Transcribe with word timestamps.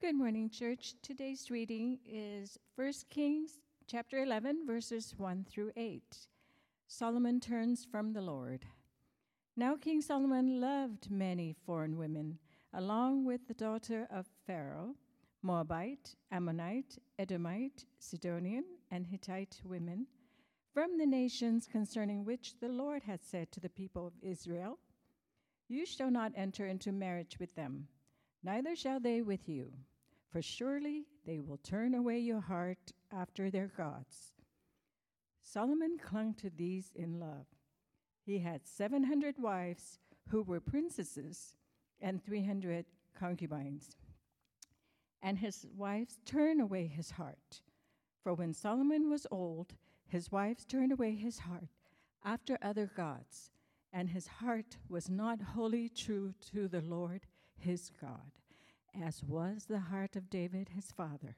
Good 0.00 0.14
morning, 0.14 0.48
church. 0.48 0.94
Today's 1.02 1.50
reading 1.50 1.98
is 2.06 2.58
1 2.76 2.90
Kings 3.10 3.60
chapter 3.86 4.22
11, 4.22 4.66
verses 4.66 5.14
1 5.18 5.44
through 5.44 5.72
8. 5.76 6.02
Solomon 6.88 7.38
turns 7.38 7.84
from 7.84 8.14
the 8.14 8.22
Lord. 8.22 8.64
Now, 9.58 9.76
King 9.76 10.00
Solomon 10.00 10.58
loved 10.58 11.10
many 11.10 11.54
foreign 11.66 11.98
women, 11.98 12.38
along 12.72 13.26
with 13.26 13.46
the 13.46 13.52
daughter 13.52 14.08
of 14.10 14.26
Pharaoh, 14.46 14.94
Moabite, 15.42 16.16
Ammonite, 16.32 16.96
Edomite, 17.18 17.84
Sidonian, 17.98 18.64
and 18.90 19.06
Hittite 19.06 19.60
women, 19.66 20.06
from 20.72 20.96
the 20.96 21.06
nations 21.06 21.68
concerning 21.70 22.24
which 22.24 22.54
the 22.58 22.68
Lord 22.68 23.02
had 23.02 23.22
said 23.22 23.52
to 23.52 23.60
the 23.60 23.68
people 23.68 24.06
of 24.06 24.14
Israel, 24.22 24.78
You 25.68 25.84
shall 25.84 26.10
not 26.10 26.32
enter 26.34 26.66
into 26.66 26.90
marriage 26.90 27.38
with 27.38 27.54
them, 27.54 27.88
neither 28.42 28.74
shall 28.74 29.00
they 29.00 29.22
with 29.22 29.48
you 29.48 29.72
for 30.30 30.40
surely 30.40 31.06
they 31.26 31.40
will 31.40 31.58
turn 31.58 31.94
away 31.94 32.18
your 32.18 32.40
heart 32.40 32.92
after 33.12 33.50
their 33.50 33.66
gods. 33.66 34.32
Solomon 35.42 35.98
clung 35.98 36.34
to 36.34 36.50
these 36.50 36.92
in 36.94 37.18
love. 37.18 37.46
He 38.24 38.38
had 38.38 38.66
700 38.66 39.36
wives 39.38 39.98
who 40.28 40.42
were 40.42 40.60
princesses 40.60 41.56
and 42.00 42.24
300 42.24 42.84
concubines. 43.18 43.90
And 45.20 45.38
his 45.38 45.66
wives 45.76 46.18
turned 46.24 46.60
away 46.60 46.86
his 46.86 47.10
heart. 47.12 47.62
For 48.22 48.32
when 48.32 48.54
Solomon 48.54 49.10
was 49.10 49.26
old, 49.30 49.74
his 50.06 50.30
wives 50.30 50.64
turned 50.64 50.92
away 50.92 51.14
his 51.14 51.40
heart 51.40 51.68
after 52.24 52.56
other 52.62 52.86
gods, 52.86 53.50
and 53.92 54.10
his 54.10 54.26
heart 54.26 54.76
was 54.88 55.10
not 55.10 55.40
wholly 55.40 55.88
true 55.88 56.34
to 56.52 56.68
the 56.68 56.82
Lord 56.82 57.26
his 57.60 57.90
God 58.00 58.32
as 58.98 59.22
was 59.22 59.66
the 59.66 59.78
heart 59.78 60.16
of 60.16 60.30
David 60.30 60.70
his 60.70 60.92
father. 60.92 61.36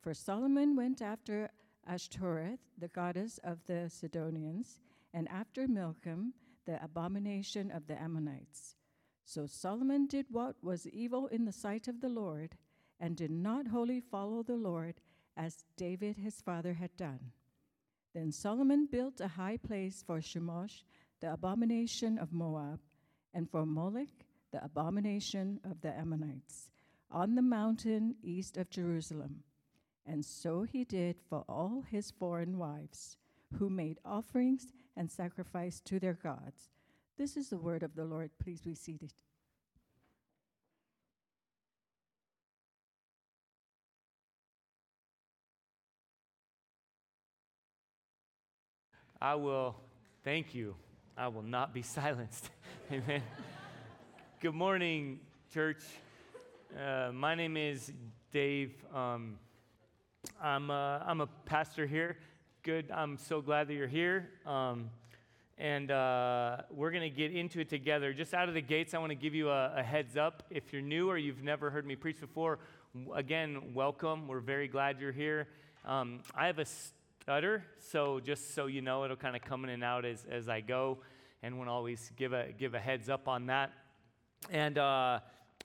For 0.00 0.14
Solomon 0.14 0.76
went 0.76 1.00
after 1.00 1.50
Ashtoreth, 1.86 2.60
the 2.78 2.88
goddess 2.88 3.38
of 3.44 3.58
the 3.66 3.88
Sidonians, 3.88 4.80
and 5.12 5.28
after 5.28 5.68
Milcom, 5.68 6.34
the 6.66 6.82
abomination 6.82 7.70
of 7.70 7.86
the 7.86 8.00
Ammonites. 8.00 8.76
So 9.24 9.46
Solomon 9.46 10.06
did 10.06 10.26
what 10.30 10.56
was 10.62 10.86
evil 10.88 11.26
in 11.28 11.44
the 11.44 11.52
sight 11.52 11.88
of 11.88 12.00
the 12.00 12.08
Lord, 12.08 12.56
and 13.00 13.16
did 13.16 13.30
not 13.30 13.68
wholly 13.68 14.00
follow 14.00 14.42
the 14.42 14.56
Lord 14.56 15.00
as 15.36 15.64
David 15.76 16.16
his 16.16 16.40
father 16.40 16.74
had 16.74 16.96
done. 16.96 17.32
Then 18.14 18.30
Solomon 18.30 18.86
built 18.90 19.20
a 19.20 19.28
high 19.28 19.56
place 19.56 20.02
for 20.06 20.20
Chemosh, 20.20 20.84
the 21.20 21.32
abomination 21.32 22.18
of 22.18 22.32
Moab, 22.32 22.80
and 23.32 23.50
for 23.50 23.66
Molech, 23.66 24.26
the 24.54 24.64
abomination 24.64 25.58
of 25.68 25.80
the 25.80 25.92
Ammonites, 25.92 26.70
on 27.10 27.34
the 27.34 27.42
mountain 27.42 28.14
east 28.22 28.56
of 28.56 28.70
Jerusalem. 28.70 29.42
And 30.06 30.24
so 30.24 30.62
he 30.62 30.84
did 30.84 31.16
for 31.28 31.44
all 31.48 31.82
his 31.90 32.12
foreign 32.12 32.56
wives, 32.56 33.16
who 33.58 33.68
made 33.68 33.98
offerings 34.04 34.68
and 34.96 35.10
sacrificed 35.10 35.84
to 35.86 35.98
their 35.98 36.12
gods. 36.14 36.70
This 37.18 37.36
is 37.36 37.48
the 37.48 37.56
word 37.56 37.82
of 37.82 37.96
the 37.96 38.04
Lord. 38.04 38.30
Please 38.40 38.60
be 38.60 38.76
seated. 38.76 39.12
I 49.20 49.34
will, 49.34 49.74
thank 50.22 50.54
you. 50.54 50.76
I 51.16 51.26
will 51.26 51.42
not 51.42 51.74
be 51.74 51.82
silenced. 51.96 52.50
Amen. 52.92 53.22
Good 54.44 54.54
morning, 54.54 55.20
church. 55.54 55.82
Uh, 56.78 57.10
my 57.14 57.34
name 57.34 57.56
is 57.56 57.90
Dave. 58.30 58.74
Um, 58.94 59.38
I'm, 60.38 60.68
a, 60.68 61.02
I'm 61.06 61.22
a 61.22 61.28
pastor 61.46 61.86
here. 61.86 62.18
Good. 62.62 62.90
I'm 62.90 63.16
so 63.16 63.40
glad 63.40 63.68
that 63.68 63.72
you're 63.72 63.86
here. 63.86 64.28
Um, 64.44 64.90
and 65.56 65.90
uh, 65.90 66.58
we're 66.70 66.90
going 66.90 67.10
to 67.10 67.16
get 67.16 67.32
into 67.32 67.60
it 67.60 67.70
together. 67.70 68.12
Just 68.12 68.34
out 68.34 68.48
of 68.48 68.54
the 68.54 68.60
gates, 68.60 68.92
I 68.92 68.98
want 68.98 69.12
to 69.12 69.16
give 69.16 69.34
you 69.34 69.48
a, 69.48 69.76
a, 69.76 69.82
heads 69.82 70.14
up. 70.14 70.42
If 70.50 70.74
you're 70.74 70.82
new 70.82 71.08
or 71.08 71.16
you've 71.16 71.42
never 71.42 71.70
heard 71.70 71.86
me 71.86 71.96
preach 71.96 72.20
before, 72.20 72.58
again, 73.14 73.72
welcome. 73.72 74.28
We're 74.28 74.40
very 74.40 74.68
glad 74.68 75.00
you're 75.00 75.10
here. 75.10 75.48
Um, 75.86 76.20
I 76.34 76.48
have 76.48 76.58
a 76.58 76.66
stutter, 76.66 77.64
so 77.78 78.20
just 78.20 78.54
so 78.54 78.66
you 78.66 78.82
know, 78.82 79.04
it'll 79.06 79.16
kind 79.16 79.36
of 79.36 79.40
come 79.40 79.64
in 79.64 79.70
and 79.70 79.82
out 79.82 80.04
as, 80.04 80.26
as 80.30 80.50
I 80.50 80.60
go, 80.60 80.98
and 81.42 81.58
we'll 81.58 81.70
always 81.70 82.12
give 82.18 82.34
a, 82.34 82.48
give 82.58 82.74
a 82.74 82.78
heads 82.78 83.08
up 83.08 83.26
on 83.26 83.46
that. 83.46 83.72
And 84.50 84.78
uh, 84.78 85.20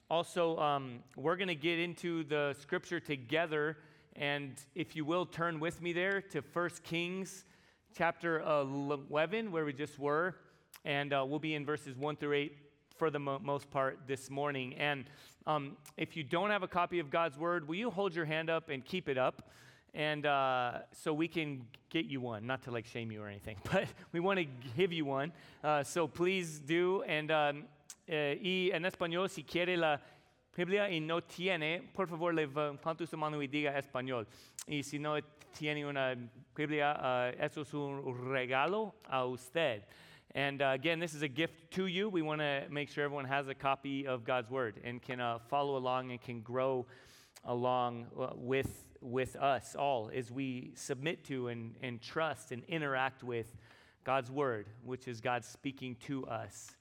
also, 0.09 0.57
um, 0.57 0.99
we're 1.15 1.35
going 1.35 1.49
to 1.49 1.55
get 1.55 1.79
into 1.79 2.23
the 2.23 2.55
scripture 2.59 2.99
together. 2.99 3.77
And 4.15 4.53
if 4.75 4.95
you 4.95 5.05
will, 5.05 5.25
turn 5.25 5.59
with 5.59 5.81
me 5.81 5.93
there 5.93 6.21
to 6.21 6.41
1 6.41 6.69
Kings 6.83 7.45
chapter 7.95 8.39
11, 8.39 9.51
where 9.51 9.65
we 9.65 9.73
just 9.73 9.99
were. 9.99 10.35
And 10.85 11.13
uh, 11.13 11.25
we'll 11.27 11.39
be 11.39 11.55
in 11.55 11.65
verses 11.65 11.97
1 11.97 12.15
through 12.15 12.33
8 12.33 12.57
for 12.97 13.09
the 13.09 13.19
mo- 13.19 13.39
most 13.39 13.69
part 13.69 13.99
this 14.07 14.29
morning. 14.29 14.75
And 14.75 15.05
um, 15.45 15.77
if 15.97 16.15
you 16.15 16.23
don't 16.23 16.49
have 16.49 16.63
a 16.63 16.67
copy 16.67 16.99
of 16.99 17.09
God's 17.09 17.37
word, 17.37 17.67
will 17.67 17.75
you 17.75 17.89
hold 17.89 18.15
your 18.15 18.25
hand 18.25 18.49
up 18.49 18.69
and 18.69 18.83
keep 18.83 19.09
it 19.09 19.17
up? 19.17 19.49
And 19.93 20.25
uh, 20.25 20.79
so 20.93 21.13
we 21.13 21.27
can 21.27 21.65
get 21.89 22.05
you 22.05 22.21
one, 22.21 22.45
not 22.45 22.63
to 22.63 22.71
like 22.71 22.85
shame 22.85 23.11
you 23.11 23.21
or 23.21 23.27
anything, 23.27 23.57
but 23.71 23.85
we 24.11 24.19
want 24.19 24.39
to 24.39 24.45
give 24.77 24.93
you 24.93 25.05
one. 25.05 25.31
Uh, 25.63 25.83
so 25.83 26.07
please 26.07 26.59
do. 26.59 27.03
And 27.03 27.31
um, 27.31 27.63
eh, 28.11 28.39
y 28.41 28.71
en 28.71 28.85
español, 28.85 29.29
si 29.29 29.43
quiere 29.43 29.77
la 29.77 30.01
Biblia 30.57 30.89
y 30.89 30.99
no 30.99 31.21
tiene, 31.21 31.81
por 31.93 32.07
favor 32.07 32.33
levante 32.33 33.05
su 33.05 33.15
mano 33.15 33.41
y 33.41 33.47
diga 33.47 33.77
español. 33.77 34.27
Y 34.67 34.81
si 34.81 34.97
no 34.97 35.15
tiene 35.53 35.85
una 35.85 36.15
Biblia, 36.55 36.95
uh, 36.99 37.43
eso 37.43 37.61
es 37.61 37.73
un 37.73 38.03
regalo 38.29 38.93
a 39.07 39.25
usted. 39.25 39.83
And 40.33 40.61
uh, 40.61 40.71
again, 40.73 40.99
this 40.99 41.13
is 41.13 41.21
a 41.21 41.27
gift 41.27 41.71
to 41.71 41.85
you. 41.85 42.09
We 42.09 42.21
want 42.21 42.41
to 42.41 42.63
make 42.69 42.89
sure 42.89 43.03
everyone 43.03 43.25
has 43.25 43.47
a 43.47 43.55
copy 43.55 44.07
of 44.07 44.23
God's 44.23 44.49
Word 44.49 44.79
and 44.83 45.01
can 45.01 45.19
uh, 45.19 45.39
follow 45.47 45.77
along 45.77 46.11
and 46.11 46.21
can 46.21 46.41
grow 46.41 46.87
along 47.45 48.07
uh, 48.19 48.29
with, 48.35 48.85
with 49.01 49.35
us 49.35 49.75
all 49.75 50.11
as 50.13 50.31
we 50.31 50.71
submit 50.75 51.23
to 51.25 51.47
and, 51.47 51.75
and 51.81 52.01
trust 52.01 52.51
and 52.51 52.63
interact 52.67 53.23
with 53.23 53.55
God's 54.03 54.31
Word, 54.31 54.67
which 54.83 55.07
is 55.07 55.21
God 55.21 55.45
speaking 55.45 55.95
to 56.07 56.25
us. 56.25 56.71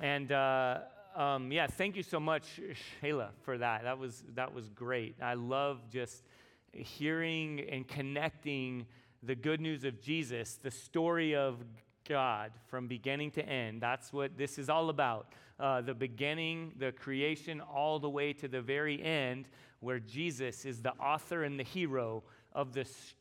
And 0.00 0.32
uh, 0.32 0.78
um, 1.14 1.52
yeah, 1.52 1.66
thank 1.66 1.96
you 1.96 2.02
so 2.02 2.18
much, 2.18 2.60
Shayla, 3.02 3.28
for 3.42 3.58
that. 3.58 3.84
That 3.84 3.98
was, 3.98 4.24
that 4.34 4.52
was 4.52 4.68
great. 4.68 5.16
I 5.22 5.34
love 5.34 5.82
just 5.90 6.24
hearing 6.72 7.60
and 7.70 7.86
connecting 7.86 8.86
the 9.22 9.34
good 9.34 9.60
news 9.60 9.84
of 9.84 10.00
Jesus, 10.00 10.58
the 10.62 10.70
story 10.70 11.36
of 11.36 11.62
God 12.08 12.50
from 12.66 12.88
beginning 12.88 13.30
to 13.32 13.48
end. 13.48 13.80
That's 13.80 14.12
what 14.12 14.36
this 14.36 14.58
is 14.58 14.68
all 14.68 14.90
about. 14.90 15.32
Uh, 15.58 15.80
the 15.80 15.94
beginning, 15.94 16.72
the 16.78 16.90
creation, 16.92 17.60
all 17.60 18.00
the 18.00 18.10
way 18.10 18.32
to 18.32 18.48
the 18.48 18.60
very 18.60 19.02
end, 19.02 19.46
where 19.80 20.00
Jesus 20.00 20.64
is 20.64 20.82
the 20.82 20.92
author 20.94 21.44
and 21.44 21.58
the 21.58 21.64
hero 21.64 22.24
of 22.52 22.72
this 22.72 23.14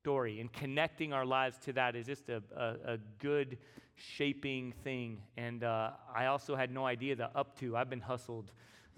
story. 0.00 0.40
And 0.40 0.52
connecting 0.52 1.12
our 1.12 1.26
lives 1.26 1.58
to 1.64 1.72
that 1.72 1.96
is 1.96 2.06
just 2.06 2.28
a, 2.28 2.42
a, 2.56 2.92
a 2.92 2.98
good 3.18 3.58
shaping 4.00 4.72
thing. 4.84 5.18
And 5.36 5.64
uh, 5.64 5.90
I 6.14 6.26
also 6.26 6.56
had 6.56 6.70
no 6.72 6.86
idea 6.86 7.16
the 7.16 7.30
up 7.36 7.58
to. 7.60 7.76
I've 7.76 7.90
been 7.90 8.00
hustled 8.00 8.50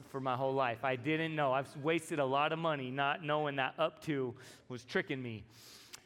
for 0.09 0.21
my 0.21 0.37
whole 0.37 0.55
life. 0.55 0.85
I 0.85 0.97
didn't 0.97 1.35
know. 1.35 1.53
I've 1.53 1.75
wasted 1.77 2.19
a 2.19 2.25
lot 2.25 2.53
of 2.53 2.59
money 2.59 2.91
not 2.91 3.23
knowing 3.23 3.57
that 3.57 3.75
up 3.79 4.03
to 4.05 4.35
was 4.69 4.85
tricking 4.85 5.23
me. 5.23 5.45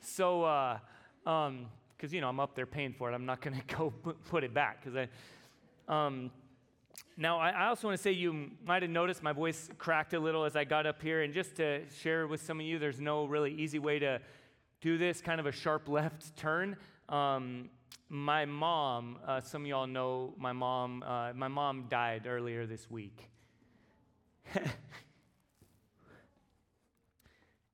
So, 0.01 0.45
uh, 0.45 0.79
um, 1.27 1.67
because 1.97 2.13
you 2.13 2.21
know 2.21 2.29
I'm 2.29 2.41
up 2.41 2.55
there 2.55 2.67
paying 2.67 2.93
for 2.93 3.11
it, 3.11 3.15
I'm 3.15 3.25
not 3.25 3.41
going 3.41 3.61
to 3.67 3.75
go 3.75 3.91
put 4.31 4.45
it 4.45 4.55
back 4.55 4.85
because 4.85 4.97
I. 4.97 5.09
Um, 5.89 6.31
now, 7.19 7.39
I 7.39 7.69
also 7.69 7.89
want 7.89 7.99
to 7.99 8.03
say 8.03 8.13
you 8.13 8.51
might 8.67 8.83
have 8.83 8.91
noticed 8.91 9.23
my 9.23 9.33
voice 9.33 9.71
cracked 9.79 10.13
a 10.13 10.21
little 10.21 10.45
as 10.45 10.55
I 10.55 10.65
got 10.65 10.87
up 10.87 11.01
here, 11.01 11.23
and 11.23 11.33
just 11.33 11.57
to 11.57 11.83
share 12.03 12.27
with 12.27 12.43
some 12.43 12.61
of 12.61 12.67
you, 12.67 12.79
there's 12.79 13.01
no 13.01 13.25
really 13.25 13.53
easy 13.55 13.79
way 13.79 13.99
to 13.99 14.21
do 14.83 14.99
this 14.99 15.23
kind 15.23 15.41
of 15.41 15.47
a 15.47 15.53
sharp 15.53 15.89
left 15.89 16.37
turn. 16.37 16.77
Um, 17.09 17.71
my 18.09 18.45
mom, 18.45 19.19
uh, 19.27 19.41
some 19.41 19.63
of 19.63 19.69
y'all 19.69 19.87
know 19.87 20.35
my 20.39 20.53
mom, 20.53 21.03
uh, 21.03 21.33
my 21.35 21.49
mom 21.49 21.87
died 21.89 22.27
earlier 22.27 22.67
this 22.67 22.89
week. 22.91 23.29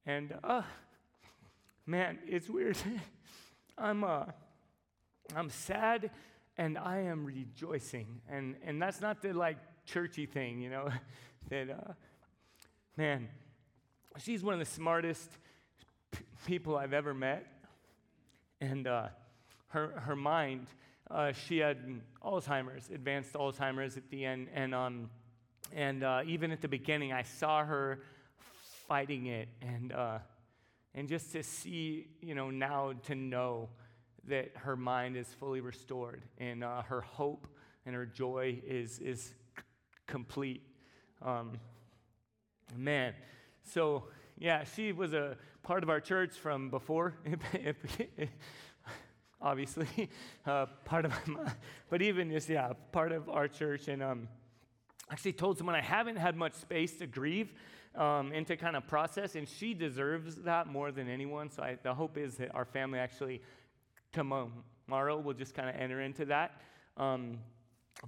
and, 0.07 0.35
uh, 0.43 0.63
man, 1.87 2.19
it's 2.27 2.49
weird. 2.49 2.79
I'm, 3.79 4.05
uh, 4.05 4.25
I'm 5.37 5.51
sad 5.51 6.11
and 6.57 6.79
I 6.79 7.01
am 7.01 7.25
rejoicing. 7.25 8.23
And, 8.29 8.57
and 8.65 8.81
that's 8.81 9.01
not 9.01 9.21
the 9.21 9.33
like 9.33 9.59
churchy 9.85 10.27
thing, 10.27 10.61
you 10.61 10.71
know, 10.71 10.89
that, 11.51 11.71
uh, 11.71 11.93
man, 12.97 13.29
she's 14.19 14.43
one 14.43 14.55
of 14.55 14.61
the 14.61 14.67
smartest 14.67 15.31
p- 16.11 16.25
people 16.47 16.77
I've 16.77 16.93
ever 16.95 17.13
met. 17.13 17.47
And, 18.61 18.87
uh, 18.87 19.09
her, 19.73 20.01
her 20.01 20.17
mind. 20.17 20.69
Uh, 21.11 21.33
she 21.33 21.59
had 21.59 21.79
Alzheimer's, 22.25 22.89
advanced 22.91 23.35
Alzheimer's 23.35 23.97
at 23.97 24.09
the 24.11 24.25
end, 24.25 24.49
and 24.55 24.75
um, 24.75 25.11
And 25.75 26.05
uh, 26.05 26.23
even 26.27 26.51
at 26.51 26.61
the 26.61 26.69
beginning, 26.69 27.13
I 27.13 27.23
saw 27.23 27.65
her 27.65 28.01
fighting 28.87 29.27
it. 29.27 29.49
And, 29.63 29.93
uh, 29.93 30.19
and 30.95 31.09
just 31.09 31.33
to 31.33 31.43
see, 31.43 32.09
you 32.21 32.35
know, 32.35 32.51
now 32.51 32.93
to 33.07 33.15
know 33.15 33.69
that 34.29 34.53
her 34.55 34.77
mind 34.77 35.17
is 35.17 35.27
fully 35.27 35.61
restored 35.61 36.23
and 36.39 36.63
uh, 36.63 36.83
her 36.83 37.01
hope 37.01 37.47
and 37.87 37.95
her 37.95 38.07
joy 38.07 38.61
is, 38.67 38.99
is 38.99 39.33
c- 39.57 39.63
complete. 40.07 40.63
Um, 41.23 41.59
man, 42.77 43.15
so 43.65 44.05
yeah, 44.39 44.65
she 44.65 44.93
was 44.93 45.13
a 45.13 45.37
part 45.63 45.83
of 45.83 45.91
our 45.91 46.01
church 46.01 46.35
from 46.35 46.71
before, 46.71 47.15
obviously, 49.43 50.09
uh, 50.47 50.67
part 50.85 51.05
of 51.05 51.13
my, 51.29 51.53
but 51.91 52.01
even 52.01 52.31
just, 52.31 52.49
yeah, 52.49 52.73
part 52.93 53.13
of 53.13 53.29
our 53.29 53.49
church. 53.49 53.89
And 53.89 54.03
um, 54.03 54.29
actually 55.11 55.33
told 55.33 55.59
someone 55.59 55.75
I 55.75 55.83
haven't 55.83 56.17
had 56.17 56.37
much 56.37 56.55
space 56.55 56.97
to 56.99 57.07
grieve 57.07 57.53
um, 57.95 58.33
and 58.33 58.47
to 58.47 58.57
kind 58.57 58.77
of 58.77 58.87
process, 58.87 59.35
and 59.35 59.49
she 59.49 59.75
deserves 59.75 60.37
that 60.37 60.67
more 60.67 60.93
than 60.93 61.09
anyone. 61.09 61.51
So 61.51 61.63
I, 61.63 61.77
the 61.83 61.93
hope 61.93 62.17
is 62.17 62.37
that 62.37 62.55
our 62.55 62.65
family 62.65 62.99
actually 62.99 63.43
tomorrow 64.13 65.19
will 65.19 65.35
just 65.35 65.55
kind 65.55 65.69
of 65.69 65.77
enter 65.77 66.01
into 66.01 66.25
that. 66.27 66.61
Um, 66.97 67.39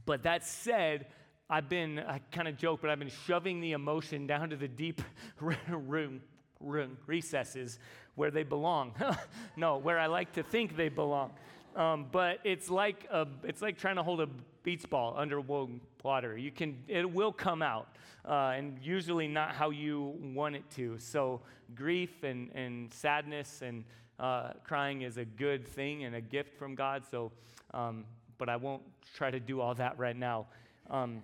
but 0.07 0.23
that 0.23 0.45
said, 0.45 1.07
I've 1.49 1.69
been, 1.69 1.99
I 1.99 2.21
kind 2.33 2.49
of 2.49 2.57
joke, 2.57 2.81
but 2.81 2.91
I've 2.91 2.99
been 2.99 3.13
shoving 3.27 3.61
the 3.61 3.73
emotion 3.73 4.27
down 4.27 4.51
to 4.51 4.57
the 4.57 4.69
deep 4.69 5.03
room, 5.41 6.23
room 6.61 6.97
recesses 7.07 7.79
where 8.15 8.31
they 8.31 8.43
belong. 8.43 8.95
no, 9.57 9.79
where 9.79 9.99
I 9.99 10.07
like 10.07 10.33
to 10.35 10.43
think 10.43 10.77
they 10.77 10.89
belong. 10.89 11.33
Um, 11.77 12.07
but 12.13 12.39
it's 12.45 12.71
like, 12.71 13.07
a, 13.11 13.27
it's 13.43 13.61
like 13.61 13.79
trying 13.79 13.97
to 13.97 14.03
hold 14.03 14.21
a 14.21 14.29
beach 14.63 14.89
ball 14.89 15.15
under 15.17 15.41
water. 15.41 16.37
You 16.37 16.51
can, 16.51 16.79
it 16.87 17.11
will 17.11 17.33
come 17.33 17.63
out, 17.63 17.89
uh, 18.25 18.53
and 18.57 18.79
usually 18.81 19.27
not 19.27 19.55
how 19.55 19.71
you 19.71 20.15
want 20.21 20.55
it 20.55 20.69
to. 20.77 20.99
So 20.99 21.41
grief 21.75 22.23
and, 22.23 22.51
and 22.55 22.93
sadness 22.93 23.63
and 23.63 23.85
uh, 24.19 24.53
crying 24.63 25.03
is 25.03 25.17
a 25.17 25.25
good 25.25 25.67
thing 25.67 26.05
and 26.05 26.15
a 26.15 26.21
gift 26.21 26.57
from 26.57 26.75
God. 26.75 27.03
So, 27.11 27.33
um, 27.73 28.05
but 28.39 28.49
I 28.49 28.57
won't 28.57 28.83
try 29.15 29.31
to 29.31 29.41
do 29.41 29.61
all 29.61 29.75
that 29.75 29.99
right 29.99 30.17
now. 30.17 30.47
Um, 30.91 31.23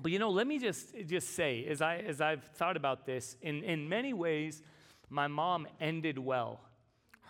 but 0.00 0.10
you 0.10 0.18
know, 0.18 0.30
let 0.30 0.46
me 0.46 0.58
just, 0.58 0.94
just 1.06 1.34
say, 1.34 1.66
as, 1.66 1.80
I, 1.80 1.98
as 1.98 2.20
I've 2.20 2.42
thought 2.42 2.76
about 2.76 3.06
this, 3.06 3.36
in, 3.42 3.62
in 3.62 3.88
many 3.88 4.12
ways, 4.12 4.62
my 5.14 5.28
mom 5.28 5.68
ended 5.80 6.18
well. 6.18 6.60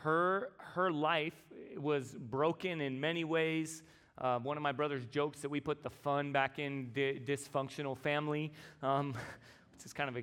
Her, 0.03 0.53
her 0.57 0.91
life 0.91 1.35
was 1.77 2.17
broken 2.19 2.81
in 2.81 2.99
many 2.99 3.25
ways. 3.25 3.83
Uh, 4.17 4.39
one 4.39 4.57
of 4.57 4.63
my 4.63 4.73
brother's 4.73 5.05
jokes 5.05 5.41
that 5.41 5.51
we 5.51 5.61
put 5.61 5.83
the 5.83 5.91
fun 5.91 6.33
back 6.33 6.59
in 6.59 6.91
di- 6.95 7.21
dysfunctional 7.21 7.97
family, 7.99 8.53
um, 8.83 9.13
which 9.73 9.85
is 9.85 9.93
kind 9.93 10.09
of 10.09 10.17
a, 10.17 10.21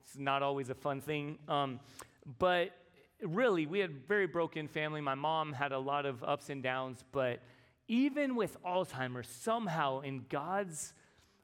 it's 0.00 0.16
not 0.16 0.44
always 0.44 0.70
a 0.70 0.74
fun 0.74 1.00
thing. 1.00 1.36
Um, 1.48 1.80
but 2.38 2.70
really, 3.20 3.66
we 3.66 3.80
had 3.80 4.06
very 4.06 4.28
broken 4.28 4.68
family. 4.68 5.00
My 5.00 5.16
mom 5.16 5.52
had 5.52 5.72
a 5.72 5.78
lot 5.78 6.06
of 6.06 6.22
ups 6.22 6.48
and 6.48 6.62
downs, 6.62 7.02
but 7.10 7.40
even 7.88 8.36
with 8.36 8.56
Alzheimer's, 8.62 9.26
somehow 9.26 10.00
in 10.00 10.26
God's 10.28 10.92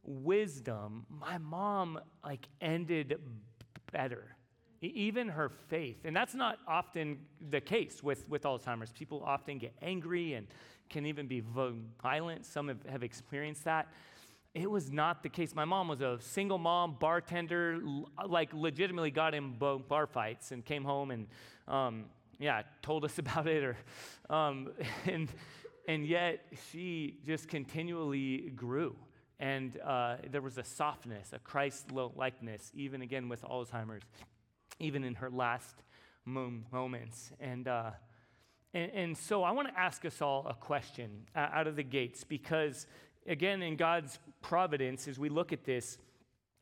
wisdom, 0.05 1.07
my 1.09 1.39
mom 1.39 1.99
like 2.23 2.47
ended 2.61 3.19
better. 3.91 4.36
Even 4.83 5.29
her 5.29 5.49
faith. 5.49 6.05
And 6.05 6.15
that's 6.15 6.35
not 6.35 6.59
often 6.69 7.19
the 7.51 7.61
case 7.61 8.03
with, 8.03 8.29
with 8.29 8.43
Alzheimer's. 8.43 8.93
People 8.93 9.23
often 9.25 9.59
get 9.59 9.75
angry 9.81 10.35
and 10.35 10.47
can 10.91 11.07
even 11.07 11.27
be 11.27 11.43
violent. 12.03 12.45
Some 12.45 12.69
have, 12.69 12.85
have 12.89 13.03
experienced 13.03 13.65
that. 13.65 13.89
It 14.55 14.71
was 14.71 14.91
not 14.91 15.23
the 15.23 15.29
case. 15.29 15.55
My 15.55 15.65
mom 15.65 15.89
was 15.89 16.01
a 16.01 16.19
single 16.21 16.59
mom, 16.59 16.97
bartender, 16.99 17.79
like 18.27 18.55
legitimately 18.55 19.11
got 19.11 19.35
in 19.35 19.55
bar 19.59 20.07
fights 20.07 20.53
and 20.53 20.65
came 20.65 20.85
home 20.85 21.11
and, 21.11 21.27
um, 21.69 22.07
yeah, 22.39 22.63
told 22.81 23.05
us 23.05 23.19
about 23.19 23.47
it. 23.47 23.63
Or, 23.65 23.77
um, 24.31 24.73
and, 25.07 25.29
and 25.89 26.07
yet 26.07 26.47
she 26.71 27.19
just 27.27 27.49
continually 27.49 28.51
grew. 28.57 28.97
And 29.39 29.79
uh, 29.81 30.17
there 30.31 30.41
was 30.41 30.57
a 30.57 30.65
softness, 30.65 31.35
a 31.35 31.39
Christ 31.39 31.93
likeness, 31.93 32.73
even 32.75 33.03
again 33.03 33.29
with 33.29 33.43
Alzheimer's, 33.43 34.03
even 34.79 35.05
in 35.05 35.15
her 35.17 35.31
last 35.31 35.83
moments. 36.25 37.33
And, 37.41 37.69
uh, 37.69 37.91
and, 38.75 38.91
and, 38.93 39.19
so 39.19 39.43
I 39.43 39.53
want 39.53 39.69
to 39.69 39.79
ask 39.79 40.05
us 40.05 40.21
all 40.21 40.47
a 40.49 40.55
question 40.55 41.27
uh, 41.35 41.49
out 41.53 41.67
of 41.67 41.77
the 41.77 41.83
gates 41.83 42.25
because, 42.25 42.87
again, 43.27 43.63
in 43.63 43.77
God's 43.77 44.19
providence, 44.43 45.09
as 45.09 45.19
we 45.19 45.29
look 45.29 45.53
at 45.53 45.65
this, 45.65 45.99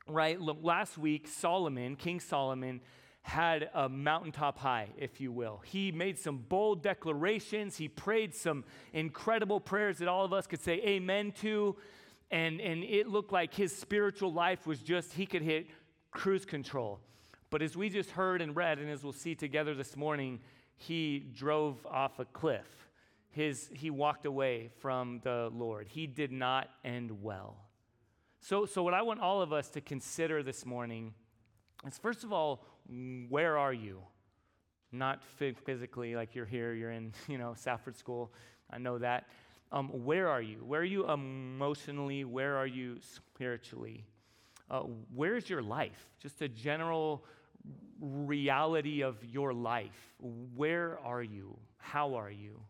right, 0.06 0.40
last 0.40 0.99
week, 0.99 1.26
Solomon, 1.26 1.96
King 1.96 2.20
Solomon, 2.20 2.81
had 3.22 3.70
a 3.72 3.88
mountaintop 3.88 4.58
high, 4.58 4.90
if 4.99 5.19
you 5.19 5.32
will. 5.32 5.62
He 5.64 5.90
made 5.90 6.19
some 6.19 6.37
bold 6.37 6.82
declarations. 6.82 7.76
He 7.78 7.88
prayed 7.88 8.34
some 8.34 8.64
incredible 8.93 9.61
prayers 9.61 9.99
that 9.99 10.08
all 10.08 10.26
of 10.26 10.34
us 10.34 10.46
could 10.46 10.61
say 10.61 10.75
amen 10.84 11.32
to 11.40 11.75
and, 12.34 12.61
and 12.61 12.82
it 12.82 13.06
looked 13.06 13.32
like 13.32 13.55
his 13.55 13.75
spiritual 13.75 14.32
life 14.32 14.66
was 14.66 14.81
just, 14.81 15.12
he 15.12 15.25
could 15.25 15.43
hit 15.43 15.69
cruise 16.11 16.44
control. 16.44 16.99
But 17.55 17.62
as 17.62 17.77
we 17.77 17.89
just 17.89 18.11
heard 18.11 18.43
and 18.43 18.56
read, 18.56 18.81
and 18.81 18.91
as 18.91 19.05
we'll 19.05 19.12
see 19.12 19.37
together 19.37 19.77
this 19.77 19.97
morning, 19.97 20.41
he 20.75 21.21
drove 21.21 21.87
off 21.87 22.19
a 22.19 22.25
cliff. 22.25 22.67
His, 23.31 23.71
he 23.73 23.91
walked 23.91 24.27
away 24.27 24.71
from 24.81 25.21
the 25.23 25.53
Lord. 25.55 25.87
He 25.87 26.09
did 26.09 26.33
not 26.33 26.69
end 26.85 27.23
well. 27.23 27.55
So, 28.41 28.67
so, 28.67 28.83
what 28.83 28.93
I 28.93 29.03
want 29.03 29.21
all 29.21 29.41
of 29.41 29.53
us 29.53 29.69
to 29.69 29.81
consider 29.81 30.43
this 30.43 30.67
morning 30.67 31.15
is 31.87 31.97
first 31.97 32.25
of 32.25 32.33
all, 32.33 32.67
where 33.29 33.57
are 33.57 33.73
you? 33.73 34.00
Not 34.91 35.23
physically, 35.23 36.17
like 36.17 36.35
you're 36.35 36.47
here, 36.47 36.75
you're 36.75 36.91
in, 36.91 37.12
you 37.29 37.39
know, 37.39 37.55
Safford 37.57 37.97
School. 37.97 38.33
I 38.69 38.79
know 38.79 38.99
that 38.99 39.29
um, 39.71 39.91
where 40.05 40.29
are 40.29 40.43
you? 40.43 40.57
Where 40.65 40.81
are 40.81 40.83
you 40.83 41.09
emotionally? 41.09 42.25
Where 42.25 42.57
are 42.57 42.67
you 42.67 42.99
spiritually? 43.00 44.07
Uh, 44.69 44.81
where's 45.15 45.49
your 45.49 45.62
life? 45.62 46.09
Just 46.19 46.43
a 46.43 46.49
general 46.49 47.25
reality 48.00 49.02
of 49.02 49.16
your 49.25 49.52
life. 49.52 50.14
Where 50.55 50.99
are 51.00 51.22
you? 51.22 51.56
How 51.78 52.14
are 52.14 52.31
you? 52.31 52.61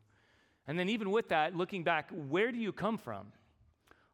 And 0.67 0.79
then, 0.79 0.89
even 0.89 1.11
with 1.11 1.29
that, 1.29 1.55
looking 1.55 1.85
back, 1.85 2.11
where 2.29 2.51
do 2.51 2.59
you 2.59 2.73
come 2.73 2.97
from? 2.97 3.27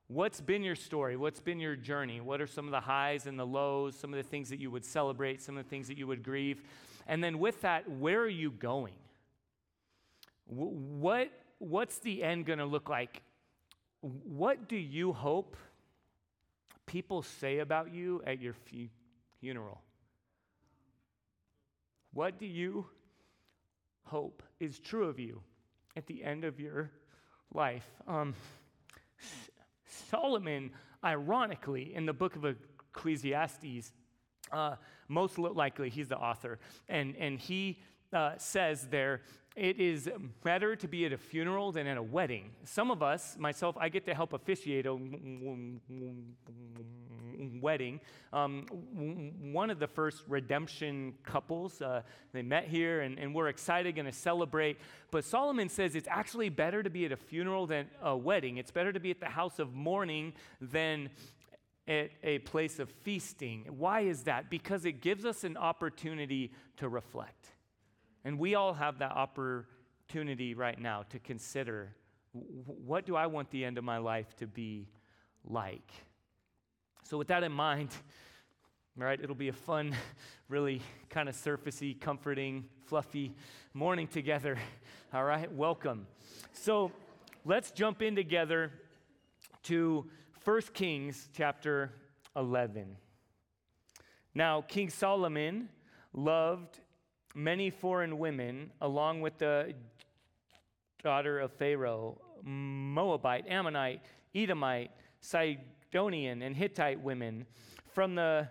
What's 0.09 0.41
been 0.41 0.65
your 0.65 0.75
story? 0.75 1.17
What's 1.17 1.39
been 1.39 1.61
your 1.61 1.77
journey? 1.77 2.21
What 2.21 2.41
are 2.41 2.47
some 2.47 2.65
of 2.65 2.73
the 2.73 2.81
highs 2.81 3.27
and 3.27 3.39
the 3.39 3.47
lows? 3.47 3.95
Some 3.95 4.13
of 4.13 4.17
the 4.17 4.29
things 4.29 4.49
that 4.49 4.59
you 4.59 4.71
would 4.71 4.85
celebrate, 4.85 5.41
some 5.41 5.57
of 5.57 5.65
the 5.65 5.71
things 5.71 5.87
that 5.87 5.97
you 5.97 6.09
would 6.09 6.25
grieve? 6.25 6.63
And 7.07 7.23
then, 7.23 7.39
with 7.39 7.61
that, 7.61 7.89
where 7.89 8.21
are 8.21 8.29
you 8.29 8.51
going? 8.51 8.95
What 10.47 11.31
what's 11.59 11.99
the 11.99 12.25
end 12.25 12.47
going 12.47 12.59
to 12.59 12.65
look 12.65 12.89
like? 12.89 13.23
What 14.01 14.69
do 14.69 14.77
you 14.77 15.13
hope 15.13 15.57
people 16.87 17.23
say 17.23 17.59
about 17.59 17.93
you 17.93 18.23
at 18.27 18.41
your 18.41 18.55
funeral? 19.41 19.81
What 22.13 22.39
do 22.39 22.47
you 22.47 22.87
hope 24.05 24.43
is 24.59 24.81
true 24.81 25.05
of 25.05 25.19
you 25.21 25.43
at 25.97 26.07
the 26.07 26.25
end 26.25 26.45
of 26.45 26.59
your 26.59 26.91
life? 27.53 27.87
Um, 28.09 28.35
Solomon, 30.11 30.73
ironically, 31.05 31.95
in 31.95 32.07
the 32.07 32.13
book 32.13 32.35
of 32.35 32.45
Ecclesiastes, 32.45 33.93
uh, 34.51 34.75
most 35.09 35.39
likely 35.39 35.89
he's 35.89 36.09
the 36.09 36.17
author, 36.17 36.59
and, 36.89 37.15
and 37.17 37.39
he 37.39 37.81
uh, 38.13 38.33
says 38.39 38.89
there 38.91 39.23
it 39.57 39.81
is 39.81 40.09
better 40.45 40.77
to 40.77 40.89
be 40.89 41.05
at 41.07 41.13
a 41.13 41.19
funeral 41.19 41.73
than 41.73 41.87
at 41.87 41.97
a 41.97 42.03
wedding. 42.03 42.51
Some 42.65 42.91
of 42.91 43.03
us, 43.03 43.37
myself, 43.39 43.77
I 43.79 43.89
get 43.89 44.05
to 44.07 44.15
help 44.15 44.33
officiate 44.33 44.87
a 44.87 44.97
wedding. 47.61 48.01
Um, 48.33 48.67
one 49.53 49.71
of 49.71 49.79
the 49.79 49.89
first 49.89 50.23
redemption 50.29 51.15
couples, 51.25 51.83
uh, 51.83 52.03
they 52.33 52.43
met 52.43 52.69
here 52.69 53.01
and, 53.01 53.19
and 53.19 53.35
we're 53.35 53.49
excited, 53.49 53.97
going 53.97 54.07
to 54.07 54.13
celebrate. 54.13 54.79
But 55.11 55.25
Solomon 55.25 55.69
says 55.69 55.95
it's 55.97 56.09
actually 56.09 56.49
better 56.49 56.83
to 56.83 56.91
be 56.91 57.05
at 57.07 57.13
a 57.13 57.17
funeral 57.17 57.67
than 57.67 57.87
a 58.03 58.17
wedding. 58.17 58.59
It's 58.59 58.71
better 58.71 58.93
to 58.93 59.01
be 59.01 59.11
at 59.11 59.21
the 59.21 59.27
house 59.27 59.59
of 59.59 59.75
mourning 59.75 60.33
than 60.61 61.11
at 61.89 62.11
a 62.23 62.39
place 62.41 62.79
of 62.79 62.89
feasting. 62.89 63.67
Why 63.69 64.03
is 64.03 64.23
that? 64.25 64.49
Because 64.49 64.85
it 64.85 65.01
gives 65.01 65.25
us 65.25 65.43
an 65.43 65.57
opportunity 65.57 66.53
to 66.77 66.89
reflect. 66.89 67.53
And 68.25 68.39
we 68.39 68.55
all 68.55 68.75
have 68.75 68.99
that 68.99 69.13
opportunity 69.13 70.55
right 70.55 70.79
now 70.79 71.05
to 71.11 71.19
consider 71.19 71.95
what 72.33 73.07
do 73.07 73.17
I 73.17 73.27
want 73.27 73.51
the 73.51 73.65
end 73.65 73.79
of 73.79 73.85
my 73.85 73.99
life 73.99 74.37
to 74.37 74.47
be 74.47 74.87
like? 75.45 75.91
So, 77.03 77.19
with 77.19 77.29
that 77.29 77.43
in 77.43 77.51
mind, 77.51 77.91
right, 78.97 79.19
it'll 79.21 79.35
be 79.35 79.49
a 79.49 79.53
fun, 79.53 79.97
really 80.49 80.81
kind 81.09 81.29
of 81.29 81.35
surfacey, 81.35 81.99
comforting, 81.99 82.67
fluffy 82.87 83.35
morning 83.75 84.07
together. 84.07 84.59
All 85.15 85.25
right, 85.25 85.51
welcome. 85.53 86.07
So, 86.53 86.93
let's 87.45 87.73
jump 87.73 88.01
in 88.01 88.15
together 88.15 88.71
to 89.65 90.09
1 90.45 90.61
Kings 90.73 91.29
chapter 91.35 91.93
11. 92.37 92.97
Now, 94.35 94.61
King 94.63 94.89
Solomon 94.89 95.69
loved 96.13 96.79
many 97.35 97.71
foreign 97.71 98.19
women, 98.19 98.73
along 98.81 99.21
with 99.21 99.39
the 99.39 99.75
daughter 101.03 101.41
of 101.41 101.53
Pharaoh, 101.53 102.21
Moabite, 102.43 103.47
Ammonite, 103.49 104.03
Edomite, 104.35 104.91
Sidonian, 105.21 106.43
and 106.43 106.57
Hittite 106.57 107.01
women. 107.01 107.47
From 107.93 108.15
the 108.15 108.49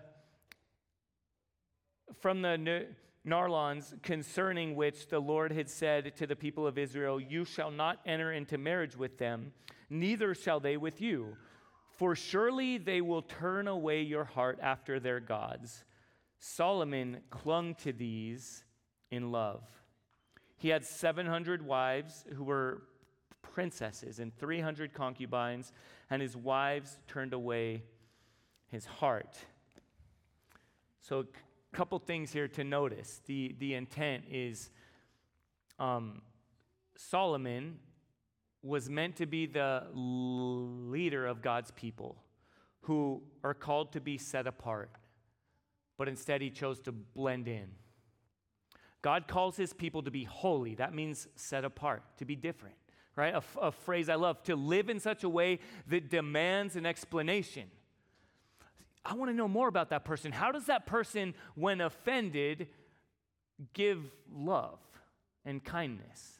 from 2.20 2.42
the 2.42 2.86
Narlons, 3.26 4.02
concerning 4.02 4.74
which 4.74 5.08
the 5.08 5.20
Lord 5.20 5.52
had 5.52 5.68
said 5.68 6.16
to 6.16 6.26
the 6.26 6.36
people 6.36 6.66
of 6.66 6.76
Israel, 6.78 7.20
You 7.20 7.44
shall 7.44 7.70
not 7.70 8.00
enter 8.04 8.32
into 8.32 8.58
marriage 8.58 8.96
with 8.96 9.18
them, 9.18 9.52
neither 9.88 10.34
shall 10.34 10.60
they 10.60 10.76
with 10.76 11.00
you. 11.00 11.36
For 11.96 12.16
surely 12.16 12.78
they 12.78 13.00
will 13.00 13.22
turn 13.22 13.68
away 13.68 14.02
your 14.02 14.24
heart 14.24 14.58
after 14.62 14.98
their 14.98 15.20
gods. 15.20 15.84
Solomon 16.38 17.20
clung 17.28 17.74
to 17.76 17.92
these 17.92 18.64
in 19.10 19.32
love. 19.32 19.62
He 20.56 20.68
had 20.68 20.84
700 20.84 21.64
wives 21.64 22.24
who 22.34 22.44
were 22.44 22.82
princesses 23.42 24.18
and 24.18 24.36
300 24.36 24.92
concubines, 24.92 25.72
and 26.10 26.20
his 26.20 26.36
wives 26.36 26.98
turned 27.08 27.32
away 27.32 27.82
his 28.68 28.84
heart. 28.84 29.36
So, 31.00 31.20
a 31.20 31.76
couple 31.76 31.98
things 31.98 32.32
here 32.32 32.48
to 32.48 32.64
notice. 32.64 33.20
The, 33.26 33.54
the 33.58 33.74
intent 33.74 34.24
is 34.30 34.70
um, 35.78 36.22
Solomon 36.96 37.78
was 38.62 38.90
meant 38.90 39.16
to 39.16 39.26
be 39.26 39.46
the 39.46 39.86
leader 39.94 41.26
of 41.26 41.40
God's 41.40 41.70
people 41.70 42.16
who 42.82 43.22
are 43.42 43.54
called 43.54 43.92
to 43.92 44.00
be 44.00 44.18
set 44.18 44.46
apart, 44.46 44.90
but 45.96 46.08
instead 46.08 46.42
he 46.42 46.50
chose 46.50 46.80
to 46.80 46.92
blend 46.92 47.48
in. 47.48 47.68
God 49.02 49.26
calls 49.26 49.56
his 49.56 49.72
people 49.72 50.02
to 50.02 50.10
be 50.10 50.24
holy. 50.24 50.74
That 50.74 50.94
means 50.94 51.26
set 51.34 51.64
apart, 51.64 52.02
to 52.18 52.24
be 52.24 52.36
different, 52.36 52.76
right? 53.16 53.34
A, 53.34 53.42
a 53.60 53.72
phrase 53.72 54.08
I 54.08 54.16
love 54.16 54.42
to 54.44 54.56
live 54.56 54.90
in 54.90 55.00
such 55.00 55.24
a 55.24 55.28
way 55.28 55.60
that 55.88 56.10
demands 56.10 56.76
an 56.76 56.86
explanation. 56.86 57.70
I 59.04 59.14
want 59.14 59.30
to 59.30 59.36
know 59.36 59.48
more 59.48 59.68
about 59.68 59.90
that 59.90 60.04
person. 60.04 60.32
How 60.32 60.52
does 60.52 60.66
that 60.66 60.84
person, 60.86 61.34
when 61.54 61.80
offended, 61.80 62.68
give 63.72 64.02
love 64.30 64.78
and 65.44 65.64
kindness? 65.64 66.39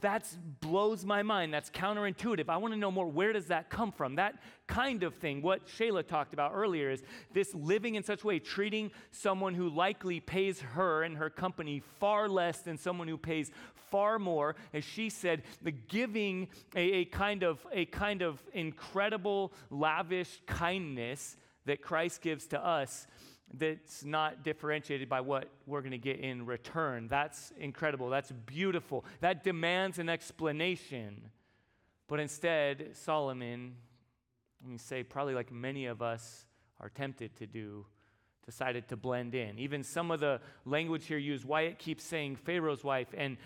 That 0.00 0.26
blows 0.60 1.04
my 1.04 1.22
mind. 1.22 1.52
That's 1.52 1.68
counterintuitive. 1.68 2.48
I 2.48 2.56
want 2.56 2.72
to 2.72 2.80
know 2.80 2.90
more. 2.90 3.06
Where 3.06 3.34
does 3.34 3.46
that 3.46 3.68
come 3.68 3.92
from? 3.92 4.14
That 4.14 4.36
kind 4.66 5.02
of 5.02 5.14
thing, 5.14 5.42
what 5.42 5.66
Shayla 5.66 6.06
talked 6.06 6.32
about 6.32 6.52
earlier, 6.54 6.90
is 6.90 7.02
this 7.34 7.54
living 7.54 7.94
in 7.94 8.02
such 8.02 8.24
a 8.24 8.26
way, 8.26 8.38
treating 8.38 8.90
someone 9.10 9.54
who 9.54 9.68
likely 9.68 10.20
pays 10.20 10.60
her 10.60 11.02
and 11.02 11.18
her 11.18 11.28
company 11.28 11.82
far 12.00 12.30
less 12.30 12.60
than 12.60 12.78
someone 12.78 13.08
who 13.08 13.18
pays 13.18 13.50
far 13.90 14.18
more. 14.18 14.56
As 14.72 14.84
she 14.84 15.10
said, 15.10 15.42
the 15.60 15.70
giving 15.70 16.48
a, 16.74 16.80
a 16.80 17.04
kind 17.04 17.42
of 17.42 17.64
a 17.70 17.84
kind 17.84 18.22
of 18.22 18.42
incredible, 18.54 19.52
lavish 19.70 20.40
kindness 20.46 21.36
that 21.66 21.82
Christ 21.82 22.22
gives 22.22 22.46
to 22.48 22.64
us 22.64 23.06
that's 23.52 24.04
not 24.04 24.42
differentiated 24.42 25.08
by 25.08 25.20
what 25.20 25.48
we're 25.66 25.80
going 25.80 25.92
to 25.92 25.98
get 25.98 26.18
in 26.18 26.46
return. 26.46 27.08
That's 27.08 27.52
incredible. 27.58 28.08
That's 28.08 28.32
beautiful. 28.32 29.04
That 29.20 29.44
demands 29.44 29.98
an 29.98 30.08
explanation. 30.08 31.30
But 32.08 32.20
instead, 32.20 32.90
Solomon, 32.92 33.74
let 34.62 34.70
me 34.72 34.78
say, 34.78 35.02
probably 35.02 35.34
like 35.34 35.52
many 35.52 35.86
of 35.86 36.02
us 36.02 36.46
are 36.80 36.88
tempted 36.88 37.36
to 37.36 37.46
do, 37.46 37.86
decided 38.44 38.88
to 38.88 38.96
blend 38.96 39.34
in. 39.34 39.58
Even 39.58 39.82
some 39.84 40.10
of 40.10 40.20
the 40.20 40.40
language 40.64 41.06
here 41.06 41.18
used, 41.18 41.44
why 41.44 41.62
it 41.62 41.78
keeps 41.78 42.04
saying 42.04 42.36
Pharaoh's 42.36 42.82
wife 42.82 43.08
and 43.16 43.36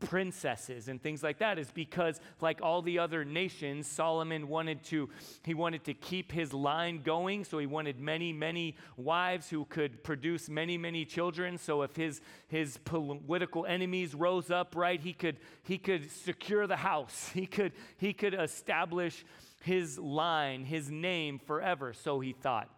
princesses 0.00 0.88
and 0.88 1.02
things 1.02 1.22
like 1.22 1.38
that 1.38 1.58
is 1.58 1.70
because 1.72 2.20
like 2.40 2.60
all 2.62 2.80
the 2.80 2.98
other 2.98 3.22
nations 3.22 3.86
solomon 3.86 4.48
wanted 4.48 4.82
to 4.82 5.10
he 5.44 5.52
wanted 5.52 5.84
to 5.84 5.92
keep 5.92 6.32
his 6.32 6.54
line 6.54 7.02
going 7.02 7.44
so 7.44 7.58
he 7.58 7.66
wanted 7.66 8.00
many 8.00 8.32
many 8.32 8.76
wives 8.96 9.50
who 9.50 9.64
could 9.66 10.02
produce 10.02 10.48
many 10.48 10.78
many 10.78 11.04
children. 11.04 11.58
So 11.58 11.82
if 11.82 11.96
his 11.96 12.20
his 12.48 12.78
political 12.78 13.66
enemies 13.66 14.14
rose 14.14 14.50
up 14.50 14.74
right 14.76 15.00
he 15.00 15.12
could 15.12 15.36
he 15.62 15.78
could 15.78 16.10
secure 16.10 16.66
the 16.66 16.76
house. 16.76 17.30
He 17.40 17.46
could 17.46 17.72
he 17.96 18.12
could 18.12 18.34
establish 18.34 19.24
his 19.62 19.98
line 19.98 20.64
his 20.64 20.90
name 20.90 21.38
forever. 21.38 21.92
So 21.92 22.20
he 22.20 22.32
thought 22.32 22.68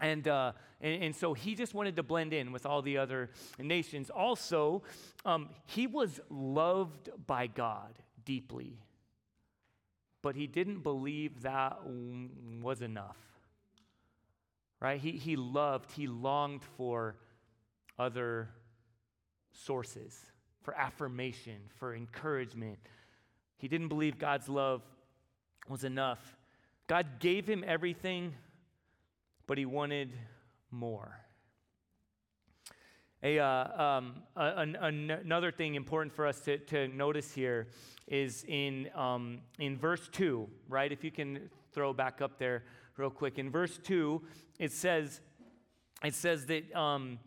and, 0.00 0.28
uh, 0.28 0.52
and, 0.80 1.02
and, 1.02 1.16
so 1.16 1.34
he 1.34 1.54
just 1.54 1.74
wanted 1.74 1.96
to 1.96 2.02
blend 2.02 2.32
in 2.32 2.52
with 2.52 2.66
all 2.66 2.82
the 2.82 2.98
other 2.98 3.30
nations. 3.58 4.10
Also, 4.10 4.82
um, 5.24 5.48
he 5.66 5.86
was 5.86 6.20
loved 6.30 7.10
by 7.26 7.48
God 7.48 7.98
deeply, 8.24 8.78
but 10.22 10.36
he 10.36 10.46
didn't 10.46 10.80
believe 10.80 11.42
that 11.42 11.78
was 12.62 12.80
enough. 12.80 13.16
Right? 14.80 15.00
He, 15.00 15.12
he 15.12 15.34
loved, 15.34 15.90
he 15.90 16.06
longed 16.06 16.62
for 16.76 17.16
other 17.98 18.50
sources, 19.52 20.16
for 20.62 20.76
affirmation, 20.76 21.56
for 21.74 21.94
encouragement. 21.94 22.78
He 23.56 23.66
didn't 23.66 23.88
believe 23.88 24.18
God's 24.18 24.48
love 24.48 24.82
was 25.68 25.82
enough. 25.82 26.36
God 26.86 27.18
gave 27.18 27.48
him 27.48 27.64
everything 27.66 28.34
but 29.48 29.58
he 29.58 29.64
wanted 29.64 30.12
more. 30.70 31.18
A, 33.24 33.40
uh, 33.40 33.82
um, 33.82 34.22
a, 34.36 34.64
another 34.80 35.50
thing 35.50 35.74
important 35.74 36.14
for 36.14 36.24
us 36.24 36.38
to, 36.42 36.58
to 36.58 36.86
notice 36.86 37.32
here 37.32 37.66
is 38.06 38.44
in, 38.46 38.88
um, 38.94 39.40
in 39.58 39.76
verse 39.76 40.08
2, 40.12 40.48
right? 40.68 40.92
If 40.92 41.02
you 41.02 41.10
can 41.10 41.50
throw 41.72 41.92
back 41.92 42.22
up 42.22 42.38
there 42.38 42.62
real 42.96 43.10
quick. 43.10 43.38
In 43.38 43.50
verse 43.50 43.80
2, 43.82 44.22
it 44.60 44.70
says, 44.70 45.20
it 46.04 46.14
says 46.14 46.46
that. 46.46 46.72
Um, 46.76 47.18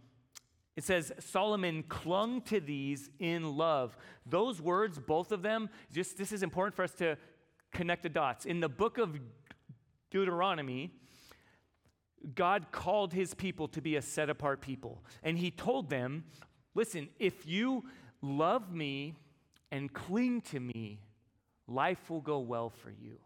it 0.77 0.85
says 0.85 1.11
Solomon 1.19 1.83
clung 1.83 2.41
to 2.43 2.61
these 2.61 3.09
in 3.19 3.57
love. 3.57 3.97
Those 4.25 4.61
words, 4.61 4.97
both 4.97 5.33
of 5.33 5.41
them, 5.41 5.69
just 5.91 6.17
this 6.17 6.31
is 6.31 6.43
important 6.43 6.75
for 6.75 6.83
us 6.83 6.93
to 6.93 7.17
connect 7.73 8.03
the 8.03 8.09
dots. 8.09 8.45
In 8.45 8.61
the 8.61 8.69
book 8.69 8.97
of 8.97 9.19
Deuteronomy, 10.11 10.93
God 12.35 12.67
called 12.71 13.13
his 13.13 13.33
people 13.33 13.67
to 13.69 13.81
be 13.81 13.95
a 13.95 14.01
set 14.01 14.29
apart 14.29 14.61
people. 14.61 15.03
And 15.23 15.37
he 15.37 15.51
told 15.51 15.89
them, 15.89 16.25
listen, 16.73 17.09
if 17.19 17.47
you 17.47 17.85
love 18.21 18.73
me 18.73 19.15
and 19.71 19.91
cling 19.91 20.41
to 20.41 20.59
me, 20.59 20.99
life 21.67 22.09
will 22.09 22.21
go 22.21 22.39
well 22.39 22.69
for 22.69 22.91
you. 22.91 23.17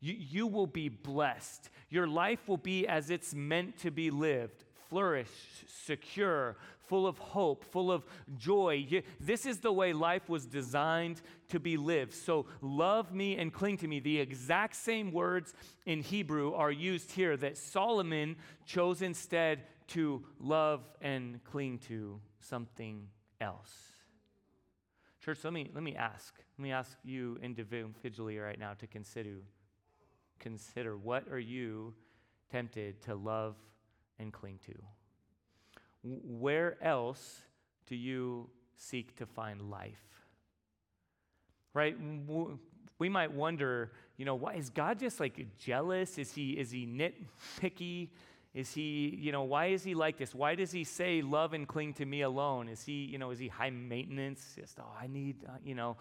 You, 0.00 0.14
you 0.16 0.46
will 0.46 0.66
be 0.66 0.88
blessed. 0.88 1.70
Your 1.90 2.06
life 2.06 2.48
will 2.48 2.58
be 2.58 2.86
as 2.86 3.10
it's 3.10 3.34
meant 3.34 3.78
to 3.78 3.90
be 3.90 4.10
lived 4.10 4.64
flourish, 4.88 5.28
secure, 5.66 6.56
full 6.86 7.06
of 7.06 7.18
hope, 7.18 7.64
full 7.64 7.92
of 7.92 8.04
joy. 8.36 9.02
This 9.20 9.46
is 9.46 9.58
the 9.58 9.72
way 9.72 9.92
life 9.92 10.28
was 10.28 10.46
designed 10.46 11.20
to 11.48 11.60
be 11.60 11.76
lived. 11.76 12.14
So, 12.14 12.46
love 12.60 13.12
me 13.12 13.36
and 13.36 13.52
cling 13.52 13.76
to 13.78 13.88
me. 13.88 14.00
The 14.00 14.18
exact 14.18 14.76
same 14.76 15.12
words 15.12 15.54
in 15.86 16.02
Hebrew 16.02 16.54
are 16.54 16.70
used 16.70 17.12
here 17.12 17.36
that 17.36 17.56
Solomon 17.56 18.36
chose 18.66 19.02
instead 19.02 19.60
to 19.88 20.24
love 20.40 20.80
and 21.00 21.42
cling 21.44 21.78
to 21.88 22.20
something 22.40 23.08
else. 23.40 23.74
Church, 25.24 25.44
let 25.44 25.52
me, 25.52 25.70
let 25.74 25.82
me 25.82 25.94
ask. 25.94 26.34
Let 26.58 26.62
me 26.62 26.72
ask 26.72 26.96
you 27.04 27.38
individually 27.42 28.38
right 28.38 28.58
now 28.58 28.74
to 28.74 28.86
consider 28.86 29.42
consider 30.38 30.96
what 30.96 31.26
are 31.32 31.38
you 31.38 31.92
tempted 32.50 33.02
to 33.02 33.14
love 33.14 33.56
and 34.18 34.32
cling 34.32 34.58
to? 34.66 34.74
Where 36.02 36.76
else 36.82 37.42
do 37.86 37.96
you 37.96 38.48
seek 38.76 39.16
to 39.16 39.26
find 39.26 39.70
life? 39.70 40.02
Right? 41.74 41.96
We 42.98 43.08
might 43.08 43.32
wonder, 43.32 43.92
you 44.16 44.24
know, 44.24 44.34
why 44.34 44.54
is 44.54 44.70
God 44.70 44.98
just 44.98 45.20
like 45.20 45.46
jealous? 45.58 46.18
Is 46.18 46.32
he 46.32 46.52
is 46.52 46.70
he 46.70 46.86
nitpicky? 46.86 48.08
Is 48.54 48.72
he, 48.72 49.16
you 49.20 49.30
know, 49.30 49.42
why 49.42 49.66
is 49.66 49.84
he 49.84 49.94
like 49.94 50.16
this? 50.16 50.34
Why 50.34 50.54
does 50.54 50.72
he 50.72 50.82
say 50.82 51.22
love 51.22 51.52
and 51.52 51.68
cling 51.68 51.92
to 51.94 52.06
me 52.06 52.22
alone? 52.22 52.68
Is 52.68 52.82
he, 52.82 53.04
you 53.04 53.18
know, 53.18 53.30
is 53.30 53.38
he 53.38 53.46
high 53.46 53.70
maintenance? 53.70 54.54
Just, 54.58 54.80
oh, 54.80 54.90
I 55.00 55.06
need, 55.06 55.36
uh, 55.46 55.52
you 55.62 55.74
know. 55.74 55.96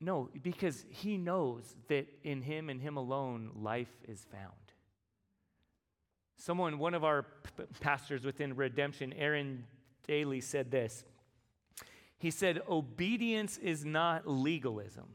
No, 0.00 0.30
because 0.42 0.84
he 0.90 1.18
knows 1.18 1.74
that 1.88 2.06
in 2.22 2.40
him 2.40 2.70
and 2.70 2.80
him 2.80 2.96
alone 2.96 3.50
life 3.54 3.92
is 4.06 4.24
found. 4.30 4.67
Someone, 6.38 6.78
one 6.78 6.94
of 6.94 7.04
our 7.04 7.26
pastors 7.80 8.24
within 8.24 8.54
Redemption, 8.54 9.12
Aaron 9.12 9.64
Daly, 10.06 10.40
said 10.40 10.70
this. 10.70 11.04
He 12.16 12.30
said, 12.30 12.62
Obedience 12.68 13.58
is 13.58 13.84
not 13.84 14.26
legalism, 14.26 15.08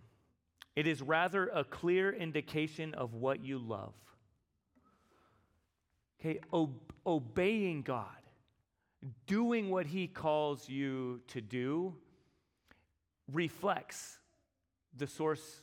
it 0.76 0.86
is 0.86 1.02
rather 1.02 1.48
a 1.48 1.64
clear 1.64 2.12
indication 2.12 2.94
of 2.94 3.14
what 3.14 3.44
you 3.44 3.58
love. 3.58 3.94
Okay, 6.20 6.40
obeying 7.06 7.82
God, 7.82 8.08
doing 9.28 9.70
what 9.70 9.86
He 9.86 10.08
calls 10.08 10.70
you 10.70 11.22
to 11.28 11.42
do, 11.42 11.96
reflects 13.32 14.20
the 14.96 15.08
source 15.08 15.62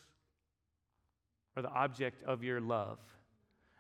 or 1.56 1.62
the 1.62 1.70
object 1.70 2.22
of 2.24 2.44
your 2.44 2.60
love. 2.60 2.98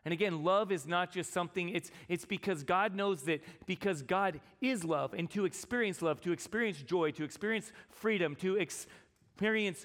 And 0.04 0.12
again, 0.12 0.44
love 0.44 0.72
is 0.72 0.86
not 0.86 1.12
just 1.12 1.32
something, 1.32 1.68
it's, 1.68 1.90
it's 2.08 2.24
because 2.24 2.62
God 2.62 2.94
knows 2.94 3.22
that 3.22 3.42
because 3.66 4.02
God 4.02 4.40
is 4.60 4.82
love, 4.84 5.12
and 5.12 5.30
to 5.30 5.44
experience 5.44 6.00
love, 6.00 6.20
to 6.22 6.32
experience 6.32 6.78
joy, 6.78 7.10
to 7.12 7.24
experience 7.24 7.70
freedom, 7.90 8.34
to 8.36 8.56
experience 8.56 9.84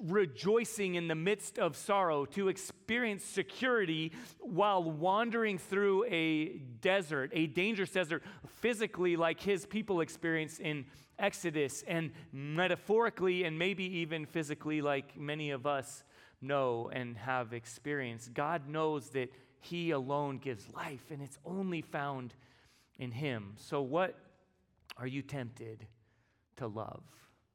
rejoicing 0.00 0.94
in 0.94 1.08
the 1.08 1.14
midst 1.14 1.58
of 1.58 1.76
sorrow, 1.76 2.24
to 2.24 2.48
experience 2.48 3.24
security 3.24 4.12
while 4.40 4.82
wandering 4.82 5.58
through 5.58 6.04
a 6.04 6.58
desert, 6.80 7.30
a 7.32 7.48
dangerous 7.48 7.90
desert, 7.90 8.22
physically, 8.46 9.16
like 9.16 9.40
his 9.40 9.66
people 9.66 10.00
experience 10.00 10.60
in 10.60 10.84
Exodus, 11.18 11.82
and 11.88 12.12
metaphorically, 12.32 13.44
and 13.44 13.58
maybe 13.58 13.84
even 13.98 14.26
physically, 14.26 14.82
like 14.82 15.18
many 15.18 15.50
of 15.50 15.66
us 15.66 16.04
know 16.40 16.90
and 16.92 17.16
have 17.16 17.52
experienced. 17.52 18.34
God 18.34 18.68
knows 18.68 19.10
that 19.10 19.30
He 19.60 19.90
alone 19.90 20.38
gives 20.38 20.68
life, 20.74 21.10
and 21.10 21.22
it's 21.22 21.38
only 21.44 21.82
found 21.82 22.34
in 22.98 23.10
Him. 23.10 23.54
So, 23.56 23.82
what 23.82 24.18
are 24.98 25.06
you 25.06 25.22
tempted 25.22 25.86
to 26.56 26.66
love 26.66 27.02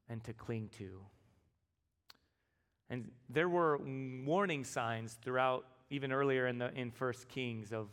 and 0.10 0.24
to 0.24 0.34
cling 0.34 0.70
to? 0.78 1.02
And 2.90 3.10
there 3.30 3.48
were 3.48 3.80
warning 4.26 4.66
signs 4.66 5.18
throughout, 5.24 5.66
even 5.90 6.12
earlier 6.12 6.48
in, 6.48 6.58
the, 6.58 6.74
in 6.74 6.92
1 6.98 7.14
Kings, 7.30 7.72
of, 7.72 7.88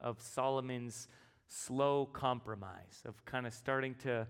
of 0.00 0.20
Solomon's 0.20 1.08
slow 1.48 2.06
compromise, 2.12 3.02
of 3.06 3.24
kind 3.24 3.46
of 3.46 3.54
starting 3.54 3.94
to, 4.02 4.26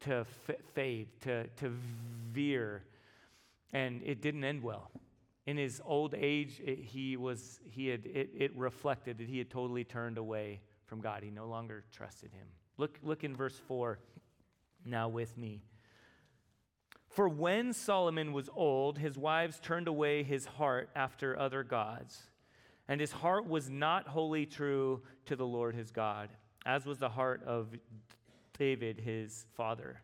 to 0.00 0.14
f- 0.48 0.56
fade, 0.74 1.08
to, 1.20 1.46
to 1.46 1.72
veer 2.32 2.82
and 3.74 4.00
it 4.04 4.22
didn't 4.22 4.44
end 4.44 4.62
well. 4.62 4.90
In 5.46 5.58
his 5.58 5.82
old 5.84 6.14
age, 6.16 6.62
it, 6.64 6.78
he 6.78 7.18
was, 7.18 7.60
he 7.64 7.88
had, 7.88 8.06
it, 8.06 8.30
it 8.34 8.56
reflected 8.56 9.18
that 9.18 9.28
he 9.28 9.36
had 9.36 9.50
totally 9.50 9.84
turned 9.84 10.16
away 10.16 10.60
from 10.86 11.00
God. 11.00 11.22
He 11.22 11.30
no 11.30 11.46
longer 11.46 11.84
trusted 11.92 12.32
him. 12.32 12.46
Look, 12.78 12.98
look 13.02 13.24
in 13.24 13.36
verse 13.36 13.60
4 13.68 13.98
now 14.86 15.08
with 15.08 15.36
me. 15.36 15.60
For 17.10 17.28
when 17.28 17.72
Solomon 17.72 18.32
was 18.32 18.48
old, 18.54 18.98
his 18.98 19.18
wives 19.18 19.60
turned 19.60 19.86
away 19.86 20.22
his 20.22 20.46
heart 20.46 20.88
after 20.96 21.38
other 21.38 21.62
gods, 21.62 22.22
and 22.88 23.00
his 23.00 23.12
heart 23.12 23.46
was 23.46 23.68
not 23.68 24.08
wholly 24.08 24.46
true 24.46 25.02
to 25.26 25.36
the 25.36 25.46
Lord 25.46 25.74
his 25.74 25.90
God, 25.90 26.30
as 26.64 26.86
was 26.86 26.98
the 26.98 27.08
heart 27.08 27.42
of 27.44 27.68
David 28.58 29.00
his 29.00 29.46
father. 29.54 30.00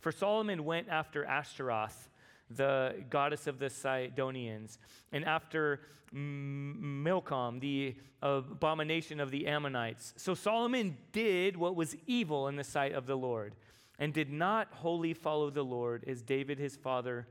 For 0.00 0.12
Solomon 0.12 0.64
went 0.64 0.88
after 0.88 1.24
Ashtoreth 1.24 2.08
the 2.50 3.04
goddess 3.10 3.46
of 3.46 3.58
the 3.58 3.70
Sidonians, 3.70 4.78
and 5.12 5.24
after 5.24 5.80
Milcom, 6.12 7.58
the 7.60 7.96
abomination 8.22 9.20
of 9.20 9.30
the 9.30 9.46
Ammonites. 9.46 10.14
So 10.16 10.34
Solomon 10.34 10.96
did 11.12 11.56
what 11.56 11.74
was 11.74 11.96
evil 12.06 12.48
in 12.48 12.56
the 12.56 12.64
sight 12.64 12.92
of 12.92 13.06
the 13.06 13.16
Lord, 13.16 13.54
and 13.98 14.12
did 14.12 14.30
not 14.30 14.68
wholly 14.72 15.14
follow 15.14 15.50
the 15.50 15.64
Lord 15.64 16.04
as 16.06 16.22
David 16.22 16.58
his 16.58 16.76
father 16.76 17.26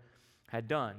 had 0.48 0.68
done. 0.68 0.96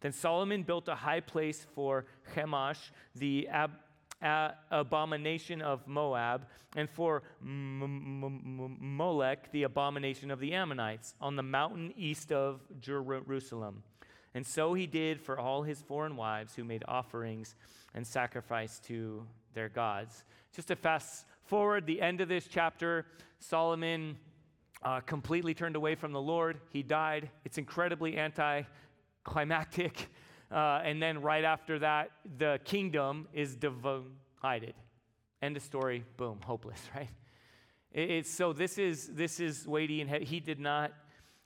Then 0.00 0.12
Solomon 0.12 0.62
built 0.62 0.88
a 0.88 0.94
high 0.94 1.20
place 1.20 1.66
for 1.74 2.06
Chemosh, 2.34 2.90
the 3.14 3.48
Ab- 3.48 3.78
abomination 4.22 5.62
of 5.62 5.86
Moab, 5.86 6.46
and 6.76 6.88
for 6.88 7.22
Molech, 7.40 9.50
the 9.52 9.64
abomination 9.64 10.30
of 10.30 10.40
the 10.40 10.52
Ammonites, 10.52 11.14
on 11.20 11.36
the 11.36 11.42
mountain 11.42 11.92
east 11.96 12.32
of 12.32 12.60
Jerusalem. 12.80 13.82
And 14.34 14.46
so 14.46 14.74
he 14.74 14.86
did 14.86 15.20
for 15.20 15.38
all 15.38 15.62
his 15.62 15.82
foreign 15.82 16.16
wives 16.16 16.54
who 16.54 16.64
made 16.64 16.84
offerings 16.86 17.56
and 17.94 18.06
sacrificed 18.06 18.84
to 18.84 19.26
their 19.54 19.68
gods. 19.68 20.24
Just 20.54 20.68
to 20.68 20.76
fast 20.76 21.26
forward, 21.44 21.86
the 21.86 22.00
end 22.00 22.20
of 22.20 22.28
this 22.28 22.46
chapter, 22.48 23.06
Solomon 23.40 24.16
uh, 24.82 25.00
completely 25.00 25.54
turned 25.54 25.76
away 25.76 25.94
from 25.94 26.12
the 26.12 26.20
Lord. 26.20 26.60
He 26.70 26.82
died. 26.82 27.30
It's 27.44 27.58
incredibly 27.58 28.18
anticlimactic. 28.18 30.08
Uh, 30.50 30.80
and 30.84 31.00
then 31.00 31.22
right 31.22 31.44
after 31.44 31.78
that, 31.78 32.10
the 32.38 32.58
kingdom 32.64 33.28
is 33.32 33.54
divided. 33.54 34.74
End 35.42 35.56
of 35.56 35.62
story. 35.62 36.04
Boom. 36.16 36.40
Hopeless, 36.44 36.80
right? 36.94 37.08
It, 37.92 38.10
it's 38.10 38.30
so 38.30 38.52
this 38.52 38.78
is 38.78 39.08
this 39.08 39.40
is 39.40 39.66
weighty 39.66 40.00
and 40.00 40.10
he 40.10 40.40
did 40.40 40.58
not 40.58 40.92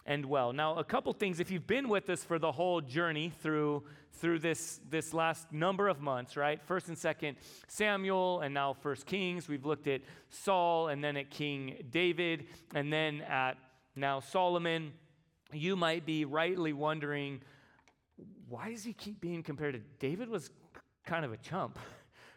end 0.06 0.26
well. 0.26 0.52
Now, 0.52 0.76
a 0.76 0.84
couple 0.84 1.12
things. 1.12 1.40
If 1.40 1.50
you've 1.50 1.66
been 1.66 1.88
with 1.88 2.10
us 2.10 2.24
for 2.24 2.38
the 2.38 2.52
whole 2.52 2.80
journey 2.80 3.32
through 3.42 3.84
through 4.12 4.38
this 4.38 4.80
this 4.90 5.14
last 5.14 5.52
number 5.52 5.88
of 5.88 6.00
months, 6.00 6.36
right? 6.36 6.60
First 6.64 6.88
and 6.88 6.96
second 6.96 7.36
Samuel, 7.68 8.40
and 8.40 8.54
now 8.54 8.72
First 8.72 9.06
Kings. 9.06 9.48
We've 9.48 9.64
looked 9.64 9.86
at 9.86 10.02
Saul, 10.30 10.88
and 10.88 11.02
then 11.02 11.16
at 11.16 11.30
King 11.30 11.84
David, 11.90 12.46
and 12.74 12.92
then 12.92 13.22
at 13.22 13.56
now 13.96 14.20
Solomon. 14.20 14.92
You 15.52 15.76
might 15.76 16.04
be 16.04 16.24
rightly 16.24 16.72
wondering 16.72 17.40
why 18.48 18.70
does 18.70 18.84
he 18.84 18.92
keep 18.92 19.20
being 19.20 19.42
compared 19.42 19.74
to 19.74 19.80
David 19.98 20.28
was 20.28 20.50
kind 21.04 21.24
of 21.24 21.32
a 21.32 21.36
chump 21.36 21.78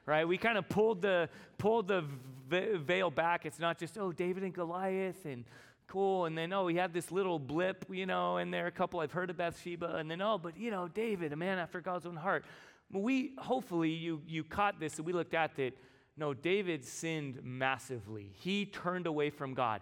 right? 0.07 0.25
We 0.25 0.37
kind 0.37 0.57
of 0.57 0.67
pulled 0.69 1.01
the 1.03 1.29
pulled 1.59 1.87
the 1.87 2.03
veil 2.47 3.11
back. 3.11 3.45
It's 3.45 3.59
not 3.59 3.77
just 3.77 3.97
oh 3.97 4.11
david 4.11 4.43
and 4.43 4.53
goliath 4.53 5.25
and 5.25 5.45
cool 5.87 6.25
and 6.25 6.37
then 6.37 6.51
oh 6.51 6.67
he 6.67 6.75
had 6.75 6.93
this 6.93 7.11
little 7.11 7.39
blip 7.39 7.85
you 7.89 8.05
know 8.05 8.37
and 8.37 8.53
there 8.53 8.65
are 8.65 8.67
a 8.67 8.71
couple 8.71 8.99
i've 8.99 9.13
heard 9.13 9.29
of 9.29 9.37
bathsheba 9.37 9.95
and 9.95 10.11
then 10.11 10.21
oh 10.21 10.37
but 10.37 10.57
you 10.57 10.69
know 10.69 10.89
david 10.89 11.31
a 11.31 11.35
man 11.37 11.57
after 11.57 11.79
god's 11.81 12.05
own 12.05 12.15
heart. 12.15 12.45
We 12.91 13.33
hopefully 13.37 13.91
you 13.91 14.21
you 14.25 14.43
caught 14.43 14.79
this 14.79 14.97
and 14.97 15.05
we 15.05 15.13
looked 15.13 15.33
at 15.33 15.55
that 15.55 15.73
no 16.15 16.33
david 16.33 16.83
sinned 16.83 17.41
massively. 17.43 18.31
He 18.33 18.65
turned 18.65 19.07
away 19.07 19.29
from 19.29 19.53
god. 19.53 19.81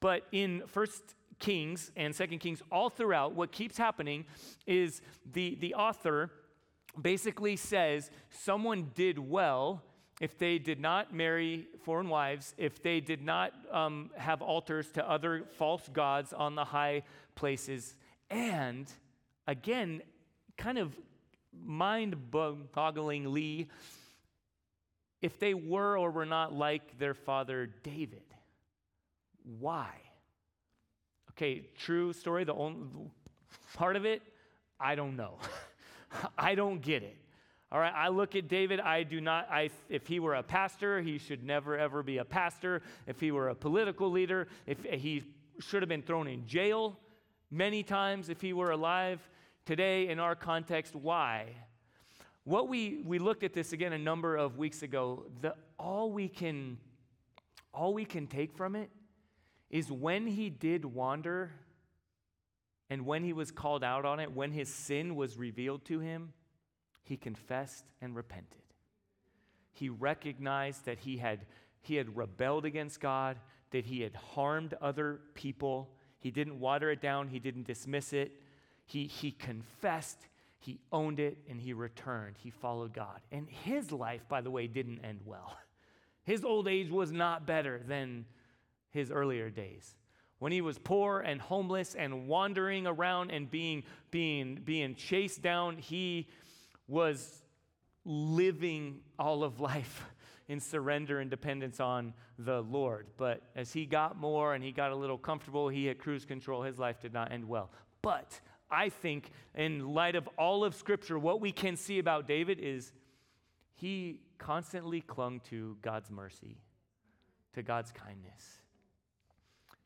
But 0.00 0.22
in 0.32 0.62
first 0.66 1.02
Kings 1.38 1.90
and 1.96 2.14
Second 2.14 2.38
Kings, 2.38 2.62
all 2.70 2.90
throughout, 2.90 3.34
what 3.34 3.52
keeps 3.52 3.76
happening 3.76 4.24
is 4.66 5.02
the, 5.32 5.56
the 5.60 5.74
author 5.74 6.30
basically 7.00 7.56
says 7.56 8.10
someone 8.30 8.90
did 8.94 9.18
well 9.18 9.82
if 10.20 10.38
they 10.38 10.58
did 10.58 10.78
not 10.78 11.12
marry 11.12 11.66
foreign 11.82 12.08
wives, 12.08 12.54
if 12.56 12.82
they 12.82 13.00
did 13.00 13.22
not 13.22 13.52
um, 13.72 14.10
have 14.16 14.42
altars 14.42 14.90
to 14.92 15.10
other 15.10 15.44
false 15.58 15.88
gods 15.92 16.32
on 16.32 16.54
the 16.54 16.64
high 16.64 17.02
places, 17.34 17.96
and 18.30 18.90
again, 19.48 20.02
kind 20.56 20.78
of 20.78 20.96
mind 21.64 22.16
bogglingly, 22.30 23.66
if 25.20 25.38
they 25.38 25.54
were 25.54 25.98
or 25.98 26.10
were 26.10 26.26
not 26.26 26.52
like 26.52 26.98
their 26.98 27.14
father 27.14 27.68
David. 27.82 28.22
Why? 29.58 29.90
Okay, 31.36 31.66
true 31.76 32.12
story. 32.12 32.44
The 32.44 32.54
only 32.54 33.10
part 33.74 33.96
of 33.96 34.04
it, 34.04 34.22
I 34.78 34.94
don't 34.94 35.16
know. 35.16 35.38
I 36.38 36.54
don't 36.54 36.80
get 36.80 37.02
it. 37.02 37.16
All 37.72 37.80
right, 37.80 37.92
I 37.92 38.06
look 38.06 38.36
at 38.36 38.46
David, 38.46 38.78
I 38.78 39.02
do 39.02 39.20
not, 39.20 39.48
I, 39.50 39.70
if 39.88 40.06
he 40.06 40.20
were 40.20 40.34
a 40.34 40.44
pastor, 40.44 41.00
he 41.00 41.18
should 41.18 41.42
never 41.42 41.76
ever 41.76 42.04
be 42.04 42.18
a 42.18 42.24
pastor. 42.24 42.82
If 43.08 43.18
he 43.18 43.32
were 43.32 43.48
a 43.48 43.54
political 43.56 44.12
leader, 44.12 44.46
if 44.64 44.86
eh, 44.86 44.94
he 44.94 45.24
should 45.58 45.82
have 45.82 45.88
been 45.88 46.02
thrown 46.02 46.28
in 46.28 46.46
jail 46.46 46.96
many 47.50 47.82
times 47.82 48.28
if 48.28 48.40
he 48.40 48.52
were 48.52 48.70
alive. 48.70 49.20
Today, 49.66 50.08
in 50.08 50.20
our 50.20 50.36
context, 50.36 50.94
why? 50.94 51.46
What 52.44 52.68
we, 52.68 53.02
we 53.04 53.18
looked 53.18 53.42
at 53.42 53.54
this 53.54 53.72
again 53.72 53.92
a 53.92 53.98
number 53.98 54.36
of 54.36 54.56
weeks 54.56 54.84
ago, 54.84 55.24
the, 55.40 55.56
all, 55.80 56.12
we 56.12 56.28
can, 56.28 56.76
all 57.72 57.92
we 57.92 58.04
can 58.04 58.28
take 58.28 58.52
from 58.56 58.76
it 58.76 58.88
is 59.70 59.90
when 59.90 60.26
he 60.26 60.50
did 60.50 60.84
wander 60.84 61.50
and 62.90 63.06
when 63.06 63.24
he 63.24 63.32
was 63.32 63.50
called 63.50 63.82
out 63.82 64.04
on 64.04 64.20
it, 64.20 64.32
when 64.32 64.52
his 64.52 64.68
sin 64.68 65.16
was 65.16 65.36
revealed 65.38 65.84
to 65.86 66.00
him, 66.00 66.32
he 67.02 67.16
confessed 67.16 67.84
and 68.00 68.14
repented. 68.14 68.62
He 69.72 69.88
recognized 69.88 70.84
that 70.84 71.00
he 71.00 71.16
had, 71.16 71.46
he 71.80 71.96
had 71.96 72.16
rebelled 72.16 72.64
against 72.64 73.00
God, 73.00 73.38
that 73.70 73.86
he 73.86 74.02
had 74.02 74.14
harmed 74.14 74.74
other 74.80 75.20
people. 75.34 75.90
He 76.20 76.30
didn't 76.30 76.60
water 76.60 76.90
it 76.90 77.00
down, 77.00 77.28
he 77.28 77.38
didn't 77.38 77.66
dismiss 77.66 78.12
it. 78.12 78.32
He, 78.86 79.06
he 79.06 79.32
confessed, 79.32 80.28
he 80.58 80.78
owned 80.92 81.18
it, 81.18 81.38
and 81.48 81.60
he 81.60 81.72
returned. 81.72 82.36
He 82.38 82.50
followed 82.50 82.92
God. 82.92 83.20
And 83.32 83.48
his 83.48 83.90
life, 83.90 84.22
by 84.28 84.40
the 84.40 84.50
way, 84.50 84.66
didn't 84.66 85.00
end 85.04 85.20
well. 85.24 85.56
His 86.24 86.42
old 86.42 86.68
age 86.68 86.90
was 86.90 87.12
not 87.12 87.46
better 87.46 87.82
than 87.86 88.24
his 88.94 89.10
earlier 89.10 89.50
days 89.50 89.96
when 90.44 90.52
he 90.52 90.60
was 90.60 90.78
poor 90.78 91.20
and 91.20 91.40
homeless 91.40 91.94
and 91.94 92.28
wandering 92.28 92.86
around 92.86 93.30
and 93.30 93.50
being, 93.50 93.82
being, 94.10 94.60
being 94.62 94.94
chased 94.94 95.40
down, 95.40 95.78
he 95.78 96.28
was 96.86 97.42
living 98.04 98.98
all 99.18 99.42
of 99.42 99.60
life 99.60 100.04
in 100.48 100.60
surrender 100.60 101.20
and 101.20 101.30
dependence 101.30 101.80
on 101.80 102.12
the 102.38 102.60
Lord. 102.60 103.06
But 103.16 103.40
as 103.56 103.72
he 103.72 103.86
got 103.86 104.18
more 104.18 104.54
and 104.54 104.62
he 104.62 104.70
got 104.70 104.92
a 104.92 104.94
little 104.94 105.16
comfortable, 105.16 105.70
he 105.70 105.86
had 105.86 105.98
cruise 105.98 106.26
control. 106.26 106.62
His 106.62 106.78
life 106.78 107.00
did 107.00 107.14
not 107.14 107.32
end 107.32 107.48
well. 107.48 107.70
But 108.02 108.38
I 108.70 108.90
think, 108.90 109.30
in 109.54 109.94
light 109.94 110.14
of 110.14 110.28
all 110.36 110.62
of 110.62 110.74
Scripture, 110.74 111.18
what 111.18 111.40
we 111.40 111.52
can 111.52 111.76
see 111.76 111.98
about 111.98 112.28
David 112.28 112.60
is 112.60 112.92
he 113.76 114.20
constantly 114.36 115.00
clung 115.00 115.40
to 115.48 115.78
God's 115.80 116.10
mercy, 116.10 116.58
to 117.54 117.62
God's 117.62 117.92
kindness. 117.92 118.58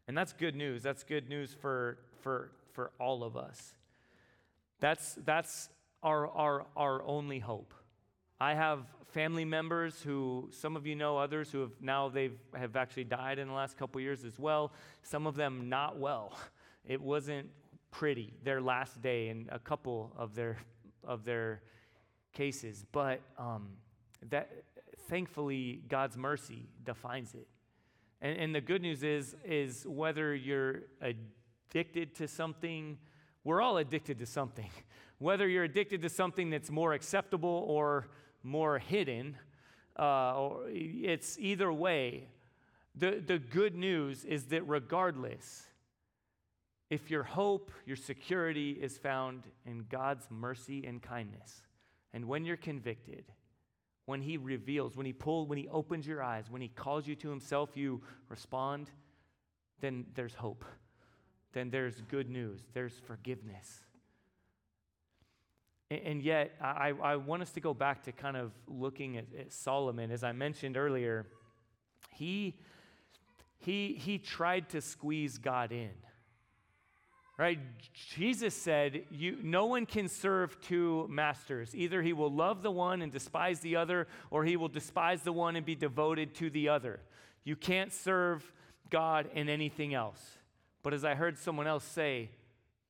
And 0.08 0.16
that's 0.16 0.32
good 0.32 0.56
news. 0.56 0.82
That's 0.82 1.04
good 1.04 1.28
news 1.28 1.54
for, 1.60 1.98
for, 2.22 2.50
for 2.72 2.90
all 2.98 3.22
of 3.22 3.36
us. 3.36 3.74
That's, 4.80 5.18
that's 5.24 5.68
our, 6.02 6.26
our, 6.28 6.66
our 6.76 7.02
only 7.04 7.38
hope. 7.38 7.74
I 8.40 8.54
have 8.54 8.86
family 9.12 9.44
members 9.44 10.00
who, 10.00 10.48
some 10.50 10.76
of 10.76 10.86
you 10.86 10.94
know 10.94 11.18
others 11.18 11.50
who 11.50 11.60
have 11.60 11.72
now 11.80 12.08
they've 12.08 12.38
have 12.54 12.76
actually 12.76 13.04
died 13.04 13.38
in 13.38 13.48
the 13.48 13.54
last 13.54 13.76
couple 13.76 14.00
years 14.00 14.24
as 14.24 14.38
well. 14.38 14.72
Some 15.02 15.26
of 15.26 15.36
them 15.36 15.68
not 15.68 15.98
well. 15.98 16.36
It 16.86 17.02
wasn't 17.02 17.50
pretty 17.90 18.32
their 18.44 18.62
last 18.62 19.02
day 19.02 19.28
in 19.28 19.46
a 19.50 19.58
couple 19.58 20.10
of 20.16 20.34
their 20.34 20.56
of 21.04 21.26
their 21.26 21.60
cases, 22.32 22.86
but 22.92 23.20
um, 23.36 23.68
that 24.30 24.50
thankfully 25.10 25.82
God's 25.86 26.16
mercy 26.16 26.70
defines 26.86 27.34
it. 27.34 27.46
And, 28.20 28.38
and 28.38 28.54
the 28.54 28.60
good 28.60 28.82
news 28.82 29.02
is 29.02 29.36
is 29.44 29.84
whether 29.86 30.34
you're 30.34 30.82
addicted 31.00 32.14
to 32.16 32.28
something, 32.28 32.98
we're 33.44 33.60
all 33.60 33.76
addicted 33.78 34.18
to 34.18 34.26
something. 34.26 34.70
Whether 35.20 35.48
you're 35.48 35.64
addicted 35.64 36.02
to 36.02 36.08
something 36.08 36.48
that's 36.48 36.70
more 36.70 36.92
acceptable 36.92 37.64
or 37.66 38.06
more 38.44 38.78
hidden, 38.78 39.36
uh, 39.98 40.34
or 40.36 40.68
it's 40.68 41.36
either 41.40 41.72
way. 41.72 42.28
The, 42.94 43.22
the 43.24 43.38
good 43.38 43.74
news 43.74 44.24
is 44.24 44.44
that 44.46 44.62
regardless, 44.68 45.64
if 46.90 47.10
your 47.10 47.22
hope, 47.22 47.70
your 47.84 47.96
security 47.96 48.72
is 48.72 48.96
found 48.96 49.44
in 49.66 49.86
God's 49.90 50.26
mercy 50.30 50.84
and 50.86 51.02
kindness, 51.02 51.62
and 52.12 52.24
when 52.26 52.44
you're 52.44 52.56
convicted, 52.56 53.24
when 54.08 54.22
He 54.22 54.38
reveals, 54.38 54.96
when 54.96 55.04
He 55.04 55.12
pulls, 55.12 55.48
when 55.48 55.58
He 55.58 55.68
opens 55.68 56.06
your 56.06 56.22
eyes, 56.22 56.46
when 56.48 56.62
He 56.62 56.68
calls 56.68 57.06
you 57.06 57.14
to 57.16 57.28
Himself, 57.28 57.76
you 57.76 58.00
respond, 58.30 58.90
then 59.82 60.06
there's 60.14 60.32
hope. 60.32 60.64
Then 61.52 61.68
there's 61.68 62.00
good 62.08 62.30
news. 62.30 62.62
There's 62.72 62.94
forgiveness. 63.06 63.80
And 65.90 66.22
yet, 66.22 66.52
I, 66.58 66.94
I 67.02 67.16
want 67.16 67.42
us 67.42 67.50
to 67.52 67.60
go 67.60 67.74
back 67.74 68.02
to 68.04 68.12
kind 68.12 68.38
of 68.38 68.52
looking 68.66 69.18
at, 69.18 69.26
at 69.38 69.52
Solomon. 69.52 70.10
As 70.10 70.24
I 70.24 70.32
mentioned 70.32 70.78
earlier, 70.78 71.26
he, 72.14 72.56
he, 73.58 73.92
he 73.92 74.16
tried 74.16 74.70
to 74.70 74.80
squeeze 74.80 75.36
God 75.36 75.70
in. 75.70 75.92
Right? 77.38 77.60
Jesus 77.92 78.52
said, 78.52 79.04
you, 79.12 79.38
No 79.42 79.66
one 79.66 79.86
can 79.86 80.08
serve 80.08 80.60
two 80.60 81.06
masters. 81.08 81.74
Either 81.74 82.02
he 82.02 82.12
will 82.12 82.32
love 82.32 82.62
the 82.62 82.70
one 82.70 83.00
and 83.00 83.12
despise 83.12 83.60
the 83.60 83.76
other, 83.76 84.08
or 84.30 84.44
he 84.44 84.56
will 84.56 84.68
despise 84.68 85.22
the 85.22 85.32
one 85.32 85.54
and 85.54 85.64
be 85.64 85.76
devoted 85.76 86.34
to 86.36 86.50
the 86.50 86.68
other. 86.68 87.00
You 87.44 87.54
can't 87.54 87.92
serve 87.92 88.52
God 88.90 89.30
and 89.34 89.48
anything 89.48 89.94
else. 89.94 90.20
But 90.82 90.94
as 90.94 91.04
I 91.04 91.14
heard 91.14 91.38
someone 91.38 91.68
else 91.68 91.84
say, 91.84 92.30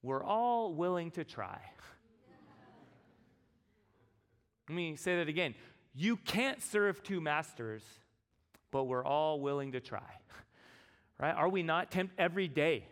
we're 0.02 0.24
all 0.24 0.72
willing 0.72 1.10
to 1.12 1.24
try. 1.24 1.58
Let 4.68 4.74
me 4.74 4.96
say 4.96 5.16
that 5.16 5.28
again. 5.28 5.54
You 5.94 6.16
can't 6.16 6.62
serve 6.62 7.02
two 7.02 7.20
masters, 7.20 7.82
but 8.70 8.84
we're 8.84 9.04
all 9.04 9.40
willing 9.40 9.72
to 9.72 9.80
try. 9.80 10.00
Right? 11.20 11.34
Are 11.34 11.48
we 11.48 11.64
not 11.64 11.90
tempted 11.90 12.14
every 12.16 12.46
day? 12.46 12.84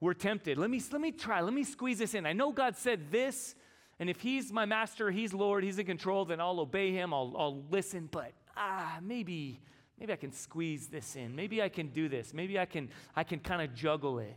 We're 0.00 0.14
tempted. 0.14 0.58
Let 0.58 0.70
me, 0.70 0.80
let 0.92 1.00
me 1.00 1.12
try. 1.12 1.40
Let 1.40 1.54
me 1.54 1.64
squeeze 1.64 1.98
this 1.98 2.14
in. 2.14 2.26
I 2.26 2.32
know 2.32 2.52
God 2.52 2.76
said 2.76 3.10
this, 3.10 3.54
and 3.98 4.10
if 4.10 4.20
He's 4.20 4.52
my 4.52 4.66
master, 4.66 5.10
He's 5.10 5.32
Lord, 5.32 5.64
He's 5.64 5.78
in 5.78 5.86
control, 5.86 6.24
then 6.24 6.40
I'll 6.40 6.60
obey 6.60 6.92
Him, 6.92 7.14
I'll, 7.14 7.34
I'll 7.36 7.64
listen, 7.70 8.08
but 8.10 8.32
ah, 8.56 8.98
maybe, 9.02 9.60
maybe 9.98 10.12
I 10.12 10.16
can 10.16 10.32
squeeze 10.32 10.88
this 10.88 11.16
in. 11.16 11.34
Maybe 11.34 11.62
I 11.62 11.68
can 11.68 11.88
do 11.88 12.08
this. 12.08 12.34
Maybe 12.34 12.58
I 12.58 12.66
can, 12.66 12.90
I 13.14 13.24
can 13.24 13.40
kind 13.40 13.62
of 13.62 13.74
juggle 13.74 14.18
it. 14.18 14.36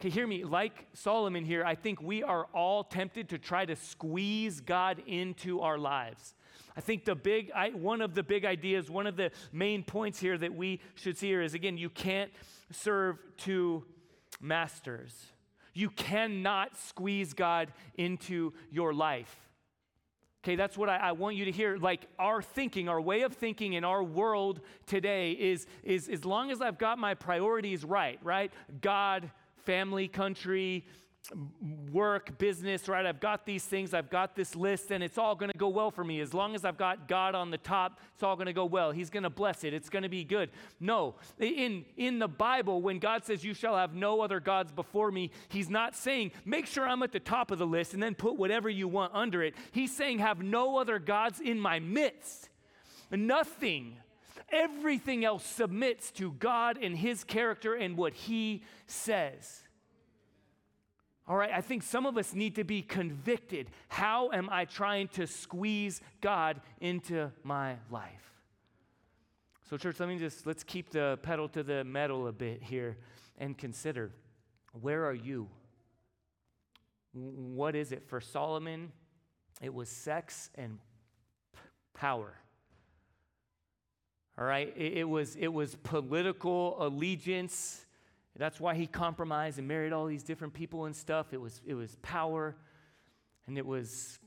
Okay, 0.00 0.10
hear 0.10 0.26
me. 0.26 0.44
Like 0.44 0.86
Solomon 0.92 1.44
here, 1.44 1.64
I 1.64 1.74
think 1.74 2.02
we 2.02 2.22
are 2.22 2.46
all 2.52 2.84
tempted 2.84 3.30
to 3.30 3.38
try 3.38 3.64
to 3.64 3.76
squeeze 3.76 4.60
God 4.60 5.02
into 5.06 5.60
our 5.60 5.78
lives. 5.78 6.34
I 6.76 6.82
think 6.82 7.06
the 7.06 7.14
big, 7.14 7.50
I, 7.54 7.70
one 7.70 8.02
of 8.02 8.14
the 8.14 8.22
big 8.22 8.44
ideas, 8.44 8.90
one 8.90 9.06
of 9.06 9.16
the 9.16 9.30
main 9.52 9.82
points 9.82 10.20
here 10.20 10.36
that 10.36 10.54
we 10.54 10.80
should 10.96 11.16
see 11.16 11.28
here 11.28 11.40
is 11.40 11.54
again, 11.54 11.78
you 11.78 11.88
can't 11.88 12.30
serve 12.70 13.18
two 13.38 13.84
masters. 14.40 15.12
You 15.74 15.90
cannot 15.90 16.76
squeeze 16.78 17.34
God 17.34 17.72
into 17.96 18.52
your 18.70 18.94
life. 18.94 19.34
Okay, 20.42 20.54
that's 20.54 20.78
what 20.78 20.88
I, 20.88 20.96
I, 20.96 21.12
want 21.12 21.34
you 21.34 21.44
to 21.46 21.50
hear. 21.50 21.76
Like 21.76 22.06
our 22.20 22.40
thinking, 22.40 22.88
our 22.88 23.00
way 23.00 23.22
of 23.22 23.32
thinking 23.32 23.72
in 23.72 23.82
our 23.82 24.02
world 24.02 24.60
today 24.86 25.32
is, 25.32 25.66
is 25.82 26.08
as 26.08 26.24
long 26.24 26.52
as 26.52 26.62
I've 26.62 26.78
got 26.78 26.98
my 26.98 27.14
priorities 27.14 27.84
right, 27.84 28.20
right? 28.22 28.52
God, 28.80 29.30
family, 29.64 30.06
country, 30.06 30.86
work, 31.92 32.38
business, 32.38 32.88
right? 32.88 33.06
I've 33.06 33.20
got 33.20 33.46
these 33.46 33.64
things, 33.64 33.94
I've 33.94 34.10
got 34.10 34.34
this 34.34 34.54
list, 34.54 34.90
and 34.90 35.02
it's 35.02 35.18
all 35.18 35.34
going 35.34 35.50
to 35.50 35.58
go 35.58 35.68
well 35.68 35.90
for 35.90 36.04
me. 36.04 36.20
As 36.20 36.34
long 36.34 36.54
as 36.54 36.64
I've 36.64 36.76
got 36.76 37.08
God 37.08 37.34
on 37.34 37.50
the 37.50 37.58
top, 37.58 38.00
it's 38.14 38.22
all 38.22 38.36
going 38.36 38.46
to 38.46 38.52
go 38.52 38.64
well. 38.64 38.92
He's 38.92 39.10
going 39.10 39.22
to 39.22 39.30
bless 39.30 39.64
it. 39.64 39.74
It's 39.74 39.88
going 39.88 40.02
to 40.02 40.08
be 40.08 40.24
good. 40.24 40.50
No, 40.80 41.14
in, 41.38 41.84
in 41.96 42.18
the 42.18 42.28
Bible, 42.28 42.82
when 42.82 42.98
God 42.98 43.24
says, 43.24 43.44
You 43.44 43.54
shall 43.54 43.76
have 43.76 43.94
no 43.94 44.20
other 44.20 44.40
gods 44.40 44.72
before 44.72 45.10
me, 45.10 45.30
He's 45.48 45.70
not 45.70 45.94
saying, 45.94 46.32
Make 46.44 46.66
sure 46.66 46.86
I'm 46.86 47.02
at 47.02 47.12
the 47.12 47.20
top 47.20 47.50
of 47.50 47.58
the 47.58 47.66
list 47.66 47.94
and 47.94 48.02
then 48.02 48.14
put 48.14 48.36
whatever 48.36 48.68
you 48.68 48.88
want 48.88 49.14
under 49.14 49.42
it. 49.42 49.54
He's 49.72 49.94
saying, 49.94 50.18
Have 50.18 50.42
no 50.42 50.78
other 50.78 50.98
gods 50.98 51.40
in 51.40 51.60
my 51.60 51.78
midst. 51.78 52.48
Nothing 53.10 53.98
Everything 54.50 55.24
else 55.24 55.44
submits 55.44 56.10
to 56.12 56.32
God 56.32 56.78
and 56.80 56.96
His 56.96 57.24
character 57.24 57.74
and 57.74 57.96
what 57.96 58.14
He 58.14 58.62
says. 58.86 59.62
All 61.28 61.36
right, 61.36 61.50
I 61.52 61.60
think 61.60 61.82
some 61.82 62.06
of 62.06 62.16
us 62.16 62.34
need 62.34 62.54
to 62.54 62.64
be 62.64 62.82
convicted. 62.82 63.70
How 63.88 64.30
am 64.30 64.48
I 64.50 64.64
trying 64.64 65.08
to 65.08 65.26
squeeze 65.26 66.00
God 66.20 66.60
into 66.80 67.32
my 67.42 67.76
life? 67.90 68.32
So, 69.68 69.76
church, 69.76 69.98
let 69.98 70.08
me 70.08 70.18
just 70.18 70.46
let's 70.46 70.62
keep 70.62 70.90
the 70.90 71.18
pedal 71.22 71.48
to 71.48 71.64
the 71.64 71.82
metal 71.82 72.28
a 72.28 72.32
bit 72.32 72.62
here 72.62 72.96
and 73.38 73.58
consider 73.58 74.12
where 74.80 75.04
are 75.04 75.14
you? 75.14 75.48
What 77.12 77.74
is 77.74 77.90
it? 77.90 78.06
For 78.06 78.20
Solomon, 78.20 78.92
it 79.60 79.74
was 79.74 79.88
sex 79.88 80.50
and 80.54 80.78
power. 81.94 82.34
All 84.38 84.44
right, 84.44 84.72
it, 84.76 84.98
it, 84.98 85.08
was, 85.08 85.34
it 85.36 85.48
was 85.48 85.76
political 85.76 86.76
allegiance. 86.78 87.85
That's 88.38 88.60
why 88.60 88.74
he 88.74 88.86
compromised 88.86 89.58
and 89.58 89.66
married 89.66 89.92
all 89.92 90.06
these 90.06 90.22
different 90.22 90.52
people 90.52 90.84
and 90.84 90.94
stuff. 90.94 91.32
It 91.32 91.40
was, 91.40 91.60
it 91.64 91.74
was 91.74 91.96
power 92.02 92.56
and 93.46 93.56
it 93.56 93.66
was 93.66 94.18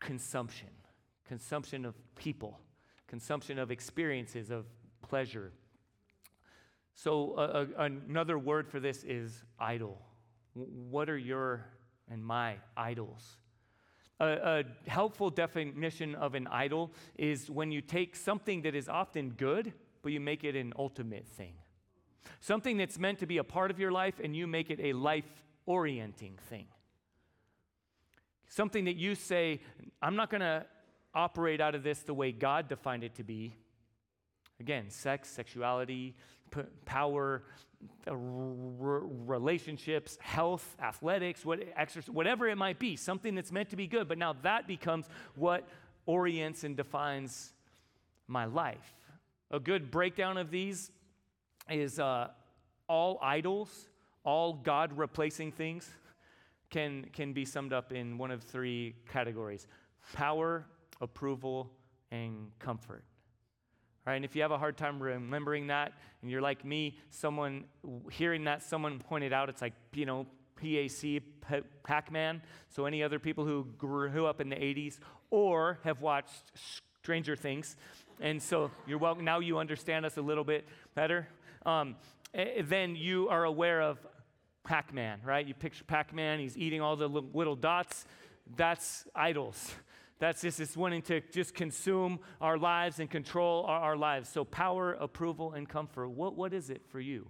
consumption 0.00 0.68
consumption 1.30 1.84
of 1.84 1.94
people, 2.16 2.58
consumption 3.06 3.56
of 3.56 3.70
experiences, 3.70 4.50
of 4.50 4.66
pleasure. 5.00 5.52
So, 6.96 7.34
uh, 7.34 7.66
another 7.78 8.36
word 8.36 8.66
for 8.66 8.80
this 8.80 9.04
is 9.04 9.44
idol. 9.56 10.02
What 10.54 11.08
are 11.08 11.16
your 11.16 11.66
and 12.10 12.24
my 12.24 12.56
idols? 12.76 13.36
A, 14.18 14.26
a, 14.26 14.90
helpful 14.90 15.30
definition 15.30 16.16
of 16.16 16.34
an 16.34 16.48
idol 16.48 16.90
is 17.16 17.48
when 17.48 17.70
you 17.70 17.80
take 17.80 18.16
something 18.16 18.62
that 18.62 18.74
is 18.74 18.88
often 18.88 19.30
good, 19.30 19.72
but 20.02 20.10
you 20.10 20.18
make 20.18 20.42
it 20.42 20.56
an 20.56 20.72
ultimate 20.76 21.28
thing. 21.28 21.54
Something 22.40 22.76
that's 22.76 22.98
meant 22.98 23.18
to 23.20 23.26
be 23.26 23.38
a 23.38 23.44
part 23.44 23.70
of 23.70 23.78
your 23.78 23.92
life, 23.92 24.20
and 24.22 24.34
you 24.34 24.46
make 24.46 24.70
it 24.70 24.80
a 24.80 24.92
life 24.92 25.24
orienting 25.66 26.38
thing. 26.48 26.66
Something 28.48 28.86
that 28.86 28.96
you 28.96 29.14
say, 29.14 29.60
I'm 30.02 30.16
not 30.16 30.30
going 30.30 30.40
to 30.40 30.66
operate 31.14 31.60
out 31.60 31.74
of 31.74 31.82
this 31.82 32.00
the 32.00 32.14
way 32.14 32.32
God 32.32 32.68
defined 32.68 33.04
it 33.04 33.14
to 33.16 33.24
be. 33.24 33.54
Again, 34.58 34.90
sex, 34.90 35.28
sexuality, 35.28 36.14
p- 36.50 36.62
power, 36.84 37.42
uh, 38.06 38.10
r- 38.10 38.16
relationships, 38.16 40.18
health, 40.20 40.76
athletics, 40.82 41.44
what, 41.44 41.60
exercise, 41.76 42.10
whatever 42.10 42.48
it 42.48 42.56
might 42.56 42.78
be, 42.78 42.96
something 42.96 43.34
that's 43.34 43.52
meant 43.52 43.70
to 43.70 43.76
be 43.76 43.86
good. 43.86 44.08
But 44.08 44.18
now 44.18 44.34
that 44.42 44.66
becomes 44.66 45.06
what 45.34 45.66
orients 46.06 46.64
and 46.64 46.76
defines 46.76 47.52
my 48.26 48.44
life. 48.44 48.94
A 49.50 49.58
good 49.58 49.90
breakdown 49.90 50.36
of 50.36 50.50
these 50.50 50.90
is 51.70 51.98
uh, 51.98 52.28
all 52.88 53.18
idols, 53.22 53.88
all 54.24 54.52
God 54.52 54.92
replacing 54.96 55.52
things 55.52 55.88
can, 56.70 57.06
can 57.12 57.32
be 57.32 57.44
summed 57.44 57.72
up 57.72 57.92
in 57.92 58.18
one 58.18 58.30
of 58.30 58.42
three 58.42 58.94
categories 59.10 59.66
power, 60.12 60.66
approval, 61.00 61.70
and 62.10 62.50
comfort. 62.58 63.04
Right? 64.06 64.16
And 64.16 64.24
if 64.24 64.34
you 64.34 64.42
have 64.42 64.50
a 64.50 64.58
hard 64.58 64.76
time 64.76 65.00
remembering 65.00 65.68
that, 65.68 65.92
and 66.22 66.30
you're 66.30 66.40
like 66.40 66.64
me, 66.64 66.98
someone 67.10 67.64
hearing 68.10 68.44
that, 68.44 68.62
someone 68.62 68.98
pointed 68.98 69.32
out, 69.32 69.48
it's 69.48 69.60
like, 69.60 69.74
you 69.92 70.06
know, 70.06 70.26
PAC, 70.56 71.22
Pac 71.84 72.10
Man. 72.10 72.42
So, 72.68 72.86
any 72.86 73.02
other 73.02 73.18
people 73.18 73.44
who 73.44 73.66
grew 73.78 74.26
up 74.26 74.40
in 74.40 74.48
the 74.48 74.56
80s 74.56 74.98
or 75.30 75.78
have 75.84 76.00
watched 76.00 76.52
Stranger 77.02 77.36
Things. 77.36 77.76
And 78.20 78.42
so, 78.42 78.70
you're 78.86 78.98
welcome. 78.98 79.24
Now 79.24 79.40
you 79.40 79.58
understand 79.58 80.04
us 80.04 80.16
a 80.16 80.22
little 80.22 80.44
bit 80.44 80.66
better. 80.94 81.28
Um, 81.66 81.96
eh, 82.34 82.62
then 82.64 82.96
you 82.96 83.28
are 83.28 83.44
aware 83.44 83.82
of 83.82 83.98
Pac 84.64 84.92
Man, 84.92 85.20
right? 85.24 85.46
You 85.46 85.54
picture 85.54 85.84
Pac 85.84 86.14
Man, 86.14 86.38
he's 86.38 86.56
eating 86.56 86.80
all 86.80 86.96
the 86.96 87.08
little 87.08 87.56
dots. 87.56 88.04
That's 88.56 89.06
idols. 89.14 89.74
That's 90.18 90.42
just 90.42 90.58
this 90.58 90.76
wanting 90.76 91.02
to 91.02 91.22
just 91.32 91.54
consume 91.54 92.20
our 92.40 92.58
lives 92.58 93.00
and 93.00 93.08
control 93.08 93.64
our, 93.66 93.80
our, 93.80 93.96
lives. 93.96 94.28
So, 94.28 94.44
power, 94.44 94.92
approval, 94.92 95.54
and 95.54 95.66
comfort. 95.66 96.10
What, 96.10 96.36
what 96.36 96.52
is 96.52 96.68
it 96.68 96.82
for 96.90 97.00
you? 97.00 97.26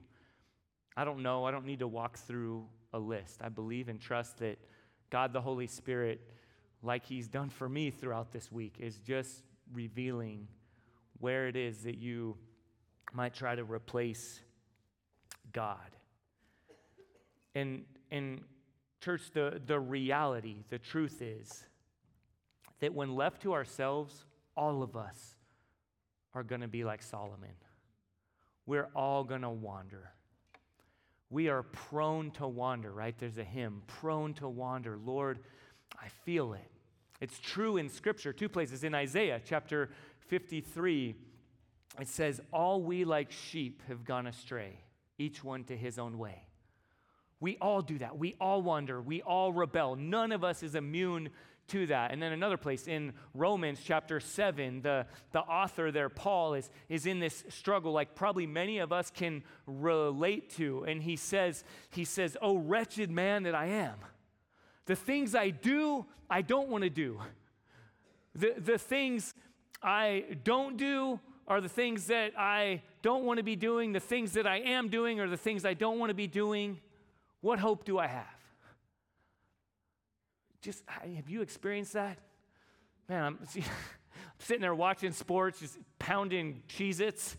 I 0.96 1.04
don't 1.04 1.22
know. 1.22 1.44
I 1.44 1.52
don't 1.52 1.66
need 1.66 1.78
to 1.78 1.88
walk 1.88 2.18
through 2.18 2.66
a 2.92 2.98
list. 2.98 3.38
I 3.40 3.48
believe 3.48 3.88
and 3.88 4.00
trust 4.00 4.38
that 4.38 4.58
God 5.08 5.32
the 5.32 5.40
Holy 5.40 5.68
Spirit, 5.68 6.20
like 6.82 7.06
He's 7.06 7.28
done 7.28 7.48
for 7.48 7.68
me 7.68 7.90
throughout 7.90 8.32
this 8.32 8.50
week, 8.50 8.74
is 8.80 8.98
just 8.98 9.44
revealing 9.72 10.48
where 11.20 11.46
it 11.46 11.54
is 11.54 11.84
that 11.84 11.98
you 11.98 12.36
might 13.12 13.34
try 13.34 13.54
to 13.54 13.64
replace 13.64 14.40
God. 15.52 15.78
And, 17.54 17.84
and 18.10 18.42
church, 19.00 19.30
the, 19.32 19.60
the 19.64 19.78
reality, 19.78 20.64
the 20.68 20.78
truth 20.78 21.22
is 21.22 21.64
that 22.80 22.94
when 22.94 23.14
left 23.14 23.42
to 23.42 23.52
ourselves, 23.52 24.24
all 24.56 24.82
of 24.82 24.96
us 24.96 25.36
are 26.34 26.42
going 26.42 26.60
to 26.60 26.68
be 26.68 26.84
like 26.84 27.02
Solomon. 27.02 27.54
We're 28.66 28.88
all 28.94 29.24
going 29.24 29.42
to 29.42 29.50
wander. 29.50 30.12
We 31.28 31.48
are 31.48 31.62
prone 31.62 32.30
to 32.32 32.46
wander, 32.46 32.92
right? 32.92 33.16
There's 33.18 33.38
a 33.38 33.44
hymn, 33.44 33.82
prone 33.86 34.34
to 34.34 34.48
wander. 34.48 34.96
Lord, 34.96 35.40
I 36.00 36.08
feel 36.24 36.54
it. 36.54 36.70
It's 37.20 37.38
true 37.38 37.76
in 37.76 37.88
Scripture, 37.88 38.32
two 38.32 38.48
places. 38.48 38.82
In 38.82 38.94
Isaiah 38.94 39.40
chapter 39.44 39.90
53, 40.28 41.14
it 41.98 42.08
says, 42.08 42.40
All 42.52 42.82
we 42.82 43.04
like 43.04 43.32
sheep 43.32 43.82
have 43.88 44.04
gone 44.04 44.26
astray, 44.26 44.80
each 45.18 45.42
one 45.42 45.64
to 45.64 45.76
his 45.76 45.98
own 45.98 46.18
way. 46.18 46.44
We 47.40 47.56
all 47.60 47.80
do 47.80 47.98
that. 47.98 48.18
We 48.18 48.36
all 48.40 48.60
wander. 48.60 49.00
We 49.00 49.22
all 49.22 49.52
rebel. 49.52 49.96
None 49.96 50.30
of 50.30 50.44
us 50.44 50.62
is 50.62 50.74
immune 50.74 51.30
to 51.68 51.86
that. 51.86 52.12
And 52.12 52.22
then 52.22 52.32
another 52.32 52.56
place 52.56 52.86
in 52.86 53.12
Romans 53.32 53.80
chapter 53.82 54.20
7, 54.20 54.82
the, 54.82 55.06
the 55.32 55.40
author 55.40 55.90
there, 55.90 56.08
Paul, 56.08 56.54
is, 56.54 56.70
is 56.88 57.06
in 57.06 57.18
this 57.18 57.44
struggle 57.48 57.92
like 57.92 58.14
probably 58.14 58.46
many 58.46 58.78
of 58.78 58.92
us 58.92 59.10
can 59.10 59.42
relate 59.66 60.50
to. 60.56 60.84
And 60.84 61.02
he 61.02 61.16
says, 61.16 61.64
he 61.90 62.04
says, 62.04 62.36
Oh, 62.42 62.58
wretched 62.58 63.10
man 63.10 63.44
that 63.44 63.54
I 63.54 63.66
am. 63.66 63.96
The 64.84 64.96
things 64.96 65.34
I 65.34 65.50
do, 65.50 66.04
I 66.28 66.42
don't 66.42 66.68
want 66.68 66.84
to 66.84 66.90
do. 66.90 67.20
The, 68.34 68.54
the 68.58 68.78
things 68.78 69.34
I 69.82 70.24
don't 70.44 70.76
do 70.76 71.20
are 71.50 71.60
the 71.60 71.68
things 71.68 72.06
that 72.06 72.38
I 72.38 72.80
don't 73.02 73.24
want 73.24 73.38
to 73.38 73.42
be 73.42 73.56
doing. 73.56 73.92
The 73.92 74.00
things 74.00 74.32
that 74.34 74.46
I 74.46 74.58
am 74.58 74.88
doing 74.88 75.18
or 75.18 75.28
the 75.28 75.36
things 75.36 75.64
I 75.64 75.74
don't 75.74 75.98
want 75.98 76.10
to 76.10 76.14
be 76.14 76.28
doing. 76.28 76.78
What 77.40 77.58
hope 77.58 77.84
do 77.84 77.98
I 77.98 78.06
have? 78.06 78.24
Just 80.62 80.84
have 80.86 81.28
you 81.28 81.42
experienced 81.42 81.94
that? 81.94 82.18
Man, 83.08 83.24
I'm, 83.24 83.38
see, 83.48 83.60
I'm 84.16 84.30
sitting 84.38 84.60
there 84.60 84.76
watching 84.76 85.10
sports, 85.10 85.58
just 85.58 85.76
pounding 85.98 86.62
Cheez 86.68 87.00
Its. 87.00 87.36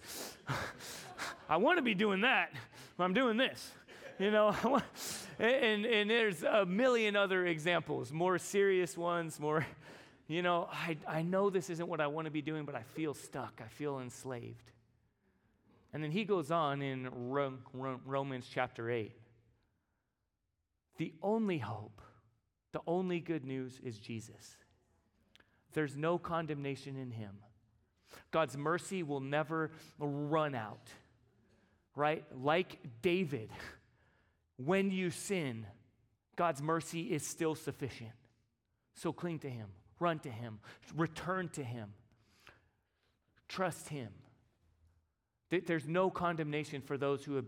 I 1.50 1.56
want 1.56 1.78
to 1.78 1.82
be 1.82 1.94
doing 1.94 2.22
that, 2.22 2.52
but 2.98 3.06
I'm 3.06 3.14
doing 3.14 3.38
this. 3.38 3.72
You 4.20 4.32
know, 4.32 4.54
and, 5.40 5.86
and 5.86 6.10
there's 6.10 6.44
a 6.44 6.66
million 6.66 7.16
other 7.16 7.46
examples, 7.46 8.12
more 8.12 8.38
serious 8.38 8.98
ones, 8.98 9.40
more, 9.40 9.66
you 10.34 10.42
know, 10.42 10.70
I, 10.72 10.98
I 11.08 11.22
know 11.22 11.50
this 11.50 11.70
isn't 11.70 11.88
what 11.88 12.00
I 12.00 12.08
want 12.08 12.26
to 12.26 12.32
be 12.32 12.42
doing, 12.42 12.66
but 12.66 12.76
I 12.76 12.84
feel 12.84 13.14
stuck. 13.14 13.62
I 13.64 13.68
feel 13.68 14.00
enslaved. 14.00 14.72
And 15.94 16.04
then 16.04 16.12
he 16.12 16.24
goes 16.24 16.52
on 16.52 16.82
in 16.82 17.10
Romans 17.12 18.48
chapter 18.52 18.90
8. 18.90 19.12
The 20.98 21.14
only 21.22 21.58
hope 21.58 22.02
the 22.72 22.82
only 22.88 23.20
good 23.20 23.46
news 23.46 23.80
is 23.84 24.00
Jesus. 24.00 24.58
There's 25.74 25.96
no 25.96 26.18
condemnation 26.18 26.98
in 26.98 27.12
him. 27.12 27.38
God's 28.32 28.58
mercy 28.58 29.04
will 29.04 29.20
never 29.20 29.72
run 30.00 30.56
out, 30.56 30.90
right? 31.96 32.24
Like 32.42 32.80
David, 33.02 33.50
when 34.58 34.92
you 34.92 35.10
sin, 35.12 35.66
God's 36.36 36.62
mercy 36.62 37.04
is 37.04 37.26
still 37.26 37.56
sufficient. 37.56 38.12
So 38.96 39.14
cling 39.14 39.40
to 39.40 39.50
him, 39.50 39.68
run 40.02 40.20
to 40.20 40.30
him, 40.30 40.60
return 40.96 41.50
to 41.50 41.64
him, 41.64 41.94
trust 43.48 43.90
him. 43.90 44.10
There's 45.50 45.88
no 45.88 46.10
condemnation 46.10 46.82
for 46.82 46.98
those 46.98 47.26
who 47.26 47.36
have 47.36 47.48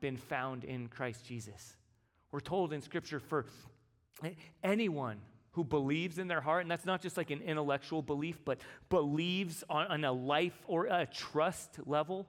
been 0.00 0.16
found 0.16 0.64
in 0.64 0.88
Christ 0.88 1.26
Jesus. 1.26 1.76
We're 2.30 2.40
told 2.40 2.72
in 2.72 2.80
Scripture 2.80 3.18
for 3.18 3.46
Anyone 4.62 5.18
who 5.52 5.64
believes 5.64 6.18
in 6.18 6.28
their 6.28 6.40
heart, 6.40 6.62
and 6.62 6.70
that's 6.70 6.86
not 6.86 7.02
just 7.02 7.16
like 7.16 7.30
an 7.30 7.40
intellectual 7.42 8.02
belief, 8.02 8.44
but 8.44 8.60
believes 8.88 9.64
on, 9.68 9.86
on 9.88 10.04
a 10.04 10.12
life 10.12 10.62
or 10.66 10.86
a 10.86 11.06
trust 11.06 11.80
level, 11.86 12.26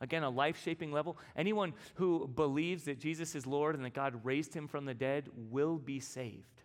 again, 0.00 0.22
a 0.22 0.30
life 0.30 0.62
shaping 0.62 0.92
level, 0.92 1.16
anyone 1.34 1.72
who 1.94 2.28
believes 2.28 2.84
that 2.84 3.00
Jesus 3.00 3.34
is 3.34 3.46
Lord 3.46 3.74
and 3.74 3.84
that 3.84 3.94
God 3.94 4.24
raised 4.24 4.54
him 4.54 4.68
from 4.68 4.84
the 4.84 4.94
dead 4.94 5.28
will 5.50 5.76
be 5.76 5.98
saved. 5.98 6.62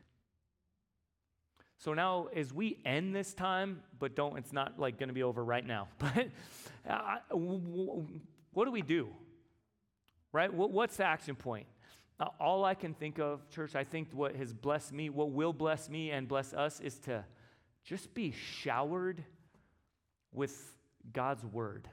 So 1.83 1.95
now, 1.95 2.27
as 2.35 2.53
we 2.53 2.77
end 2.85 3.15
this 3.15 3.33
time, 3.33 3.81
but 3.97 4.15
don't, 4.15 4.37
it's 4.37 4.53
not 4.53 4.77
like 4.77 4.99
going 4.99 5.09
to 5.09 5.15
be 5.15 5.23
over 5.23 5.43
right 5.43 5.65
now, 5.65 5.87
but 5.97 6.27
uh, 6.87 7.17
what 7.33 8.65
do 8.65 8.71
we 8.71 8.83
do? 8.83 9.09
Right? 10.31 10.53
What's 10.53 10.97
the 10.97 11.05
action 11.05 11.35
point? 11.35 11.65
Uh, 12.19 12.27
all 12.39 12.63
I 12.63 12.75
can 12.75 12.93
think 12.93 13.17
of, 13.17 13.49
church, 13.49 13.75
I 13.75 13.83
think 13.83 14.09
what 14.13 14.35
has 14.35 14.53
blessed 14.53 14.93
me, 14.93 15.09
what 15.09 15.31
will 15.31 15.53
bless 15.53 15.89
me 15.89 16.11
and 16.11 16.27
bless 16.27 16.53
us 16.53 16.79
is 16.81 16.99
to 16.99 17.25
just 17.83 18.13
be 18.13 18.31
showered 18.31 19.23
with 20.31 20.75
God's 21.11 21.43
word, 21.43 21.89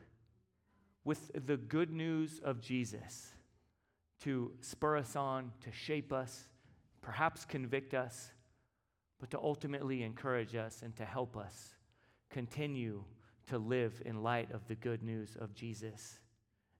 with 1.02 1.30
the 1.46 1.56
good 1.56 1.90
news 1.90 2.42
of 2.44 2.60
Jesus 2.60 3.32
to 4.20 4.52
spur 4.60 4.98
us 4.98 5.16
on, 5.16 5.50
to 5.62 5.72
shape 5.72 6.12
us, 6.12 6.46
perhaps 7.00 7.46
convict 7.46 7.94
us, 7.94 8.32
but 9.20 9.30
to 9.30 9.38
ultimately 9.38 10.02
encourage 10.02 10.54
us 10.54 10.82
and 10.82 10.94
to 10.96 11.04
help 11.04 11.36
us 11.36 11.74
continue 12.30 13.02
to 13.48 13.58
live 13.58 14.02
in 14.04 14.22
light 14.22 14.50
of 14.52 14.66
the 14.68 14.74
good 14.74 15.02
news 15.02 15.36
of 15.40 15.54
Jesus 15.54 16.18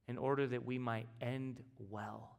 in 0.07 0.19
order 0.19 0.47
that 0.47 0.65
we 0.65 0.79
might 0.79 1.07
end 1.21 1.61
well. 1.91 2.37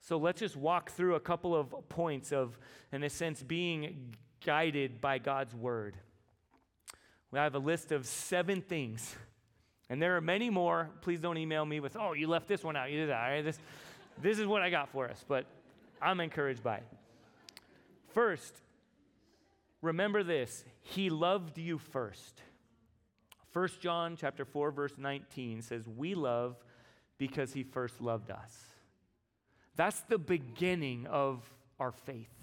So 0.00 0.18
let's 0.18 0.40
just 0.40 0.56
walk 0.56 0.90
through 0.90 1.14
a 1.14 1.20
couple 1.20 1.56
of 1.56 1.88
points 1.88 2.32
of, 2.32 2.58
in 2.92 3.02
a 3.02 3.10
sense, 3.10 3.42
being 3.42 4.14
guided 4.44 5.00
by 5.00 5.18
God's 5.18 5.54
word. 5.54 5.96
We 7.30 7.38
have 7.38 7.54
a 7.54 7.58
list 7.58 7.90
of 7.90 8.06
seven 8.06 8.60
things, 8.60 9.16
and 9.88 10.00
there 10.00 10.16
are 10.16 10.20
many 10.20 10.50
more. 10.50 10.90
Please 11.00 11.20
don't 11.20 11.38
email 11.38 11.64
me 11.64 11.80
with, 11.80 11.96
oh, 11.96 12.12
you 12.12 12.26
left 12.28 12.48
this 12.48 12.62
one 12.62 12.76
out, 12.76 12.90
you 12.90 12.98
did 12.98 13.08
that. 13.08 13.24
All 13.24 13.30
right, 13.30 13.44
this, 13.44 13.58
this 14.22 14.38
is 14.38 14.46
what 14.46 14.60
I 14.60 14.70
got 14.70 14.90
for 14.90 15.08
us, 15.08 15.24
but 15.26 15.46
I'm 16.02 16.20
encouraged 16.20 16.62
by 16.62 16.76
it. 16.76 16.86
First, 18.12 18.54
remember 19.84 20.22
this 20.22 20.64
He 20.80 21.10
loved 21.10 21.58
you 21.58 21.78
first. 21.78 22.42
1 23.52 23.68
John 23.80 24.16
chapter 24.16 24.44
4 24.44 24.72
verse 24.72 24.94
19 24.98 25.62
says 25.62 25.86
we 25.86 26.14
love 26.14 26.56
because 27.18 27.52
he 27.52 27.62
first 27.62 28.00
loved 28.00 28.30
us. 28.30 28.52
That's 29.76 30.00
the 30.02 30.18
beginning 30.18 31.06
of 31.06 31.42
our 31.78 31.92
faith. 31.92 32.34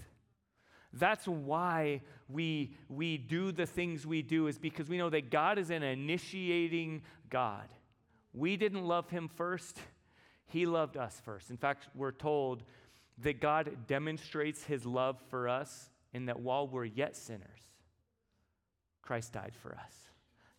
That's 0.93 1.27
why 1.27 2.01
we, 2.29 2.75
we 2.89 3.17
do 3.17 3.51
the 3.51 3.65
things 3.65 4.05
we 4.05 4.21
do, 4.21 4.47
is 4.47 4.57
because 4.57 4.89
we 4.89 4.97
know 4.97 5.09
that 5.09 5.29
God 5.29 5.57
is 5.57 5.69
an 5.69 5.83
initiating 5.83 7.01
God. 7.29 7.67
We 8.33 8.57
didn't 8.57 8.85
love 8.85 9.09
him 9.09 9.29
first, 9.29 9.79
he 10.45 10.65
loved 10.65 10.97
us 10.97 11.21
first. 11.23 11.49
In 11.49 11.57
fact, 11.57 11.87
we're 11.95 12.11
told 12.11 12.63
that 13.19 13.39
God 13.39 13.87
demonstrates 13.87 14.63
his 14.63 14.85
love 14.85 15.17
for 15.29 15.47
us 15.47 15.89
in 16.13 16.25
that 16.25 16.39
while 16.39 16.67
we're 16.67 16.85
yet 16.85 17.15
sinners, 17.15 17.61
Christ 19.01 19.33
died 19.33 19.53
for 19.61 19.75
us. 19.75 19.93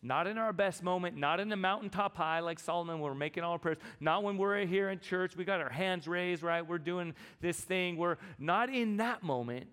Not 0.05 0.27
in 0.27 0.37
our 0.37 0.51
best 0.51 0.83
moment, 0.83 1.15
not 1.15 1.39
in 1.39 1.47
the 1.47 1.55
mountaintop 1.55 2.17
high 2.17 2.41
like 2.41 2.59
Solomon 2.59 2.99
we're 2.99 3.13
making 3.13 3.43
all 3.43 3.53
our 3.53 3.57
prayers, 3.57 3.77
not 4.01 4.21
when 4.21 4.37
we're 4.37 4.65
here 4.65 4.89
in 4.89 4.99
church, 4.99 5.37
we 5.37 5.45
got 5.45 5.61
our 5.61 5.69
hands 5.69 6.07
raised, 6.07 6.43
right? 6.43 6.67
We're 6.67 6.77
doing 6.77 7.15
this 7.39 7.57
thing. 7.57 7.95
We're 7.95 8.17
not 8.37 8.69
in 8.69 8.97
that 8.97 9.23
moment, 9.23 9.67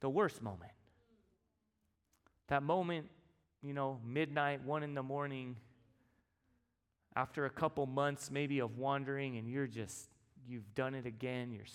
the 0.00 0.08
worst 0.08 0.42
moment. 0.42 0.70
That 2.46 2.62
moment, 2.62 3.08
you 3.62 3.74
know, 3.74 3.98
midnight, 4.06 4.64
one 4.64 4.84
in 4.84 4.94
the 4.94 5.02
morning, 5.02 5.56
after 7.16 7.44
a 7.44 7.50
couple 7.50 7.84
months 7.84 8.30
maybe 8.30 8.60
of 8.60 8.78
wandering 8.78 9.38
and 9.38 9.50
you're 9.50 9.66
just, 9.66 10.08
you've 10.46 10.72
done 10.76 10.94
it 10.94 11.04
again, 11.04 11.50
you're 11.50 11.66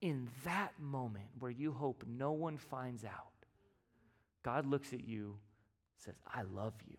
in 0.00 0.28
that 0.44 0.72
moment 0.78 1.26
where 1.38 1.50
you 1.50 1.72
hope 1.72 2.04
no 2.06 2.32
one 2.32 2.56
finds 2.56 3.04
out, 3.04 3.12
God 4.42 4.66
looks 4.66 4.92
at 4.92 5.06
you, 5.06 5.36
says, 5.96 6.14
I 6.26 6.42
love 6.42 6.74
you. 6.86 6.96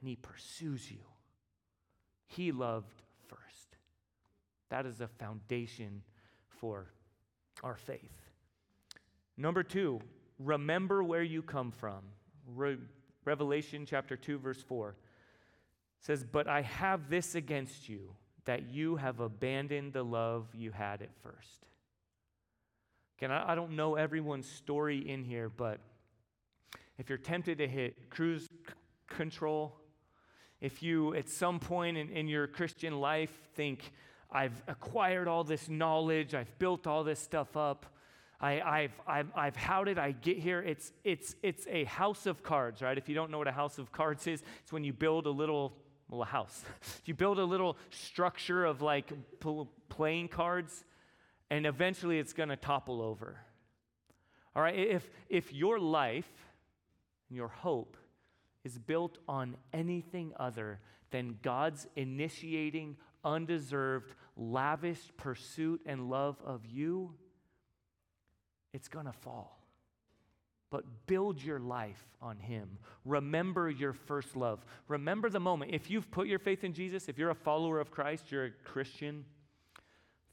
And 0.00 0.08
he 0.08 0.16
pursues 0.16 0.90
you. 0.90 1.00
He 2.26 2.52
loved 2.52 3.02
first. 3.26 3.76
That 4.68 4.86
is 4.86 5.00
a 5.00 5.08
foundation 5.08 6.02
for 6.48 6.92
our 7.62 7.76
faith. 7.76 8.30
Number 9.36 9.62
two, 9.62 10.00
remember 10.38 11.02
where 11.02 11.22
you 11.22 11.42
come 11.42 11.70
from. 11.70 12.02
Re- 12.54 12.78
Revelation 13.24 13.84
chapter 13.86 14.16
2, 14.16 14.38
verse 14.38 14.62
4 14.62 14.96
says, 16.00 16.24
But 16.24 16.48
I 16.48 16.62
have 16.62 17.10
this 17.10 17.34
against 17.34 17.88
you, 17.88 18.14
that 18.48 18.70
you 18.70 18.96
have 18.96 19.20
abandoned 19.20 19.92
the 19.92 20.02
love 20.02 20.46
you 20.54 20.70
had 20.70 21.02
at 21.02 21.10
first. 21.22 21.66
Again, 23.18 23.30
I, 23.30 23.54
don't 23.54 23.72
know 23.72 23.94
everyone's 23.94 24.48
story 24.48 25.06
in 25.06 25.22
here, 25.22 25.50
but 25.50 25.80
if 26.96 27.10
you're 27.10 27.18
tempted 27.18 27.58
to 27.58 27.68
hit 27.68 28.08
cruise 28.08 28.44
c- 28.44 28.72
control, 29.06 29.76
if 30.62 30.82
you 30.82 31.14
at 31.14 31.28
some 31.28 31.60
point 31.60 31.98
in, 31.98 32.08
in 32.08 32.26
your 32.26 32.46
Christian 32.46 33.00
life 33.02 33.30
think, 33.54 33.92
I've 34.32 34.62
acquired 34.66 35.28
all 35.28 35.44
this 35.44 35.68
knowledge, 35.68 36.32
I've 36.34 36.58
built 36.58 36.86
all 36.86 37.04
this 37.04 37.20
stuff 37.20 37.54
up, 37.54 37.84
I, 38.40 38.62
I've, 38.62 39.00
I've, 39.06 39.30
I've, 39.36 39.56
how 39.56 39.84
did 39.84 39.98
I 39.98 40.12
get 40.12 40.38
here? 40.38 40.62
It's, 40.62 40.90
it's, 41.04 41.36
it's 41.42 41.66
a 41.66 41.84
house 41.84 42.24
of 42.24 42.42
cards, 42.42 42.80
right? 42.80 42.96
If 42.96 43.10
you 43.10 43.14
don't 43.14 43.30
know 43.30 43.38
what 43.38 43.48
a 43.48 43.52
house 43.52 43.76
of 43.76 43.92
cards 43.92 44.26
is, 44.26 44.42
it's 44.62 44.72
when 44.72 44.84
you 44.84 44.94
build 44.94 45.26
a 45.26 45.30
little, 45.30 45.76
a 46.10 46.24
house. 46.24 46.64
you 47.04 47.14
build 47.14 47.38
a 47.38 47.44
little 47.44 47.76
structure 47.90 48.64
of 48.64 48.82
like 48.82 49.12
playing 49.88 50.28
cards, 50.28 50.84
and 51.50 51.66
eventually 51.66 52.18
it's 52.18 52.32
going 52.32 52.48
to 52.48 52.56
topple 52.56 53.00
over. 53.00 53.38
All 54.56 54.62
right? 54.62 54.76
If, 54.76 55.08
if 55.28 55.52
your 55.52 55.78
life, 55.78 56.28
and 57.28 57.36
your 57.36 57.48
hope, 57.48 57.96
is 58.64 58.78
built 58.78 59.18
on 59.28 59.56
anything 59.72 60.32
other 60.38 60.80
than 61.10 61.38
God's 61.42 61.86
initiating, 61.96 62.96
undeserved, 63.24 64.14
lavish 64.36 65.00
pursuit 65.16 65.80
and 65.86 66.10
love 66.10 66.36
of 66.44 66.66
you, 66.66 67.14
it's 68.72 68.88
going 68.88 69.06
to 69.06 69.12
fall. 69.12 69.57
But 70.70 71.06
build 71.06 71.42
your 71.42 71.58
life 71.58 72.04
on 72.20 72.38
Him. 72.38 72.78
Remember 73.04 73.70
your 73.70 73.92
first 73.92 74.36
love. 74.36 74.64
Remember 74.86 75.30
the 75.30 75.40
moment. 75.40 75.70
If 75.72 75.90
you've 75.90 76.10
put 76.10 76.26
your 76.26 76.38
faith 76.38 76.62
in 76.62 76.74
Jesus, 76.74 77.08
if 77.08 77.18
you're 77.18 77.30
a 77.30 77.34
follower 77.34 77.80
of 77.80 77.90
Christ, 77.90 78.30
you're 78.30 78.46
a 78.46 78.50
Christian, 78.64 79.24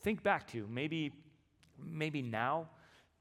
think 0.02 0.24
back 0.24 0.48
to 0.52 0.68
maybe, 0.70 1.14
maybe 1.82 2.22
now, 2.22 2.70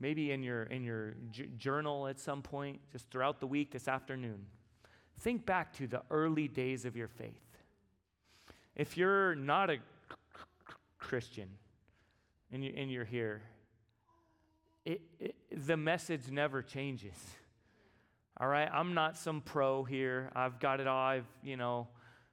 maybe 0.00 0.32
in 0.32 0.42
your, 0.42 0.64
in 0.64 0.82
your 0.82 1.14
j- 1.30 1.48
journal 1.56 2.08
at 2.08 2.18
some 2.18 2.42
point, 2.42 2.80
just 2.90 3.08
throughout 3.10 3.38
the 3.38 3.46
week, 3.46 3.70
this 3.70 3.86
afternoon. 3.86 4.46
Think 5.20 5.46
back 5.46 5.72
to 5.74 5.86
the 5.86 6.02
early 6.10 6.48
days 6.48 6.84
of 6.84 6.96
your 6.96 7.08
faith. 7.08 7.40
If 8.74 8.96
you're 8.96 9.36
not 9.36 9.70
a 9.70 9.76
Christian 10.98 11.48
and, 12.52 12.64
you, 12.64 12.74
and 12.76 12.90
you're 12.90 13.04
here, 13.04 13.42
it, 14.84 15.00
it, 15.18 15.34
the 15.66 15.76
message 15.76 16.30
never 16.30 16.62
changes. 16.62 17.16
All 18.38 18.48
right, 18.48 18.68
I'm 18.72 18.94
not 18.94 19.16
some 19.16 19.40
pro 19.40 19.84
here. 19.84 20.30
I've 20.34 20.58
got 20.58 20.80
it 20.80 20.86
all. 20.86 21.06
I've, 21.06 21.26
you 21.42 21.56
know, 21.56 21.88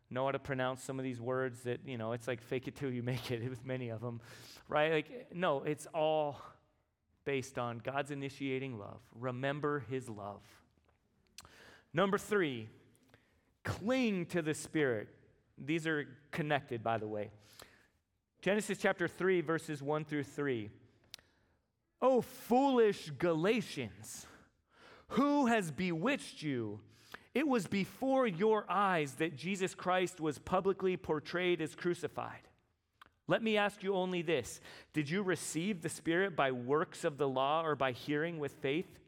know 0.09 0.25
how 0.25 0.31
to 0.31 0.39
pronounce 0.39 0.83
some 0.83 0.99
of 0.99 1.03
these 1.03 1.21
words 1.21 1.61
that, 1.61 1.81
you 1.85 1.97
know, 1.97 2.11
it's 2.13 2.27
like 2.27 2.41
fake 2.41 2.67
it 2.67 2.75
till 2.75 2.91
you 2.91 3.03
make 3.03 3.31
it 3.31 3.47
with 3.49 3.65
many 3.65 3.89
of 3.89 4.01
them, 4.01 4.19
right? 4.67 4.91
Like, 4.91 5.27
no, 5.33 5.63
it's 5.63 5.87
all 5.93 6.41
based 7.23 7.57
on 7.57 7.79
God's 7.79 8.11
initiating 8.11 8.77
love. 8.77 8.99
Remember 9.13 9.85
his 9.89 10.09
love. 10.09 10.41
Number 11.93 12.17
three, 12.17 12.67
cling 13.63 14.25
to 14.27 14.41
the 14.41 14.53
Spirit. 14.53 15.07
These 15.57 15.85
are 15.85 16.07
connected, 16.31 16.83
by 16.83 16.97
the 16.97 17.07
way. 17.07 17.29
Genesis 18.41 18.79
chapter 18.79 19.07
3, 19.07 19.41
verses 19.41 19.83
1 19.83 20.05
through 20.05 20.23
3. 20.23 20.71
Oh, 22.01 22.21
foolish 22.21 23.11
Galatians, 23.17 24.25
who 25.09 25.45
has 25.45 25.71
bewitched 25.71 26.41
you? 26.41 26.79
It 27.33 27.47
was 27.47 27.67
before 27.67 28.27
your 28.27 28.65
eyes 28.69 29.13
that 29.13 29.37
Jesus 29.37 29.75
Christ 29.75 30.19
was 30.19 30.39
publicly 30.39 30.97
portrayed 30.97 31.61
as 31.61 31.75
crucified. 31.75 32.41
Let 33.27 33.43
me 33.43 33.55
ask 33.55 33.83
you 33.83 33.95
only 33.95 34.21
this 34.21 34.59
Did 34.93 35.09
you 35.09 35.21
receive 35.21 35.81
the 35.81 35.89
Spirit 35.89 36.35
by 36.35 36.51
works 36.51 37.03
of 37.03 37.17
the 37.17 37.29
law 37.29 37.63
or 37.63 37.75
by 37.75 37.91
hearing 37.91 38.39
with 38.39 38.51
faith? 38.53 38.99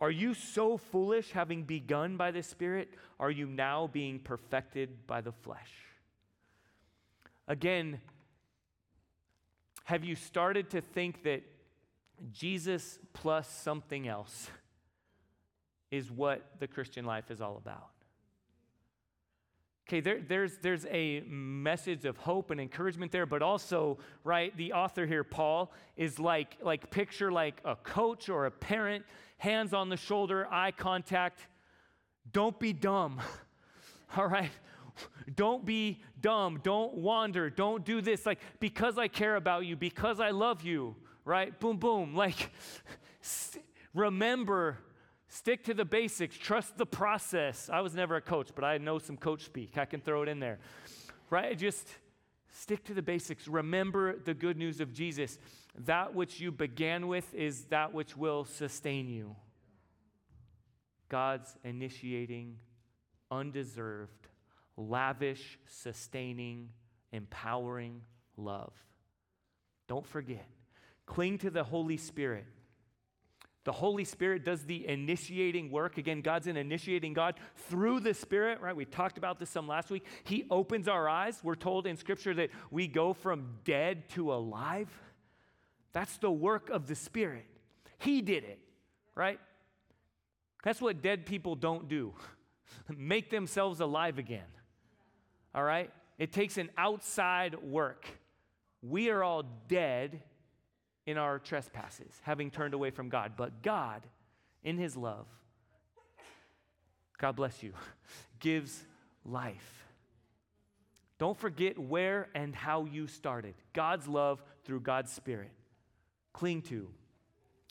Are 0.00 0.10
you 0.12 0.34
so 0.34 0.76
foolish, 0.76 1.32
having 1.32 1.64
begun 1.64 2.16
by 2.16 2.30
the 2.30 2.42
Spirit? 2.42 2.90
Are 3.18 3.32
you 3.32 3.46
now 3.46 3.88
being 3.88 4.20
perfected 4.20 5.08
by 5.08 5.20
the 5.20 5.32
flesh? 5.32 5.72
Again, 7.48 8.00
have 9.84 10.04
you 10.04 10.14
started 10.14 10.70
to 10.70 10.80
think 10.80 11.24
that 11.24 11.42
Jesus 12.32 12.98
plus 13.12 13.48
something 13.48 14.08
else 14.08 14.50
is 15.90 16.10
what 16.10 16.52
the 16.58 16.66
Christian 16.66 17.04
life 17.04 17.30
is 17.30 17.40
all 17.40 17.56
about. 17.56 17.90
Okay, 19.88 20.00
there, 20.00 20.20
there's, 20.20 20.58
there's 20.58 20.84
a 20.90 21.20
message 21.26 22.04
of 22.04 22.18
hope 22.18 22.50
and 22.50 22.60
encouragement 22.60 23.10
there, 23.10 23.24
but 23.24 23.40
also, 23.40 23.96
right, 24.22 24.54
the 24.58 24.74
author 24.74 25.06
here, 25.06 25.24
Paul, 25.24 25.72
is 25.96 26.18
like, 26.18 26.58
like 26.60 26.90
picture 26.90 27.32
like 27.32 27.62
a 27.64 27.74
coach 27.74 28.28
or 28.28 28.44
a 28.44 28.50
parent, 28.50 29.06
hands 29.38 29.72
on 29.72 29.88
the 29.88 29.96
shoulder, 29.96 30.46
eye 30.50 30.72
contact. 30.72 31.40
Don't 32.30 32.58
be 32.58 32.74
dumb, 32.74 33.22
all 34.16 34.26
right? 34.26 34.50
Don't 35.34 35.64
be 35.64 36.02
dumb. 36.20 36.60
Don't 36.62 36.94
wander. 36.94 37.50
Don't 37.50 37.84
do 37.84 38.00
this. 38.00 38.26
Like, 38.26 38.40
because 38.60 38.98
I 38.98 39.08
care 39.08 39.36
about 39.36 39.64
you, 39.64 39.76
because 39.76 40.20
I 40.20 40.30
love 40.30 40.62
you, 40.62 40.96
right? 41.28 41.60
Boom, 41.60 41.76
boom. 41.76 42.14
Like, 42.14 42.50
st- 43.20 43.64
remember, 43.94 44.78
stick 45.28 45.64
to 45.64 45.74
the 45.74 45.84
basics, 45.84 46.36
trust 46.36 46.78
the 46.78 46.86
process. 46.86 47.68
I 47.70 47.82
was 47.82 47.94
never 47.94 48.16
a 48.16 48.20
coach, 48.20 48.48
but 48.54 48.64
I 48.64 48.78
know 48.78 48.98
some 48.98 49.16
coach 49.16 49.44
speak. 49.44 49.76
I 49.76 49.84
can 49.84 50.00
throw 50.00 50.22
it 50.22 50.28
in 50.28 50.40
there, 50.40 50.58
right? 51.30 51.56
Just 51.56 51.86
stick 52.50 52.82
to 52.84 52.94
the 52.94 53.02
basics. 53.02 53.46
Remember 53.46 54.18
the 54.18 54.34
good 54.34 54.56
news 54.56 54.80
of 54.80 54.92
Jesus. 54.92 55.38
That 55.84 56.14
which 56.14 56.40
you 56.40 56.50
began 56.50 57.06
with 57.06 57.32
is 57.34 57.66
that 57.66 57.92
which 57.92 58.16
will 58.16 58.44
sustain 58.46 59.08
you. 59.08 59.36
God's 61.10 61.56
initiating, 61.62 62.56
undeserved, 63.30 64.28
lavish, 64.76 65.58
sustaining, 65.66 66.70
empowering 67.12 68.00
love. 68.36 68.72
Don't 69.88 70.06
forget. 70.06 70.46
Cling 71.08 71.38
to 71.38 71.48
the 71.48 71.64
Holy 71.64 71.96
Spirit. 71.96 72.44
The 73.64 73.72
Holy 73.72 74.04
Spirit 74.04 74.44
does 74.44 74.64
the 74.64 74.86
initiating 74.86 75.70
work. 75.70 75.96
Again, 75.96 76.20
God's 76.20 76.46
an 76.48 76.58
initiating 76.58 77.14
God 77.14 77.36
through 77.70 78.00
the 78.00 78.12
Spirit, 78.12 78.60
right? 78.60 78.76
We 78.76 78.84
talked 78.84 79.16
about 79.16 79.38
this 79.38 79.48
some 79.48 79.66
last 79.66 79.90
week. 79.90 80.04
He 80.24 80.44
opens 80.50 80.86
our 80.86 81.08
eyes. 81.08 81.40
We're 81.42 81.54
told 81.54 81.86
in 81.86 81.96
Scripture 81.96 82.34
that 82.34 82.50
we 82.70 82.86
go 82.86 83.14
from 83.14 83.56
dead 83.64 84.10
to 84.10 84.34
alive. 84.34 84.90
That's 85.94 86.18
the 86.18 86.30
work 86.30 86.68
of 86.68 86.86
the 86.86 86.94
Spirit. 86.94 87.46
He 87.96 88.20
did 88.20 88.44
it, 88.44 88.58
right? 89.14 89.40
That's 90.62 90.82
what 90.82 91.00
dead 91.00 91.24
people 91.24 91.56
don't 91.56 91.88
do 91.88 92.12
make 92.96 93.30
themselves 93.30 93.80
alive 93.80 94.18
again, 94.18 94.50
all 95.54 95.64
right? 95.64 95.90
It 96.18 96.34
takes 96.34 96.58
an 96.58 96.68
outside 96.76 97.54
work. 97.62 98.06
We 98.82 99.08
are 99.08 99.24
all 99.24 99.44
dead 99.68 100.22
in 101.08 101.16
our 101.16 101.38
trespasses, 101.38 102.20
having 102.20 102.50
turned 102.50 102.74
away 102.74 102.90
from 102.90 103.08
God. 103.08 103.32
But 103.34 103.62
God, 103.62 104.02
in 104.62 104.76
His 104.76 104.94
love, 104.94 105.26
God 107.16 107.34
bless 107.34 107.62
you, 107.62 107.72
gives 108.40 108.84
life. 109.24 109.86
Don't 111.18 111.36
forget 111.38 111.78
where 111.78 112.28
and 112.34 112.54
how 112.54 112.84
you 112.84 113.06
started. 113.06 113.54
God's 113.72 114.06
love 114.06 114.42
through 114.64 114.80
God's 114.80 115.10
Spirit. 115.10 115.50
Cling 116.34 116.60
to. 116.62 116.90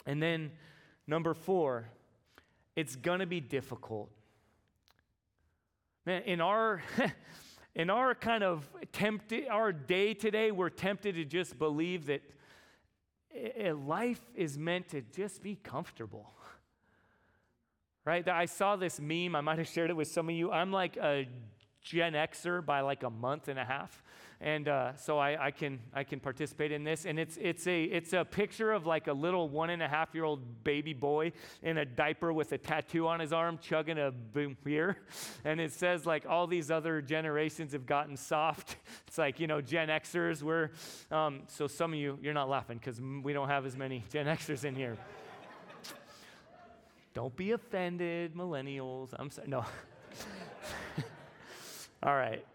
And 0.07 0.21
then, 0.21 0.49
number 1.05 1.35
four, 1.35 1.89
it's 2.75 2.95
going 2.95 3.19
to 3.19 3.27
be 3.27 3.39
difficult. 3.39 4.09
Man, 6.07 6.23
in 6.23 6.41
our. 6.41 6.81
in 7.75 7.91
our 7.91 8.15
kind 8.15 8.43
of 8.43 8.67
tempted 8.91 9.47
our 9.49 9.71
day 9.71 10.11
today 10.15 10.49
we're 10.49 10.67
tempted 10.67 11.13
to 11.13 11.23
just 11.23 11.59
believe 11.59 12.07
that 12.07 12.23
life 13.85 14.21
is 14.35 14.57
meant 14.57 14.89
to 14.89 15.01
just 15.01 15.41
be 15.41 15.55
comfortable. 15.55 16.31
Right? 18.05 18.25
I 18.25 18.45
saw 18.45 18.77
this 18.77 19.01
meme, 19.01 19.35
I 19.35 19.41
might 19.41 19.57
have 19.57 19.67
shared 19.67 19.89
it 19.89 19.93
with 19.97 20.07
some 20.07 20.29
of 20.29 20.35
you. 20.35 20.49
I'm 20.49 20.71
like 20.71 20.95
a 20.95 21.27
Gen 21.87 22.13
Xer 22.13 22.65
by 22.65 22.81
like 22.81 23.03
a 23.03 23.09
month 23.09 23.47
and 23.47 23.57
a 23.57 23.65
half. 23.65 24.03
And 24.39 24.67
uh, 24.67 24.95
so 24.95 25.17
I, 25.17 25.47
I, 25.47 25.51
can, 25.51 25.79
I 25.93 26.03
can 26.03 26.19
participate 26.19 26.71
in 26.71 26.83
this. 26.83 27.05
And 27.05 27.17
it's, 27.17 27.37
it's, 27.41 27.65
a, 27.65 27.83
it's 27.85 28.13
a 28.13 28.23
picture 28.23 28.71
of 28.71 28.85
like 28.85 29.07
a 29.07 29.13
little 29.13 29.49
one 29.49 29.71
and 29.71 29.81
a 29.81 29.87
half 29.87 30.13
year 30.13 30.25
old 30.25 30.63
baby 30.63 30.93
boy 30.93 31.31
in 31.63 31.79
a 31.79 31.85
diaper 31.85 32.31
with 32.31 32.51
a 32.51 32.57
tattoo 32.57 33.07
on 33.07 33.19
his 33.19 33.33
arm 33.33 33.57
chugging 33.59 33.97
a 33.97 34.11
beer. 34.63 34.97
And 35.43 35.59
it 35.59 35.73
says 35.73 36.05
like 36.05 36.25
all 36.27 36.45
these 36.45 36.69
other 36.69 37.01
generations 37.01 37.71
have 37.73 37.85
gotten 37.85 38.15
soft. 38.15 38.75
It's 39.07 39.17
like, 39.17 39.39
you 39.39 39.47
know, 39.47 39.61
Gen 39.61 39.87
Xers 39.87 40.43
were. 40.43 40.71
Um, 41.09 41.43
so 41.47 41.65
some 41.65 41.93
of 41.93 41.99
you, 41.99 42.19
you're 42.21 42.33
not 42.33 42.49
laughing 42.49 42.77
because 42.77 43.01
we 43.01 43.33
don't 43.33 43.47
have 43.47 43.65
as 43.65 43.75
many 43.75 44.03
Gen 44.11 44.25
Xers 44.25 44.65
in 44.65 44.75
here. 44.75 44.97
Don't 47.13 47.35
be 47.35 47.53
offended, 47.53 48.35
millennials. 48.35 49.09
I'm 49.17 49.31
sorry. 49.31 49.47
No. 49.47 49.65
All 52.07 52.15
right. 52.15 52.45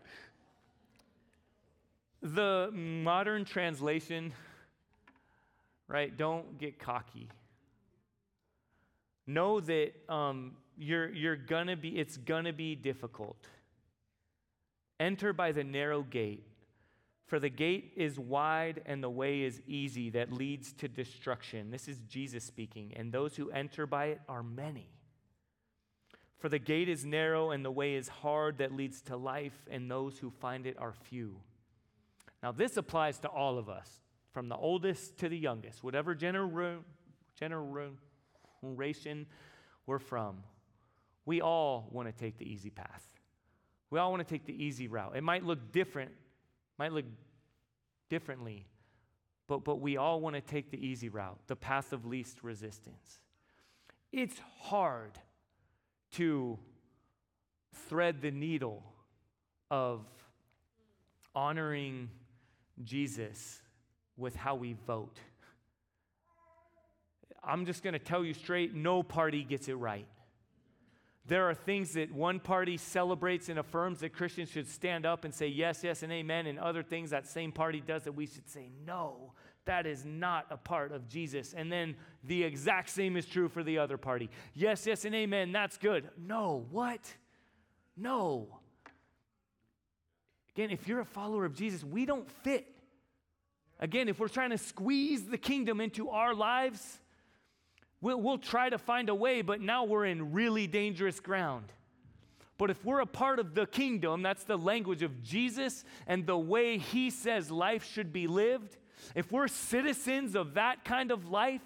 The 2.23 2.71
modern 2.73 3.45
translation, 3.45 4.33
right? 5.89 6.17
Don't 6.17 6.57
get 6.59 6.79
cocky. 6.79 7.29
Know 9.27 9.61
that 9.61 9.93
um, 10.09 10.53
you're, 10.79 11.13
you're 11.13 11.37
gonna 11.37 11.77
be, 11.77 11.91
it's 11.91 12.17
gonna 12.17 12.55
be 12.55 12.75
difficult. 12.75 13.37
Enter 14.99 15.35
by 15.35 15.53
the 15.53 15.65
narrow 15.65 16.01
gate, 16.01 16.47
for 17.27 17.39
the 17.39 17.51
gate 17.51 17.93
is 17.95 18.19
wide 18.19 18.81
and 18.87 19.03
the 19.03 19.11
way 19.11 19.43
is 19.43 19.61
easy 19.67 20.09
that 20.11 20.33
leads 20.33 20.73
to 20.73 20.89
destruction. 20.89 21.71
This 21.71 21.89
is 21.89 21.99
Jesus 22.09 22.43
speaking, 22.43 22.95
and 22.97 23.13
those 23.13 23.37
who 23.37 23.51
enter 23.51 23.87
by 23.87 24.07
it 24.07 24.23
are 24.31 24.43
many. 24.43 24.89
For 26.43 26.49
the 26.49 26.59
gate 26.59 26.89
is 26.89 27.05
narrow 27.05 27.53
and 27.53 27.65
the 27.65 27.71
way 27.71 27.95
is 27.95 28.09
hard 28.09 28.59
that 28.59 28.75
leads 28.75 29.01
to 29.03 29.17
life, 29.17 29.57
and 29.71 29.89
those 29.89 30.19
who 30.19 30.29
find 30.29 30.67
it 30.67 30.77
are 30.77 30.93
few. 30.93 31.37
Now, 32.43 32.51
this 32.51 32.77
applies 32.77 33.21
to 33.21 33.29
all 33.29 33.59
of 33.59 33.69
us, 33.69 33.89
from 34.33 34.49
the 34.49 34.57
oldest 34.57 35.19
to 35.19 35.29
the 35.29 35.39
youngest, 35.39 35.85
whatever 35.85 36.17
genera- 36.17 36.81
generation 37.39 39.27
we're 39.87 40.01
from. 40.01 40.39
We 41.27 41.41
all 41.41 41.87
want 41.93 42.09
to 42.09 42.13
take 42.13 42.39
the 42.39 42.53
easy 42.53 42.71
path. 42.71 43.05
We 43.91 44.01
all 44.01 44.11
want 44.11 44.27
to 44.27 44.35
take 44.35 44.45
the 44.45 44.65
easy 44.65 44.89
route. 44.89 45.15
It 45.15 45.23
might 45.23 45.45
look 45.45 45.71
different, 45.71 46.11
might 46.77 46.91
look 46.91 47.07
differently, 48.11 48.67
but, 49.47 49.63
but 49.63 49.77
we 49.77 49.97
all 49.97 50.21
want 50.21 50.35
to 50.35 50.43
take 50.43 50.73
the 50.73 50.85
easy 50.85 51.09
route, 51.09 51.39
the 51.47 51.55
path 51.55 51.93
of 51.93 52.05
least 52.05 52.43
resistance. 52.43 53.21
It's 54.11 54.41
hard 54.59 55.21
to 56.13 56.59
thread 57.89 58.21
the 58.21 58.31
needle 58.31 58.83
of 59.71 60.01
honoring 61.35 62.11
Jesus 62.85 63.61
with 64.17 64.37
how 64.37 64.55
we 64.55 64.75
vote. 64.87 65.19
I'm 67.45 67.67
just 67.67 67.83
going 67.83 67.95
to 67.95 67.99
tell 67.99 68.25
you 68.25 68.35
straight 68.35 68.75
no 68.75 69.03
party 69.03 69.43
gets 69.43 69.69
it 69.69 69.75
right. 69.75 70.07
There 71.27 71.49
are 71.49 71.55
things 71.55 71.93
that 71.93 72.13
one 72.13 72.41
party 72.41 72.77
celebrates 72.77 73.49
and 73.49 73.59
affirms 73.59 74.01
that 74.01 74.13
Christians 74.13 74.51
should 74.51 74.69
stand 74.69 75.07
up 75.07 75.25
and 75.25 75.33
say 75.33 75.47
yes, 75.47 75.85
yes, 75.85 76.03
and 76.03 76.13
amen, 76.13 76.47
and 76.47 76.59
other 76.59 76.83
things 76.83 77.11
that 77.11 77.27
same 77.27 77.53
party 77.53 77.81
does 77.81 78.05
that 78.05 78.13
we 78.13 78.27
should 78.27 78.49
say 78.49 78.71
no. 78.85 79.33
That 79.65 79.87
is 79.87 80.05
not 80.05 80.47
a 80.51 80.57
part 80.57 80.93
of 80.93 81.09
Jesus. 81.09 81.55
And 81.55 81.71
then 81.71 81.95
the 82.25 82.43
exact 82.43 82.91
same 82.91 83.17
is 83.17 83.27
true 83.27 83.49
for 83.49 83.63
the 83.63 83.79
other 83.79 83.97
party. 83.97 84.29
Yes, 84.55 84.87
yes, 84.87 85.05
and 85.05 85.15
amen, 85.15 85.53
that's 85.53 85.79
good. 85.79 86.09
No, 86.19 86.67
what? 86.71 87.01
No. 87.97 88.49
Again, 90.55 90.71
if 90.71 90.89
you're 90.89 91.01
a 91.01 91.05
follower 91.05 91.45
of 91.45 91.55
Jesus, 91.55 91.85
we 91.85 92.05
don't 92.05 92.29
fit. 92.43 92.67
Again, 93.79 94.09
if 94.09 94.21
we're 94.21 94.29
trying 94.29 94.51
to 94.51 94.59
squeeze 94.59 95.25
the 95.25 95.39
kingdom 95.39 95.81
into 95.81 96.11
our 96.11 96.35
lives, 96.35 97.01
we'll, 98.01 98.21
we'll 98.21 98.39
try 98.39 98.69
to 98.69 98.79
find 98.79 99.09
a 99.09 99.15
way, 99.15 99.43
but 99.43 99.61
now 99.61 99.85
we're 99.85 100.07
in 100.07 100.33
really 100.33 100.67
dangerous 100.67 101.21
ground. 101.21 101.73
But 102.59 102.71
if 102.71 102.85
we're 102.85 103.01
a 103.01 103.07
part 103.07 103.39
of 103.39 103.55
the 103.55 103.67
kingdom, 103.67 104.23
that's 104.23 104.45
the 104.45 104.59
language 104.59 105.03
of 105.03 105.23
Jesus 105.23 105.85
and 106.07 106.27
the 106.27 106.39
way 106.39 106.79
he 106.79 107.11
says 107.11 107.51
life 107.51 107.91
should 107.91 108.13
be 108.13 108.27
lived. 108.27 108.77
If 109.15 109.31
we're 109.33 109.49
citizens 109.49 110.35
of 110.35 110.55
that 110.55 110.85
kind 110.85 111.11
of 111.11 111.29
life, 111.29 111.63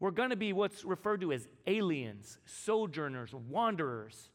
we're 0.00 0.10
going 0.10 0.30
to 0.30 0.36
be 0.36 0.52
what's 0.52 0.84
referred 0.84 1.20
to 1.22 1.32
as 1.32 1.48
aliens, 1.66 2.38
sojourners, 2.46 3.32
wanderers. 3.32 4.30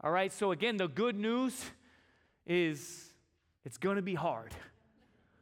All 0.00 0.10
right, 0.10 0.32
so 0.32 0.52
again, 0.52 0.76
the 0.76 0.88
good 0.88 1.16
news 1.16 1.62
is 2.46 3.12
it's 3.64 3.78
going 3.78 3.96
to 3.96 4.02
be 4.02 4.14
hard. 4.14 4.54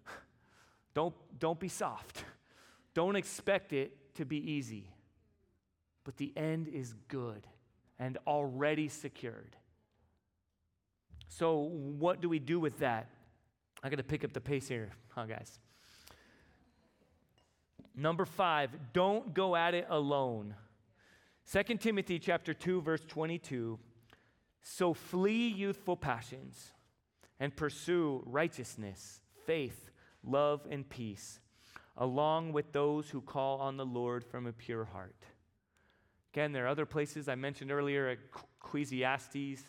Don't, 0.95 1.15
don't 1.39 1.61
be 1.61 1.69
soft. 1.69 2.25
Don't 2.93 3.15
expect 3.15 3.73
it 3.73 4.15
to 4.17 4.25
be 4.25 4.39
easy. 4.51 4.91
But 6.03 6.17
the 6.17 6.33
end 6.37 6.67
is 6.67 6.95
good 7.07 7.47
and 8.01 8.19
already 8.27 8.89
secured. 8.89 9.55
So, 11.29 11.59
what 11.59 12.21
do 12.21 12.29
we 12.29 12.41
do 12.41 12.59
with 12.59 12.79
that? 12.79 13.07
I 13.83 13.89
got 13.89 13.97
to 13.97 14.03
pick 14.03 14.25
up 14.25 14.33
the 14.33 14.41
pace 14.41 14.69
here, 14.69 14.91
huh, 15.11 15.27
guys? 15.27 15.59
Number 17.95 18.25
five, 18.25 18.71
don't 18.93 19.35
go 19.35 19.57
at 19.57 19.75
it 19.75 19.87
alone. 19.89 20.55
2 21.51 21.63
Timothy 21.79 22.19
chapter 22.19 22.55
2, 22.55 22.83
verse 22.83 23.05
22. 23.07 23.79
So 24.63 24.93
flee 24.93 25.49
youthful 25.49 25.97
passions 25.97 26.73
and 27.41 27.55
pursue 27.55 28.23
righteousness, 28.27 29.21
faith, 29.47 29.91
love, 30.23 30.67
and 30.71 30.89
peace, 30.89 31.41
along 31.97 32.53
with 32.53 32.73
those 32.73 33.11
who 33.11 33.21
call 33.21 33.61
on 33.61 33.77
the 33.77 33.87
Lord 33.87 34.25
from 34.25 34.47
a 34.47 34.53
pure 34.53 34.85
heart. 34.85 35.25
Again, 36.33 36.53
there 36.53 36.67
are 36.67 36.69
other 36.69 36.87
places 36.87 37.29
I 37.29 37.35
mentioned 37.35 37.73
earlier, 37.73 38.17
Ecclesiastes. 38.63 39.63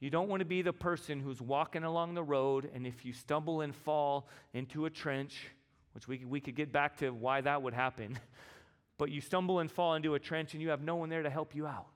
You 0.00 0.10
don't 0.10 0.28
want 0.28 0.40
to 0.40 0.46
be 0.46 0.62
the 0.62 0.72
person 0.72 1.20
who's 1.20 1.40
walking 1.40 1.82
along 1.82 2.14
the 2.14 2.22
road, 2.22 2.70
and 2.72 2.86
if 2.86 3.04
you 3.04 3.12
stumble 3.12 3.62
and 3.62 3.74
fall 3.74 4.28
into 4.52 4.86
a 4.86 4.90
trench, 4.90 5.48
which 5.92 6.06
we, 6.06 6.24
we 6.24 6.40
could 6.40 6.54
get 6.54 6.72
back 6.72 6.98
to 6.98 7.10
why 7.10 7.40
that 7.40 7.62
would 7.62 7.74
happen, 7.74 8.18
but 8.98 9.10
you 9.10 9.20
stumble 9.20 9.58
and 9.58 9.70
fall 9.70 9.94
into 9.94 10.14
a 10.14 10.18
trench 10.20 10.54
and 10.54 10.62
you 10.62 10.68
have 10.68 10.82
no 10.82 10.96
one 10.96 11.08
there 11.08 11.22
to 11.22 11.30
help 11.30 11.54
you 11.54 11.66
out. 11.66 11.86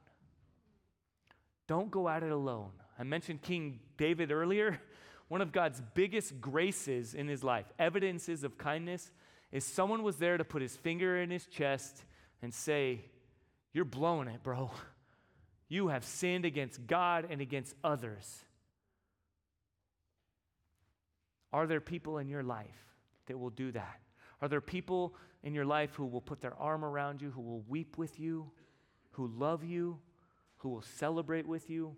Don't 1.68 1.90
go 1.90 2.08
at 2.08 2.24
it 2.24 2.32
alone. 2.32 2.72
I 2.98 3.04
mentioned 3.04 3.42
King 3.42 3.78
David 3.96 4.32
earlier. 4.32 4.80
One 5.28 5.40
of 5.40 5.52
God's 5.52 5.80
biggest 5.94 6.40
graces 6.40 7.14
in 7.14 7.26
his 7.26 7.42
life, 7.42 7.64
evidences 7.78 8.44
of 8.44 8.58
kindness, 8.58 9.10
is 9.50 9.64
someone 9.64 10.02
was 10.02 10.16
there 10.16 10.36
to 10.36 10.44
put 10.44 10.60
his 10.60 10.76
finger 10.76 11.16
in 11.18 11.30
his 11.30 11.46
chest 11.46 12.04
and 12.42 12.52
say, 12.52 13.06
You're 13.72 13.86
blowing 13.86 14.28
it, 14.28 14.42
bro. 14.42 14.70
You 15.72 15.88
have 15.88 16.04
sinned 16.04 16.44
against 16.44 16.86
God 16.86 17.26
and 17.30 17.40
against 17.40 17.74
others. 17.82 18.44
Are 21.50 21.66
there 21.66 21.80
people 21.80 22.18
in 22.18 22.28
your 22.28 22.42
life 22.42 22.68
that 23.26 23.38
will 23.38 23.48
do 23.48 23.72
that? 23.72 24.00
Are 24.42 24.48
there 24.48 24.60
people 24.60 25.14
in 25.42 25.54
your 25.54 25.64
life 25.64 25.94
who 25.94 26.04
will 26.04 26.20
put 26.20 26.42
their 26.42 26.54
arm 26.58 26.84
around 26.84 27.22
you, 27.22 27.30
who 27.30 27.40
will 27.40 27.64
weep 27.68 27.96
with 27.96 28.20
you, 28.20 28.50
who 29.12 29.28
love 29.28 29.64
you, 29.64 29.98
who 30.58 30.68
will 30.68 30.82
celebrate 30.82 31.46
with 31.46 31.70
you? 31.70 31.96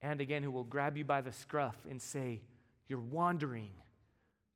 and 0.00 0.20
again 0.20 0.42
who 0.42 0.50
will 0.50 0.64
grab 0.64 0.96
you 0.96 1.04
by 1.04 1.20
the 1.20 1.32
scruff 1.32 1.76
and 1.90 2.00
say, 2.00 2.40
You're 2.88 3.00
wandering. 3.00 3.72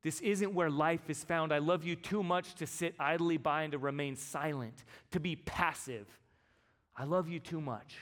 This 0.01 0.19
isn't 0.21 0.53
where 0.53 0.69
life 0.69 1.09
is 1.09 1.23
found. 1.23 1.53
I 1.53 1.59
love 1.59 1.83
you 1.83 1.95
too 1.95 2.23
much 2.23 2.55
to 2.55 2.67
sit 2.67 2.95
idly 2.99 3.37
by 3.37 3.63
and 3.63 3.71
to 3.71 3.77
remain 3.77 4.15
silent, 4.15 4.83
to 5.11 5.19
be 5.19 5.35
passive. 5.35 6.07
I 6.95 7.05
love 7.05 7.27
you 7.27 7.39
too 7.39 7.61
much. 7.61 7.97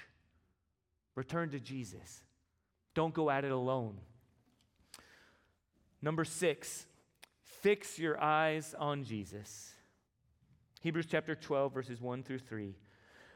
Return 1.15 1.49
to 1.51 1.59
Jesus. 1.59 2.21
Don't 2.93 3.13
go 3.13 3.29
at 3.29 3.45
it 3.45 3.51
alone. 3.51 3.97
Number 6.01 6.25
six, 6.25 6.85
fix 7.43 7.99
your 7.99 8.21
eyes 8.21 8.75
on 8.77 9.03
Jesus. 9.03 9.71
Hebrews 10.81 11.05
chapter 11.09 11.35
12, 11.35 11.73
verses 11.73 12.01
1 12.01 12.23
through 12.23 12.39
3. 12.39 12.75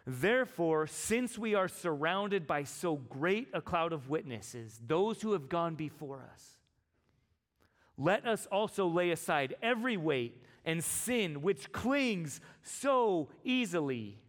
Therefore, 0.08 0.88
since 0.88 1.38
we 1.38 1.56
are 1.56 1.68
surrounded 1.68 2.46
by 2.46 2.64
so 2.64 2.96
great 2.96 3.50
a 3.54 3.62
cloud 3.62 3.94
of 3.94 4.10
witnesses, 4.10 4.80
those 4.86 5.22
who 5.22 5.34
have 5.34 5.50
gone 5.50 5.76
before 5.76 6.24
us, 6.34 6.58
let 7.98 8.28
us 8.28 8.46
also 8.52 8.88
lay 8.88 9.12
aside 9.12 9.56
every 9.62 9.98
weight 9.98 10.44
and 10.66 10.84
sin 10.84 11.42
which 11.42 11.72
clings 11.72 12.42
so 12.62 13.30
easily. 13.44 14.20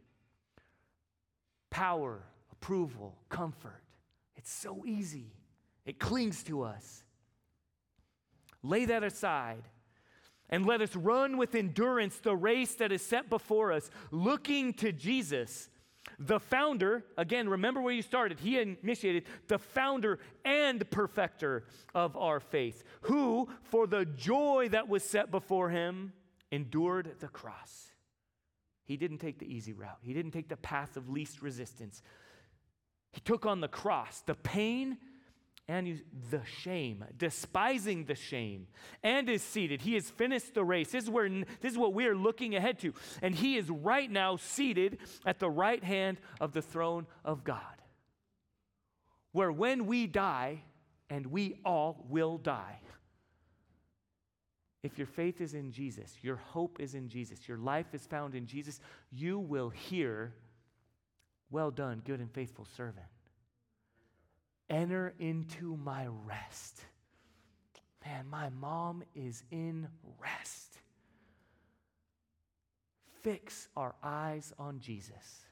Power, 1.77 2.23
approval, 2.53 3.19
comfort. 3.29 3.83
It's 4.35 4.51
so 4.51 4.83
easy. 4.87 5.35
It 5.85 5.99
clings 5.99 6.43
to 6.45 6.63
us. 6.63 7.05
Lay 8.63 8.87
that 8.87 9.05
aside 9.05 9.65
and 10.49 10.65
let 10.65 10.81
us 10.81 10.97
run 10.97 11.37
with 11.37 11.55
endurance 11.55 12.17
the 12.17 12.35
race 12.35 12.75
that 12.77 12.93
is 12.93 13.03
set 13.03 13.29
before 13.29 13.73
us, 13.73 13.91
looking 14.11 14.73
to 14.73 14.91
Jesus, 14.91 15.69
The 16.19 16.41
founder, 16.41 17.05
again, 17.19 17.49
remember 17.49 17.81
where 17.81 17.93
you 17.93 18.03
started. 18.03 18.41
He 18.41 18.59
initiated 18.59 19.25
the 19.49 19.59
founder 19.59 20.19
and 20.45 20.89
perfecter 20.91 21.65
of 21.95 22.17
our 22.17 22.41
faith, 22.41 22.85
who, 23.03 23.49
for 23.65 23.87
the 23.87 24.05
joy 24.05 24.69
that 24.71 24.89
was 24.89 25.03
set 25.03 25.31
before 25.31 25.71
him, 25.71 26.13
endured 26.51 27.17
the 27.21 27.29
cross. 27.29 27.91
He 28.87 28.97
didn't 28.97 29.19
take 29.19 29.39
the 29.39 29.53
easy 29.53 29.73
route, 29.73 29.99
he 30.01 30.15
didn't 30.15 30.31
take 30.31 30.49
the 30.49 30.57
path 30.57 30.97
of 30.97 31.09
least 31.09 31.43
resistance. 31.43 32.03
He 33.13 33.21
took 33.21 33.47
on 33.47 33.61
the 33.61 33.69
cross, 33.69 34.23
the 34.27 34.35
pain 34.35 34.99
and 35.69 36.03
the 36.31 36.43
shame, 36.45 37.05
despising 37.17 38.05
the 38.05 38.15
shame, 38.15 38.69
and 39.03 39.29
is 39.29 39.43
seated. 39.43 39.81
He 39.81 39.95
has 39.95 40.09
finished 40.11 40.55
the 40.55 40.63
race. 40.63 40.93
This 40.93 41.05
is, 41.05 41.11
where, 41.11 41.29
this 41.29 41.73
is 41.73 41.79
what 41.79 41.93
we 41.93 42.07
are 42.07 42.15
looking 42.15 42.55
ahead 42.55 42.79
to. 42.81 42.95
And 43.23 43.35
he 43.35 43.57
is 43.57 43.69
right 43.69 44.11
now 44.11 44.37
seated 44.37 44.99
at 45.25 45.41
the 45.41 45.51
right 45.51 45.83
hand 45.83 46.21
of 46.41 46.53
the 46.53 46.63
throne 46.63 47.07
of 47.25 47.43
God. 47.43 47.61
Where 49.33 49.51
when 49.51 49.87
we 49.87 50.07
die, 50.07 50.63
and 51.11 51.27
we 51.27 51.57
all 51.65 52.05
will 52.09 52.39
die, 52.39 52.81
if 54.87 54.97
your 54.97 55.07
faith 55.07 55.41
is 55.41 55.53
in 55.53 55.73
Jesus, 55.73 56.17
your 56.23 56.37
hope 56.37 56.79
is 56.81 56.95
in 56.95 57.09
Jesus, 57.09 57.49
your 57.49 57.59
life 57.59 57.93
is 57.93 58.07
found 58.07 58.37
in 58.37 58.47
Jesus, 58.47 58.81
you 59.11 59.39
will 59.39 59.69
hear, 59.69 60.33
Well 61.51 61.73
done, 61.73 62.03
good 62.05 62.21
and 62.21 62.31
faithful 62.31 62.67
servant. 62.77 63.07
Enter 64.71 65.13
into 65.19 65.77
my 65.77 66.07
rest. 66.25 66.81
Man, 68.05 68.27
my 68.29 68.49
mom 68.49 69.03
is 69.15 69.43
in 69.51 69.89
rest. 70.21 70.79
Fix 73.23 73.69
our 73.77 73.97
eyes 74.05 74.53
on 74.57 74.79
Jesus. 74.79 75.47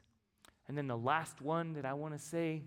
And 0.69 0.79
then 0.79 0.87
the 0.87 0.97
last 0.97 1.43
one 1.43 1.75
that 1.75 1.85
I 1.85 1.95
want 1.95 2.15
to 2.15 2.21
say 2.21 2.63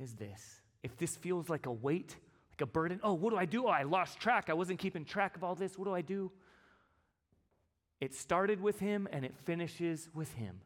is 0.00 0.14
this. 0.14 0.60
If 0.84 0.96
this 0.96 1.16
feels 1.16 1.48
like 1.48 1.66
a 1.66 1.72
weight, 1.72 2.14
like 2.58 2.68
a 2.68 2.70
burden, 2.70 2.98
oh, 3.04 3.14
what 3.14 3.30
do 3.30 3.36
I 3.36 3.44
do? 3.44 3.66
Oh, 3.66 3.70
I 3.70 3.84
lost 3.84 4.18
track. 4.18 4.46
I 4.48 4.52
wasn't 4.52 4.80
keeping 4.80 5.04
track 5.04 5.36
of 5.36 5.44
all 5.44 5.54
this. 5.54 5.78
What 5.78 5.84
do 5.84 5.94
I 5.94 6.00
do? 6.00 6.32
It 8.00 8.14
started 8.14 8.60
with 8.60 8.80
him 8.80 9.06
and 9.12 9.24
it 9.24 9.34
finishes 9.44 10.08
with 10.12 10.32
him. 10.34 10.60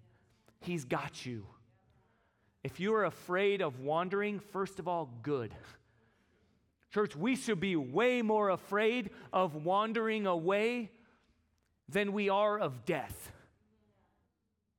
He's 0.60 0.84
got 0.84 1.26
you. 1.26 1.46
If 2.64 2.80
you 2.80 2.94
are 2.94 3.04
afraid 3.04 3.60
of 3.60 3.80
wandering, 3.80 4.40
first 4.40 4.78
of 4.78 4.88
all, 4.88 5.10
good. 5.22 5.54
Church, 6.94 7.14
we 7.14 7.36
should 7.36 7.60
be 7.60 7.76
way 7.76 8.22
more 8.22 8.48
afraid 8.48 9.10
of 9.32 9.54
wandering 9.54 10.26
away 10.26 10.90
than 11.88 12.12
we 12.12 12.30
are 12.30 12.58
of 12.58 12.86
death, 12.86 13.32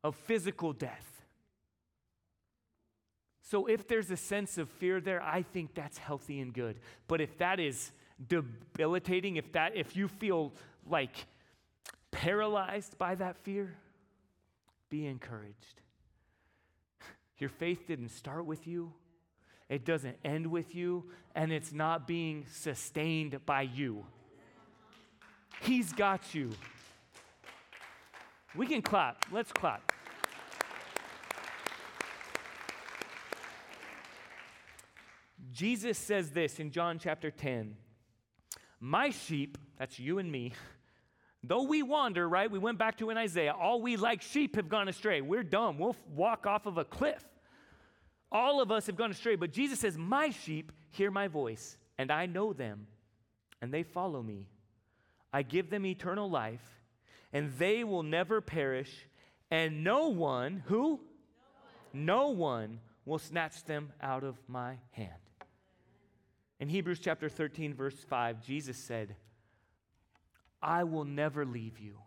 of 0.04 0.16
physical 0.16 0.74
death. 0.74 1.13
So 3.54 3.68
if 3.68 3.88
there's 3.88 4.10
a 4.10 4.18
sense 4.18 4.58
of 4.58 4.68
fear 4.68 5.00
there, 5.00 5.22
I 5.22 5.44
think 5.44 5.76
that's 5.76 6.00
healthy 6.00 6.40
and 6.40 6.52
good. 6.52 6.80
But 7.08 7.22
if 7.22 7.38
that 7.38 7.60
is 7.60 7.92
debilitating, 8.28 9.36
if 9.36 9.52
that 9.52 9.76
if 9.76 9.96
you 9.96 10.08
feel 10.08 10.54
like 10.90 11.28
paralyzed 12.10 12.98
by 12.98 13.14
that 13.14 13.38
fear, 13.44 13.76
be 14.90 15.06
encouraged. 15.06 15.82
Your 17.38 17.52
faith 17.52 17.86
didn't 17.86 18.10
start 18.10 18.48
with 18.48 18.66
you, 18.66 18.92
it 19.70 19.86
doesn't 19.86 20.18
end 20.26 20.48
with 20.48 20.74
you, 20.74 21.12
and 21.36 21.54
it's 21.54 21.72
not 21.72 22.08
being 22.08 22.48
sustained 22.52 23.40
by 23.46 23.62
you. 23.62 24.04
He's 25.62 25.94
got 25.94 26.34
you. 26.34 26.50
We 28.56 28.66
can 28.66 28.82
clap. 28.82 29.26
Let's 29.32 29.52
clap. 29.52 29.92
Jesus 35.54 35.98
says 35.98 36.32
this 36.32 36.60
in 36.60 36.72
John 36.72 37.00
chapter 37.00 37.32
10 37.32 37.76
My 38.80 39.12
sheep, 39.12 39.58
that's 39.78 40.00
you 40.00 40.20
and 40.20 40.32
me, 40.32 40.54
Though 41.44 41.64
we 41.64 41.84
wander, 41.84 42.28
right? 42.28 42.50
We 42.50 42.58
went 42.58 42.78
back 42.78 42.98
to 43.00 43.10
in 43.10 43.18
Isaiah, 43.18 43.54
all 43.54 43.82
we 43.82 43.98
like 43.98 44.22
sheep 44.22 44.56
have 44.56 44.70
gone 44.70 44.88
astray. 44.88 45.20
We're 45.20 45.44
dumb. 45.44 45.78
We'll 45.78 45.98
walk 46.16 46.48
off 46.48 46.66
of 46.66 46.78
a 46.78 46.86
cliff. 46.86 47.24
All 48.32 48.62
of 48.62 48.72
us 48.72 48.88
have 48.88 48.96
gone 48.96 49.12
astray, 49.12 49.36
but 49.36 49.52
Jesus 49.52 49.80
says, 49.80 49.98
My 49.98 50.30
sheep 50.30 50.72
hear 50.90 51.12
my 51.12 51.28
voice, 51.28 51.78
and 51.98 52.12
I 52.12 52.28
know 52.28 52.54
them, 52.54 52.88
and 53.62 53.74
they 53.74 53.84
follow 53.84 54.24
me. 54.24 54.48
I 55.34 55.44
give 55.44 55.70
them 55.70 55.86
eternal 55.86 56.30
life, 56.30 56.82
and 57.34 57.52
they 57.58 57.84
will 57.84 58.04
never 58.04 58.40
perish, 58.40 59.06
and 59.52 59.84
no 59.84 60.08
one, 60.08 60.64
who? 60.68 61.02
No 61.94 62.30
one, 62.30 62.30
no 62.30 62.30
one 62.30 62.80
will 63.06 63.20
snatch 63.20 63.66
them 63.66 63.92
out 64.02 64.24
of 64.24 64.38
my 64.48 64.78
hand. 64.92 65.12
In 66.64 66.70
Hebrews 66.70 67.00
chapter 67.00 67.28
13, 67.28 67.74
verse 67.74 68.06
5, 68.08 68.42
Jesus 68.42 68.78
said, 68.78 69.18
I 70.62 70.86
will 70.86 71.04
never 71.04 71.46
leave 71.46 71.78
you. 71.78 71.98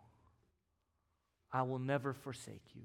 I 1.53 1.61
will 1.61 1.77
never 1.77 2.11
forsake 2.11 2.63
you. 2.73 2.81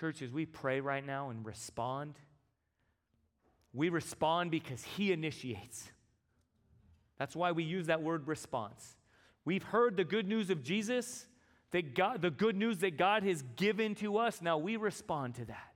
Church, 0.00 0.20
as 0.20 0.32
we 0.32 0.46
pray 0.46 0.80
right 0.80 1.06
now 1.06 1.30
and 1.30 1.46
respond, 1.46 2.16
we 3.72 3.88
respond 3.88 4.50
because 4.50 4.82
He 4.82 5.12
initiates. 5.12 5.92
That's 7.16 7.36
why 7.36 7.52
we 7.52 7.62
use 7.62 7.86
that 7.86 8.02
word 8.02 8.26
response. 8.26 8.96
We've 9.44 9.62
heard 9.62 9.96
the 9.96 10.02
good 10.02 10.26
news 10.26 10.50
of 10.50 10.64
Jesus, 10.64 11.24
that 11.70 11.94
God, 11.94 12.20
the 12.20 12.32
good 12.32 12.56
news 12.56 12.78
that 12.78 12.98
God 12.98 13.22
has 13.22 13.44
given 13.54 13.94
to 13.94 14.18
us. 14.18 14.42
Now 14.42 14.58
we 14.58 14.76
respond 14.76 15.36
to 15.36 15.44
that. 15.44 15.71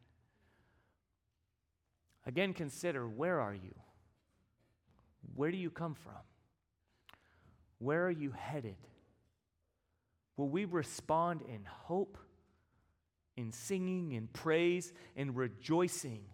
Again, 2.26 2.52
consider 2.52 3.08
where 3.08 3.40
are 3.40 3.54
you? 3.54 3.74
Where 5.34 5.50
do 5.50 5.56
you 5.56 5.70
come 5.70 5.94
from? 5.94 6.12
Where 7.78 8.06
are 8.06 8.10
you 8.10 8.32
headed? 8.32 8.76
Will 10.36 10.48
we 10.48 10.64
respond 10.64 11.42
in 11.42 11.64
hope 11.64 12.18
in 13.36 13.52
singing 13.52 14.12
in 14.12 14.28
praise 14.28 14.92
and 15.14 15.36
rejoicing 15.36 16.24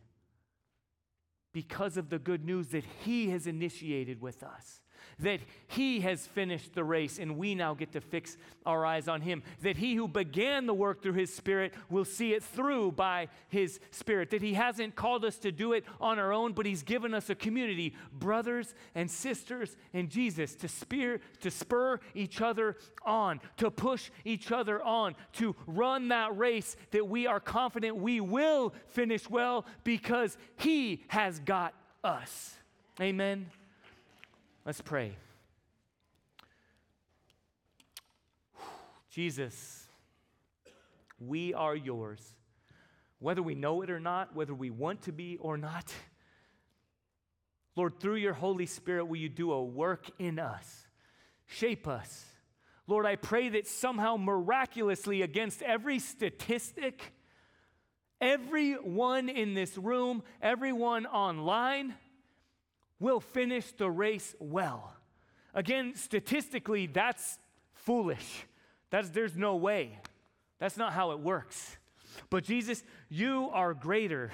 because 1.52 1.96
of 1.96 2.08
the 2.08 2.18
good 2.18 2.44
news 2.44 2.68
that 2.68 2.84
He 3.04 3.30
has 3.30 3.46
initiated 3.46 4.20
with 4.20 4.42
us 4.42 4.81
that 5.20 5.40
he 5.68 6.00
has 6.00 6.26
finished 6.26 6.74
the 6.74 6.84
race 6.84 7.18
and 7.18 7.36
we 7.36 7.54
now 7.54 7.74
get 7.74 7.92
to 7.92 8.00
fix 8.00 8.36
our 8.66 8.84
eyes 8.84 9.08
on 9.08 9.20
him. 9.20 9.42
That 9.62 9.76
he 9.76 9.94
who 9.94 10.08
began 10.08 10.66
the 10.66 10.74
work 10.74 11.02
through 11.02 11.14
his 11.14 11.32
spirit 11.34 11.74
will 11.90 12.04
see 12.04 12.32
it 12.34 12.42
through 12.42 12.92
by 12.92 13.28
his 13.48 13.80
spirit. 13.90 14.30
That 14.30 14.42
he 14.42 14.54
hasn't 14.54 14.96
called 14.96 15.24
us 15.24 15.38
to 15.38 15.52
do 15.52 15.72
it 15.72 15.84
on 16.00 16.18
our 16.18 16.32
own, 16.32 16.52
but 16.52 16.66
he's 16.66 16.82
given 16.82 17.14
us 17.14 17.30
a 17.30 17.34
community, 17.34 17.94
brothers 18.12 18.74
and 18.94 19.10
sisters 19.10 19.76
in 19.92 20.08
Jesus, 20.08 20.54
to, 20.56 20.68
spear, 20.68 21.20
to 21.40 21.50
spur 21.50 22.00
each 22.14 22.40
other 22.40 22.76
on, 23.04 23.40
to 23.56 23.70
push 23.70 24.10
each 24.24 24.52
other 24.52 24.82
on, 24.82 25.14
to 25.34 25.54
run 25.66 26.08
that 26.08 26.36
race 26.36 26.76
that 26.90 27.06
we 27.08 27.26
are 27.26 27.40
confident 27.40 27.96
we 27.96 28.20
will 28.20 28.74
finish 28.88 29.28
well 29.28 29.64
because 29.84 30.36
he 30.56 31.04
has 31.08 31.38
got 31.40 31.74
us. 32.04 32.56
Amen. 33.00 33.46
Let's 34.64 34.80
pray. 34.80 35.16
Jesus, 39.10 39.86
we 41.18 41.52
are 41.52 41.74
yours. 41.74 42.20
Whether 43.18 43.42
we 43.42 43.56
know 43.56 43.82
it 43.82 43.90
or 43.90 43.98
not, 43.98 44.36
whether 44.36 44.54
we 44.54 44.70
want 44.70 45.02
to 45.02 45.12
be 45.12 45.36
or 45.38 45.56
not, 45.56 45.92
Lord, 47.74 47.98
through 47.98 48.16
your 48.16 48.34
Holy 48.34 48.66
Spirit, 48.66 49.06
will 49.06 49.16
you 49.16 49.28
do 49.28 49.52
a 49.52 49.62
work 49.62 50.08
in 50.18 50.38
us? 50.38 50.86
Shape 51.46 51.88
us. 51.88 52.24
Lord, 52.86 53.04
I 53.04 53.16
pray 53.16 53.48
that 53.50 53.66
somehow 53.66 54.16
miraculously, 54.16 55.22
against 55.22 55.62
every 55.62 55.98
statistic, 55.98 57.14
everyone 58.20 59.28
in 59.28 59.54
this 59.54 59.76
room, 59.76 60.22
everyone 60.40 61.06
online, 61.06 61.94
will 63.02 63.20
finish 63.20 63.72
the 63.72 63.90
race 63.90 64.34
well. 64.38 64.94
Again, 65.52 65.94
statistically, 65.96 66.86
that's 66.86 67.38
foolish. 67.74 68.46
That's, 68.90 69.10
there's 69.10 69.36
no 69.36 69.56
way. 69.56 69.98
That's 70.58 70.76
not 70.76 70.92
how 70.92 71.10
it 71.10 71.18
works. 71.18 71.76
But 72.30 72.44
Jesus, 72.44 72.84
you 73.08 73.50
are 73.52 73.74
greater. 73.74 74.30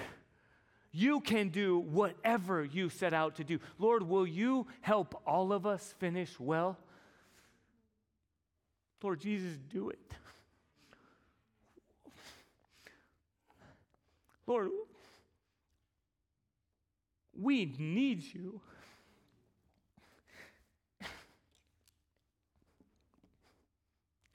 You 0.91 1.19
can 1.19 1.49
do 1.49 1.79
whatever 1.79 2.63
you 2.63 2.89
set 2.89 3.13
out 3.13 3.35
to 3.37 3.43
do. 3.43 3.59
Lord, 3.79 4.03
will 4.03 4.27
you 4.27 4.67
help 4.81 5.19
all 5.25 5.51
of 5.51 5.65
us 5.65 5.95
finish 5.97 6.39
well? 6.39 6.77
Lord 9.01 9.19
Jesus, 9.19 9.57
do 9.71 9.89
it. 9.89 9.99
Lord, 14.45 14.69
we 17.41 17.73
need 17.77 18.23
you. 18.33 18.61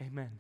Amen. 0.01 0.31